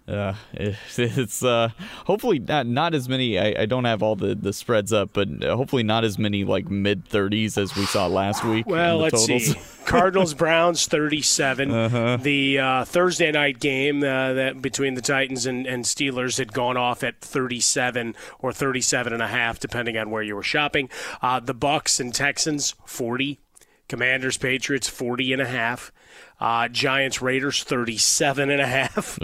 Uh, 0.09 0.35
it's 0.55 1.43
uh, 1.43 1.71
hopefully 2.07 2.39
not 2.39 2.67
not 2.67 2.95
as 2.95 3.09
many. 3.09 3.39
I, 3.39 3.63
I 3.63 3.67
don't 3.67 3.85
have 3.85 4.03
all 4.03 4.15
the, 4.15 4.35
the 4.35 4.53
spreads 4.53 4.93
up, 4.93 5.11
but 5.13 5.29
hopefully 5.43 5.83
not 5.83 6.05
as 6.05 6.19
many 6.19 6.45
like 6.45 6.69
mid 6.69 7.05
thirties 7.05 7.59
as 7.59 7.75
we 7.75 7.87
saw 7.87 8.07
last 8.07 8.45
week. 8.45 8.67
Well, 8.67 8.99
let's 8.99 9.27
totals. 9.27 9.47
see. 9.47 9.61
Cardinals 9.85 10.35
Browns 10.35 10.87
thirty 10.87 11.23
seven. 11.23 11.71
Uh-huh. 11.73 12.19
The 12.21 12.59
uh, 12.59 12.85
Thursday 12.85 13.33
night 13.33 13.59
game 13.59 14.03
uh, 14.03 14.33
that 14.33 14.63
between 14.63 14.95
the 14.95 15.03
Titans 15.03 15.47
and, 15.47 15.67
and 15.67 15.85
Steelers 15.85 16.39
had 16.39 16.53
gone 16.53 16.77
off 16.77 17.03
at 17.03 17.21
thirty 17.21 17.61
seven 17.61 18.15
or 18.39 18.53
thirty 18.53 18.81
seven 18.81 19.13
and 19.13 19.23
a 19.23 19.29
half, 19.29 19.59
depending 19.59 19.97
on 19.99 20.11
where 20.11 20.23
you 20.23 20.37
were 20.37 20.43
shopping. 20.43 20.89
Uh, 21.21 21.41
the 21.41 21.55
Bucks 21.55 21.99
and 21.99 22.15
Texans 22.15 22.75
forty. 22.85 23.41
Commanders 23.89 24.37
Patriots 24.37 24.89
40 24.89 25.35
and 25.35 25.43
a 25.43 25.47
half. 25.47 25.93
Uh, 26.41 26.67
Giants 26.67 27.23
Raiders 27.23 27.63
37 27.63 28.51
and 28.51 28.61
a 28.61 28.67
half. 28.67 29.17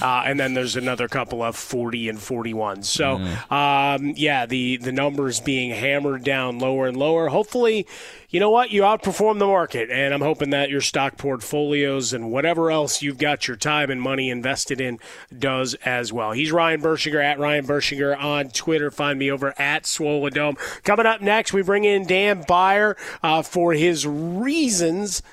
Uh, 0.00 0.22
and 0.26 0.38
then 0.38 0.54
there's 0.54 0.76
another 0.76 1.08
couple 1.08 1.42
of 1.42 1.56
40 1.56 2.08
and 2.08 2.20
41. 2.20 2.82
So, 2.82 3.16
um, 3.50 4.14
yeah, 4.16 4.46
the, 4.46 4.76
the 4.76 4.92
numbers 4.92 5.40
being 5.40 5.70
hammered 5.70 6.24
down 6.24 6.58
lower 6.58 6.86
and 6.86 6.96
lower. 6.96 7.28
Hopefully, 7.28 7.86
you 8.30 8.40
know 8.40 8.50
what? 8.50 8.70
You 8.70 8.82
outperform 8.82 9.38
the 9.38 9.46
market. 9.46 9.90
And 9.90 10.14
I'm 10.14 10.20
hoping 10.20 10.50
that 10.50 10.70
your 10.70 10.80
stock 10.80 11.16
portfolios 11.16 12.12
and 12.12 12.30
whatever 12.30 12.70
else 12.70 13.02
you've 13.02 13.18
got 13.18 13.48
your 13.48 13.56
time 13.56 13.90
and 13.90 14.00
money 14.00 14.30
invested 14.30 14.80
in 14.80 14.98
does 15.36 15.74
as 15.84 16.12
well. 16.12 16.32
He's 16.32 16.52
Ryan 16.52 16.80
Burschinger 16.80 17.22
at 17.22 17.38
Ryan 17.38 17.66
Burschinger 17.66 18.18
on 18.18 18.48
Twitter. 18.50 18.90
Find 18.90 19.18
me 19.18 19.30
over 19.30 19.52
at 19.60 19.86
Swollen 19.86 20.32
Dome. 20.32 20.56
Coming 20.84 21.06
up 21.06 21.20
next, 21.20 21.52
we 21.52 21.62
bring 21.62 21.84
in 21.84 22.06
Dan 22.06 22.44
Beyer 22.46 22.96
uh, 23.22 23.42
for 23.42 23.72
his 23.72 24.06
reasons– 24.06 25.22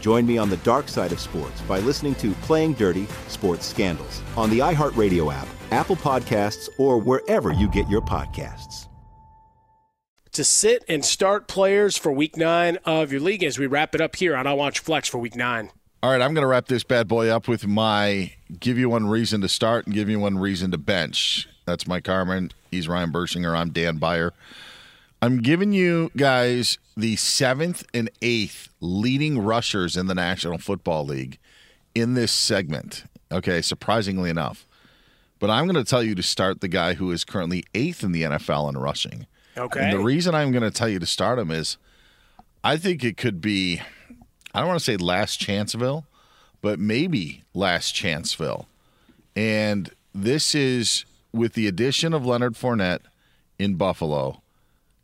Join 0.00 0.26
me 0.26 0.38
on 0.38 0.50
the 0.50 0.56
dark 0.58 0.88
side 0.88 1.12
of 1.12 1.20
sports 1.20 1.60
by 1.62 1.80
listening 1.80 2.14
to 2.16 2.32
Playing 2.42 2.74
Dirty 2.74 3.06
Sports 3.28 3.66
Scandals 3.66 4.22
on 4.36 4.50
the 4.50 4.60
iHeartRadio 4.60 5.32
app, 5.32 5.48
Apple 5.70 5.96
Podcasts, 5.96 6.68
or 6.78 6.98
wherever 6.98 7.52
you 7.52 7.68
get 7.68 7.88
your 7.88 8.00
podcasts. 8.00 8.88
To 10.32 10.44
sit 10.44 10.84
and 10.88 11.04
start 11.04 11.48
players 11.48 11.96
for 11.96 12.12
week 12.12 12.36
nine 12.36 12.78
of 12.84 13.10
your 13.10 13.20
league 13.20 13.42
as 13.42 13.58
we 13.58 13.66
wrap 13.66 13.94
it 13.94 14.00
up 14.00 14.14
here 14.14 14.36
on 14.36 14.46
I 14.46 14.52
Watch 14.52 14.78
Flex 14.78 15.08
for 15.08 15.18
week 15.18 15.34
nine. 15.34 15.70
All 16.00 16.12
right, 16.12 16.22
I'm 16.22 16.32
going 16.32 16.42
to 16.42 16.48
wrap 16.48 16.66
this 16.66 16.84
bad 16.84 17.08
boy 17.08 17.28
up 17.28 17.48
with 17.48 17.66
my 17.66 18.32
give 18.60 18.78
you 18.78 18.88
one 18.88 19.08
reason 19.08 19.40
to 19.40 19.48
start 19.48 19.86
and 19.86 19.94
give 19.94 20.08
you 20.08 20.20
one 20.20 20.38
reason 20.38 20.70
to 20.70 20.78
bench. 20.78 21.48
That's 21.64 21.88
Mike 21.88 22.06
Harmon. 22.06 22.52
He's 22.70 22.86
Ryan 22.86 23.10
Burschinger. 23.10 23.56
I'm 23.58 23.70
Dan 23.70 23.96
Beyer. 23.96 24.32
I'm 25.20 25.42
giving 25.42 25.72
you 25.72 26.10
guys 26.16 26.78
the 26.96 27.16
seventh 27.16 27.84
and 27.92 28.08
eighth 28.22 28.68
leading 28.80 29.40
rushers 29.40 29.96
in 29.96 30.06
the 30.06 30.14
National 30.14 30.58
Football 30.58 31.06
League 31.06 31.38
in 31.94 32.14
this 32.14 32.30
segment. 32.30 33.04
Okay, 33.30 33.60
surprisingly 33.60 34.30
enough. 34.30 34.66
But 35.40 35.50
I'm 35.50 35.66
going 35.66 35.82
to 35.82 35.88
tell 35.88 36.02
you 36.02 36.14
to 36.14 36.22
start 36.22 36.60
the 36.60 36.68
guy 36.68 36.94
who 36.94 37.10
is 37.10 37.24
currently 37.24 37.64
eighth 37.74 38.02
in 38.02 38.12
the 38.12 38.22
NFL 38.22 38.68
in 38.70 38.78
rushing. 38.78 39.26
Okay. 39.56 39.80
And 39.80 39.92
the 39.92 40.04
reason 40.04 40.34
I'm 40.34 40.52
going 40.52 40.62
to 40.62 40.70
tell 40.70 40.88
you 40.88 40.98
to 40.98 41.06
start 41.06 41.38
him 41.38 41.50
is 41.50 41.78
I 42.62 42.76
think 42.76 43.04
it 43.04 43.16
could 43.16 43.40
be, 43.40 43.80
I 44.54 44.60
don't 44.60 44.68
want 44.68 44.78
to 44.78 44.84
say 44.84 44.96
last 44.96 45.40
chanceville, 45.40 46.04
but 46.60 46.78
maybe 46.78 47.44
last 47.54 47.94
chanceville. 47.94 48.66
And 49.36 49.90
this 50.14 50.54
is 50.54 51.04
with 51.32 51.54
the 51.54 51.66
addition 51.66 52.12
of 52.12 52.26
Leonard 52.26 52.54
Fournette 52.54 53.02
in 53.58 53.74
Buffalo, 53.74 54.42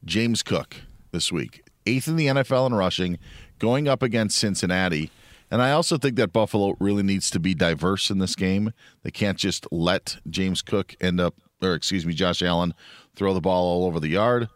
James 0.05 0.43
Cook 0.43 0.77
this 1.13 1.33
week, 1.33 1.63
eighth 1.87 2.09
in 2.09 2.17
the 2.17 2.27
NFL 2.27 2.67
in 2.67 2.75
rushing, 2.75 3.19
going 3.59 3.89
up 3.89 4.03
against 4.03 4.39
Cincinnati. 4.39 5.11
And 5.51 5.63
I 5.63 5.71
also 5.71 5.99
think 5.99 6.17
that 6.17 6.33
Buffalo 6.33 6.77
really 6.81 7.03
needs 7.03 7.31
to 7.31 7.41
be 7.41 7.55
diverse 7.55 8.11
in 8.11 8.19
this 8.19 8.35
game. 8.35 8.73
They 9.03 9.11
can't 9.11 9.39
just 9.39 9.67
let 9.71 10.17
James 10.29 10.63
Cook 10.63 10.97
end 11.01 11.21
up, 11.21 11.35
or 11.63 11.75
excuse 11.75 12.05
me, 12.05 12.13
Josh 12.15 12.43
Allen 12.43 12.75
throw 13.15 13.33
the 13.35 13.41
ball 13.41 13.65
all 13.65 13.87
over 13.87 14.01
the 14.01 14.09
yard. 14.09 14.49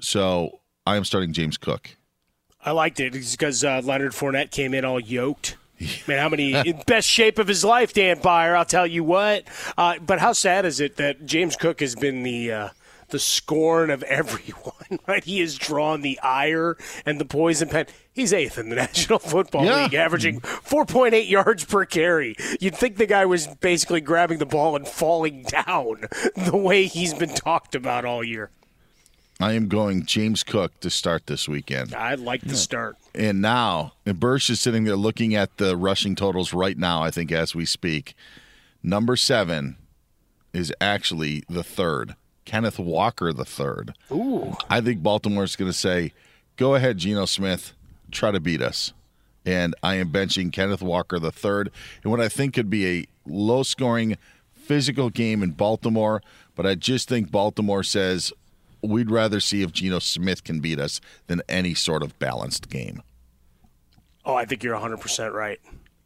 So 0.00 0.60
I 0.86 0.96
am 0.96 1.04
starting 1.04 1.32
James 1.32 1.58
Cook. 1.58 1.96
I 2.64 2.72
liked 2.72 3.00
it 3.00 3.12
because 3.12 3.64
uh, 3.64 3.80
Leonard 3.82 4.12
Fournette 4.12 4.50
came 4.50 4.74
in 4.74 4.84
all 4.84 5.00
yoked. 5.00 5.56
Man, 6.06 6.18
how 6.18 6.28
many 6.28 6.52
in 6.54 6.82
best 6.86 7.08
shape 7.08 7.38
of 7.38 7.48
his 7.48 7.64
life, 7.64 7.92
Dan 7.92 8.20
Beyer? 8.20 8.54
I'll 8.56 8.64
tell 8.64 8.86
you 8.86 9.02
what. 9.04 9.44
Uh, 9.78 9.98
but 9.98 10.18
how 10.18 10.32
sad 10.32 10.64
is 10.66 10.80
it 10.80 10.96
that 10.96 11.24
James 11.26 11.56
Cook 11.56 11.80
has 11.80 11.94
been 11.94 12.22
the 12.22 12.52
uh, 12.52 12.68
the 13.08 13.18
scorn 13.18 13.90
of 13.90 14.02
everyone? 14.04 14.98
Right? 15.06 15.24
He 15.24 15.40
has 15.40 15.56
drawn 15.56 16.02
the 16.02 16.18
ire 16.20 16.76
and 17.06 17.18
the 17.20 17.24
poison 17.24 17.68
pen. 17.68 17.86
He's 18.12 18.32
eighth 18.32 18.58
in 18.58 18.68
the 18.68 18.76
National 18.86 19.18
Football 19.18 19.64
Yeah. 19.64 19.84
League, 19.84 19.94
averaging 19.94 20.40
4.8 20.40 21.28
yards 21.30 21.64
per 21.64 21.84
carry. 21.86 22.34
You'd 22.60 22.76
think 22.76 22.96
the 22.96 23.06
guy 23.06 23.24
was 23.24 23.46
basically 23.46 24.00
grabbing 24.02 24.38
the 24.38 24.46
ball 24.46 24.76
and 24.76 24.86
falling 24.86 25.44
down 25.44 26.04
the 26.36 26.56
way 26.56 26.86
he's 26.86 27.14
been 27.14 27.34
talked 27.34 27.74
about 27.74 28.04
all 28.04 28.22
year. 28.22 28.50
I 29.42 29.52
am 29.52 29.68
going 29.68 30.04
James 30.04 30.42
Cook 30.42 30.78
to 30.80 30.90
start 30.90 31.26
this 31.26 31.48
weekend. 31.48 31.94
I 31.94 32.14
like 32.16 32.42
the 32.42 32.56
start. 32.56 32.96
And 33.14 33.42
now, 33.42 33.94
and 34.06 34.20
Bursch 34.20 34.50
is 34.50 34.60
sitting 34.60 34.84
there 34.84 34.96
looking 34.96 35.34
at 35.34 35.56
the 35.56 35.76
rushing 35.76 36.14
totals 36.14 36.52
right 36.52 36.78
now, 36.78 37.02
I 37.02 37.10
think, 37.10 37.32
as 37.32 37.54
we 37.54 37.64
speak. 37.64 38.14
Number 38.82 39.16
seven 39.16 39.76
is 40.52 40.72
actually 40.80 41.42
the 41.48 41.64
third. 41.64 42.14
Kenneth 42.44 42.78
Walker, 42.78 43.32
the 43.32 43.44
third. 43.44 43.94
Ooh. 44.10 44.56
I 44.68 44.80
think 44.80 45.02
Baltimore's 45.02 45.56
going 45.56 45.70
to 45.70 45.76
say, 45.76 46.12
go 46.56 46.74
ahead, 46.74 46.98
Geno 46.98 47.24
Smith, 47.26 47.72
try 48.10 48.30
to 48.30 48.40
beat 48.40 48.62
us. 48.62 48.92
And 49.44 49.74
I 49.82 49.94
am 49.94 50.10
benching 50.10 50.52
Kenneth 50.52 50.82
Walker, 50.82 51.18
the 51.18 51.32
third, 51.32 51.70
in 52.04 52.10
what 52.10 52.20
I 52.20 52.28
think 52.28 52.54
could 52.54 52.70
be 52.70 52.86
a 52.86 53.06
low 53.26 53.62
scoring, 53.62 54.18
physical 54.52 55.10
game 55.10 55.42
in 55.42 55.52
Baltimore. 55.52 56.22
But 56.54 56.66
I 56.66 56.74
just 56.74 57.08
think 57.08 57.30
Baltimore 57.30 57.82
says, 57.82 58.32
we'd 58.82 59.10
rather 59.10 59.40
see 59.40 59.62
if 59.62 59.72
Geno 59.72 59.98
Smith 59.98 60.44
can 60.44 60.60
beat 60.60 60.78
us 60.78 61.00
than 61.26 61.42
any 61.48 61.74
sort 61.74 62.02
of 62.02 62.18
balanced 62.18 62.68
game. 62.68 63.02
Oh, 64.24 64.34
I 64.34 64.44
think 64.44 64.62
you're 64.62 64.78
100% 64.78 65.32
right. 65.32 65.60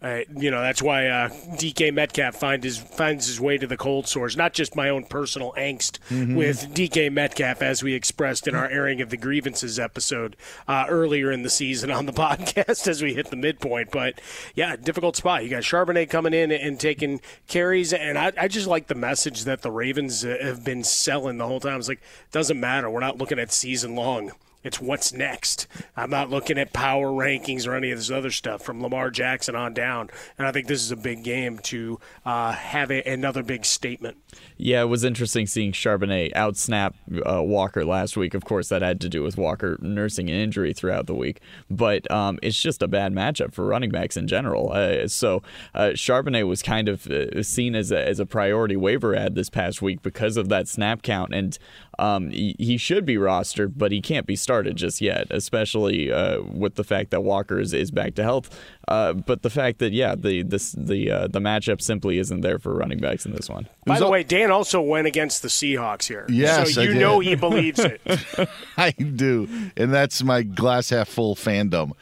Uh, 0.04 0.20
you 0.36 0.50
know 0.50 0.60
that's 0.60 0.82
why 0.82 1.06
uh, 1.06 1.30
DK 1.56 1.90
Metcalf 1.94 2.34
find 2.36 2.62
his, 2.62 2.76
finds 2.76 3.26
his 3.26 3.40
way 3.40 3.56
to 3.56 3.66
the 3.66 3.78
cold 3.78 4.06
sores. 4.06 4.36
Not 4.36 4.52
just 4.52 4.76
my 4.76 4.90
own 4.90 5.04
personal 5.04 5.54
angst 5.56 5.98
Mhm. 6.10 6.36
with 6.36 6.74
DK 6.74 7.10
Metcalf, 7.10 7.62
as 7.62 7.82
we 7.82 7.94
expressed 7.94 8.46
in 8.46 8.54
our 8.54 8.68
airing 8.68 9.00
of 9.00 9.08
the 9.08 9.16
grievances 9.16 9.78
episode 9.78 10.36
uh, 10.68 10.84
earlier 10.90 11.32
in 11.32 11.42
the 11.42 11.48
season 11.48 11.90
on 11.90 12.04
the 12.04 12.12
podcast 12.24 12.86
as 12.86 13.02
we 13.02 13.14
hit 13.14 13.30
the 13.30 13.36
midpoint. 13.36 13.90
But 13.90 14.20
yeah, 14.54 14.76
difficult 14.76 15.16
spot. 15.16 15.42
You 15.42 15.48
got 15.48 15.62
Charbonnet 15.62 16.10
coming 16.10 16.34
in 16.34 16.52
and 16.52 16.78
taking 16.78 17.22
carries, 17.48 17.94
and 17.94 18.18
I, 18.18 18.32
I 18.38 18.48
just 18.48 18.66
like 18.66 18.88
the 18.88 18.94
message 18.94 19.44
that 19.44 19.62
the 19.62 19.70
Ravens 19.70 20.22
uh, 20.22 20.36
have 20.42 20.64
been 20.64 20.84
selling 20.84 21.38
the 21.38 21.46
whole 21.46 21.60
time. 21.60 21.78
It's 21.78 21.88
like 21.88 22.02
doesn't 22.30 22.60
matter. 22.60 22.90
We're 22.90 23.00
not 23.00 23.16
looking 23.16 23.38
at 23.38 23.52
season 23.52 23.94
long. 23.96 24.32
It's 24.64 24.80
what's 24.80 25.12
next. 25.12 25.68
I'm 25.94 26.08
not 26.08 26.30
looking 26.30 26.58
at 26.58 26.72
power 26.72 27.08
rankings 27.08 27.68
or 27.68 27.74
any 27.74 27.90
of 27.90 27.98
this 27.98 28.10
other 28.10 28.30
stuff 28.30 28.62
from 28.62 28.82
Lamar 28.82 29.10
Jackson 29.10 29.54
on 29.54 29.74
down. 29.74 30.08
And 30.38 30.46
I 30.46 30.52
think 30.52 30.68
this 30.68 30.80
is 30.80 30.90
a 30.90 30.96
big 30.96 31.22
game 31.22 31.58
to 31.64 32.00
uh, 32.24 32.52
have 32.52 32.90
a, 32.90 33.02
another 33.02 33.42
big 33.42 33.66
statement. 33.66 34.16
Yeah, 34.56 34.80
it 34.80 34.86
was 34.86 35.04
interesting 35.04 35.46
seeing 35.46 35.72
Charbonnet 35.72 36.32
outsnap 36.32 36.94
uh, 37.26 37.42
Walker 37.42 37.84
last 37.84 38.16
week. 38.16 38.32
Of 38.32 38.44
course, 38.44 38.70
that 38.70 38.80
had 38.80 39.02
to 39.02 39.08
do 39.10 39.22
with 39.22 39.36
Walker 39.36 39.76
nursing 39.80 40.30
an 40.30 40.36
injury 40.36 40.72
throughout 40.72 41.06
the 41.06 41.14
week, 41.14 41.40
but 41.70 42.10
um, 42.10 42.38
it's 42.42 42.60
just 42.60 42.82
a 42.82 42.88
bad 42.88 43.12
matchup 43.12 43.52
for 43.52 43.66
running 43.66 43.90
backs 43.90 44.16
in 44.16 44.26
general. 44.26 44.72
Uh, 44.72 45.06
so 45.08 45.42
uh, 45.74 45.90
Charbonnet 45.94 46.48
was 46.48 46.62
kind 46.62 46.88
of 46.88 47.06
uh, 47.08 47.42
seen 47.42 47.74
as 47.74 47.92
a, 47.92 48.08
as 48.08 48.18
a 48.18 48.26
priority 48.26 48.76
waiver 48.76 49.14
ad 49.14 49.34
this 49.34 49.50
past 49.50 49.82
week 49.82 50.02
because 50.02 50.38
of 50.38 50.48
that 50.48 50.68
snap 50.68 51.02
count, 51.02 51.34
and 51.34 51.58
um, 51.98 52.30
he, 52.30 52.56
he 52.58 52.76
should 52.76 53.04
be 53.04 53.16
rostered, 53.16 53.74
but 53.76 53.92
he 53.92 54.00
can't 54.00 54.26
be 54.26 54.36
started 54.36 54.53
just 54.62 55.00
yet, 55.00 55.26
especially 55.30 56.10
uh, 56.12 56.42
with 56.42 56.74
the 56.76 56.84
fact 56.84 57.10
that 57.10 57.22
Walker 57.22 57.58
is, 57.58 57.72
is 57.72 57.90
back 57.90 58.14
to 58.14 58.22
health. 58.22 58.50
Uh, 58.86 59.12
but 59.12 59.42
the 59.42 59.50
fact 59.50 59.78
that 59.78 59.92
yeah, 59.92 60.14
the 60.14 60.42
this 60.42 60.72
the 60.72 61.10
uh, 61.10 61.26
the 61.28 61.40
matchup 61.40 61.80
simply 61.80 62.18
isn't 62.18 62.42
there 62.42 62.58
for 62.58 62.74
running 62.74 62.98
backs 62.98 63.24
in 63.26 63.32
this 63.32 63.48
one. 63.48 63.68
By 63.86 63.98
the 63.98 64.08
way, 64.08 64.22
Dan 64.22 64.50
also 64.50 64.80
went 64.80 65.06
against 65.06 65.42
the 65.42 65.48
Seahawks 65.48 66.06
here. 66.06 66.26
Yes, 66.28 66.74
so 66.74 66.82
I 66.82 66.84
you 66.84 66.92
did. 66.94 67.00
know 67.00 67.20
he 67.20 67.34
believes 67.34 67.80
it. 67.80 68.00
I 68.76 68.90
do, 68.90 69.48
and 69.76 69.92
that's 69.92 70.22
my 70.22 70.42
glass 70.42 70.90
half 70.90 71.08
full 71.08 71.34
fandom. 71.34 71.92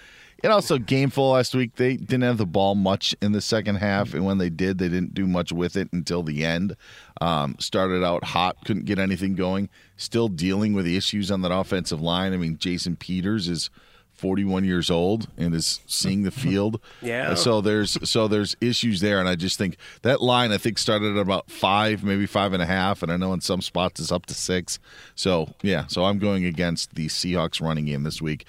And 0.43 0.53
also, 0.53 0.77
Gameful 0.79 1.33
last 1.35 1.55
week, 1.55 1.77
they 1.77 1.97
didn't 1.97 2.23
have 2.23 2.39
the 2.39 2.47
ball 2.47 2.75
much 2.75 3.15
in 3.23 3.33
the 3.33 3.41
second 3.41 3.77
half. 3.77 4.13
And 4.13 4.25
when 4.25 4.39
they 4.39 4.51
did, 4.51 4.79
they 4.79 4.89
didn't 4.89 5.15
do 5.15 5.27
much 5.27 5.53
with 5.53 5.77
it 5.77 5.89
until 5.93 6.23
the 6.23 6.45
end. 6.45 6.77
Um, 7.21 7.55
started 7.61 8.05
out 8.05 8.25
hot, 8.25 8.57
couldn't 8.65 8.85
get 8.87 8.99
anything 8.99 9.35
going. 9.37 9.69
Still 9.97 10.27
dealing 10.29 10.73
with 10.73 10.85
the 10.85 10.97
issues 10.97 11.31
on 11.31 11.43
that 11.43 11.53
offensive 11.53 12.01
line. 12.01 12.33
I 12.33 12.39
mean, 12.39 12.59
Jason 12.59 12.97
Peters 12.97 13.49
is 13.49 13.71
41 14.15 14.65
years 14.65 14.91
old 14.91 15.29
and 15.39 15.55
is 15.55 15.81
seeing 15.87 16.23
the 16.23 16.31
field. 16.31 16.81
Yeah. 17.03 17.31
Uh, 17.31 17.35
So 17.35 17.61
there's 17.61 17.99
so 18.09 18.29
there's 18.29 18.57
issues 18.61 19.01
there, 19.01 19.19
and 19.19 19.29
I 19.29 19.35
just 19.35 19.59
think 19.59 19.77
that 20.03 20.23
line 20.23 20.53
I 20.53 20.59
think 20.59 20.79
started 20.79 21.17
at 21.17 21.21
about 21.21 21.51
five, 21.51 22.05
maybe 22.05 22.27
five 22.27 22.53
and 22.53 22.63
a 22.63 22.67
half, 22.67 23.03
and 23.03 23.11
I 23.11 23.17
know 23.17 23.33
in 23.33 23.41
some 23.41 23.61
spots 23.61 24.01
it's 24.01 24.13
up 24.13 24.27
to 24.27 24.35
six. 24.35 24.79
So 25.17 25.55
yeah, 25.63 25.87
so 25.89 26.05
I'm 26.05 26.19
going 26.19 26.45
against 26.45 26.95
the 26.95 27.07
Seahawks 27.09 27.61
running 27.61 27.87
game 27.87 28.05
this 28.05 28.23
week. 28.23 28.47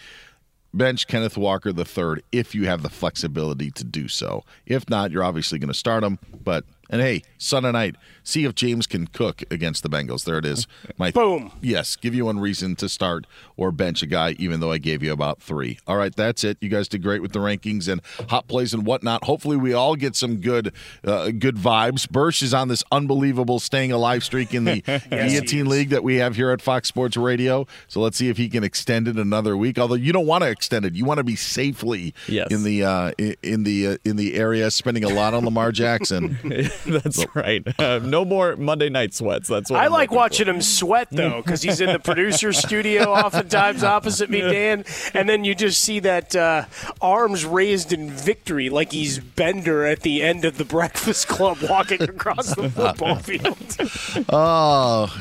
Bench 0.74 1.06
Kenneth 1.08 1.38
Walker 1.38 1.72
third 1.86 2.24
if 2.32 2.56
you 2.56 2.66
have 2.66 2.82
the 2.82 2.90
flexibility 2.90 3.70
to 3.72 3.84
do 3.84 4.08
so. 4.08 4.44
If 4.66 4.90
not, 4.90 5.12
you're 5.12 5.24
obviously 5.24 5.60
going 5.60 5.68
to 5.68 5.74
start 5.74 6.04
him. 6.04 6.18
But 6.44 6.66
and 6.94 7.02
hey, 7.02 7.24
Sunday 7.40 7.72
night, 7.72 7.96
see 8.24 8.46
if 8.46 8.54
James 8.56 8.86
can 8.88 9.08
cook 9.08 9.42
against 9.52 9.82
the 9.82 9.90
Bengals. 9.90 10.26
There 10.26 10.38
it 10.38 10.46
is. 10.46 10.68
My 10.98 11.10
Boom. 11.24 11.52
Yes, 11.60 11.96
give 11.96 12.14
you 12.14 12.26
one 12.26 12.40
reason 12.40 12.76
to 12.78 12.88
start 12.88 13.26
or 13.58 13.72
bench 13.72 14.04
a 14.04 14.06
guy, 14.06 14.36
even 14.38 14.60
though 14.60 14.72
I 14.72 14.78
gave 14.78 15.02
you 15.02 15.12
about 15.12 15.42
three. 15.42 15.80
All 15.88 15.98
right, 15.98 16.16
that's 16.16 16.44
it. 16.44 16.58
You 16.62 16.70
guys 16.70 16.88
did 16.88 17.02
great 17.02 17.22
with 17.24 17.32
the 17.34 17.40
rankings 17.40 17.88
and 17.92 18.00
hot 18.30 18.48
plays 18.48 18.74
and 18.76 18.86
whatnot. 18.86 19.24
Hopefully, 19.24 19.58
we 19.58 19.74
all 19.74 19.96
get 19.96 20.16
some 20.16 20.38
good, 20.38 20.72
uh, 21.04 21.32
good 21.32 21.56
vibes. 21.56 22.08
Bursch 22.10 22.42
is 22.44 22.54
on 22.54 22.68
this 22.68 22.84
unbelievable 22.92 23.60
staying 23.60 23.92
alive 23.92 24.24
streak 24.24 24.54
in 24.54 24.66
the 24.66 24.82
Guillotine 25.10 25.68
League 25.68 25.90
that 25.90 26.04
we 26.04 26.18
have 26.18 26.36
here 26.36 26.52
at 26.52 26.62
Fox 26.62 26.88
Sports 26.88 27.18
Radio. 27.18 27.66
So 27.88 28.00
let's 28.02 28.18
see 28.18 28.30
if 28.30 28.38
he 28.38 28.50
can 28.50 28.64
extend 28.64 29.08
it 29.08 29.18
another 29.18 29.58
week. 29.58 29.80
Although 29.80 29.96
you 29.96 30.14
don't 30.14 30.28
want 30.28 30.44
to 30.44 30.50
extend 30.50 30.86
it, 30.86 30.94
you 30.94 31.06
want 31.06 31.18
to 31.18 31.24
be 31.24 31.36
safely 31.36 32.14
Yes. 32.28 32.52
in 32.52 32.64
the 32.64 32.84
uh, 32.84 33.12
in 33.42 33.64
the 33.64 33.88
uh, 33.88 33.98
in 34.06 34.16
the 34.16 34.36
area, 34.36 34.70
spending 34.70 35.04
a 35.04 35.10
lot 35.10 35.34
on 35.34 35.44
Lamar 35.44 35.72
Jackson. 35.72 36.38
That's 36.88 37.26
right. 37.34 37.64
Uh, 37.80 38.00
no 38.04 38.26
more 38.26 38.56
Monday 38.56 38.90
night 38.90 39.14
sweats. 39.14 39.48
That's 39.48 39.70
what 39.70 39.80
I 39.80 39.86
I'm 39.86 39.92
like 39.92 40.10
looking 40.10 40.18
watching 40.18 40.48
him 40.48 40.62
sweat 40.62 41.08
though, 41.12 41.42
because 41.42 41.62
he's 41.62 41.82
in 41.82 41.92
the 41.92 42.00
producer's 42.04 42.58
studio, 42.58 43.12
oftentimes 43.12 43.84
opposite 43.84 44.30
me, 44.30 44.42
Dan, 44.42 44.84
and 45.14 45.30
then 45.30 45.44
you 45.44 45.56
just 45.56 45.80
see 45.80 46.00
that 46.02 46.36
uh, 46.36 46.66
arms 47.02 47.46
raised 47.46 47.94
in 47.94 48.10
victory, 48.10 48.70
like 48.70 48.92
he's 48.92 49.20
Bender 49.20 49.86
at 49.86 50.02
the 50.02 50.22
end 50.22 50.46
of 50.46 50.58
the 50.58 50.66
Breakfast 50.66 51.28
Club, 51.28 51.58
walking 51.70 52.02
across 52.02 52.54
the 52.56 52.70
football 52.76 53.16
field. 53.16 54.26
Oh, 54.30 55.16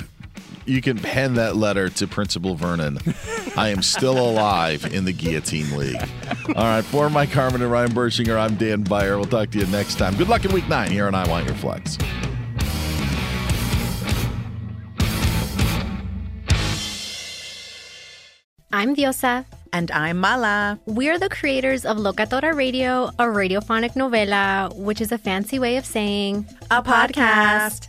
you 0.66 0.80
can 0.80 0.98
pen 0.98 1.34
that 1.34 1.56
letter 1.56 1.88
to 1.88 2.06
Principal 2.06 2.54
Vernon. 2.54 2.98
I 3.56 3.68
am 3.68 3.82
still 3.82 4.18
alive 4.18 4.92
in 4.92 5.04
the 5.04 5.12
Guillotine 5.12 5.76
League. 5.76 6.00
All 6.56 6.64
right, 6.64 6.84
for 6.84 7.10
Mike 7.10 7.30
Harmon 7.30 7.62
and 7.62 7.70
Ryan 7.70 7.92
Burschinger, 7.92 8.38
I'm 8.38 8.54
Dan 8.56 8.82
Beyer. 8.82 9.16
We'll 9.16 9.26
talk 9.26 9.50
to 9.50 9.58
you 9.58 9.66
next 9.66 9.96
time. 9.96 10.16
Good 10.16 10.28
luck 10.28 10.44
in 10.44 10.52
week 10.52 10.68
nine 10.68 10.90
here 10.90 11.06
on 11.06 11.14
I 11.14 11.28
Want 11.28 11.46
Your 11.46 11.54
Flex. 11.56 11.98
I'm 18.72 18.96
Diosa. 18.96 19.44
And 19.74 19.90
I'm 19.90 20.18
Mala. 20.18 20.78
We're 20.84 21.18
the 21.18 21.30
creators 21.30 21.86
of 21.86 21.96
Locatora 21.96 22.54
Radio, 22.54 23.06
a 23.18 23.24
radiophonic 23.24 23.94
novela, 23.94 24.76
which 24.76 25.00
is 25.00 25.12
a 25.12 25.16
fancy 25.16 25.58
way 25.58 25.78
of 25.78 25.86
saying 25.86 26.46
A 26.70 26.82
podcast. 26.82 27.88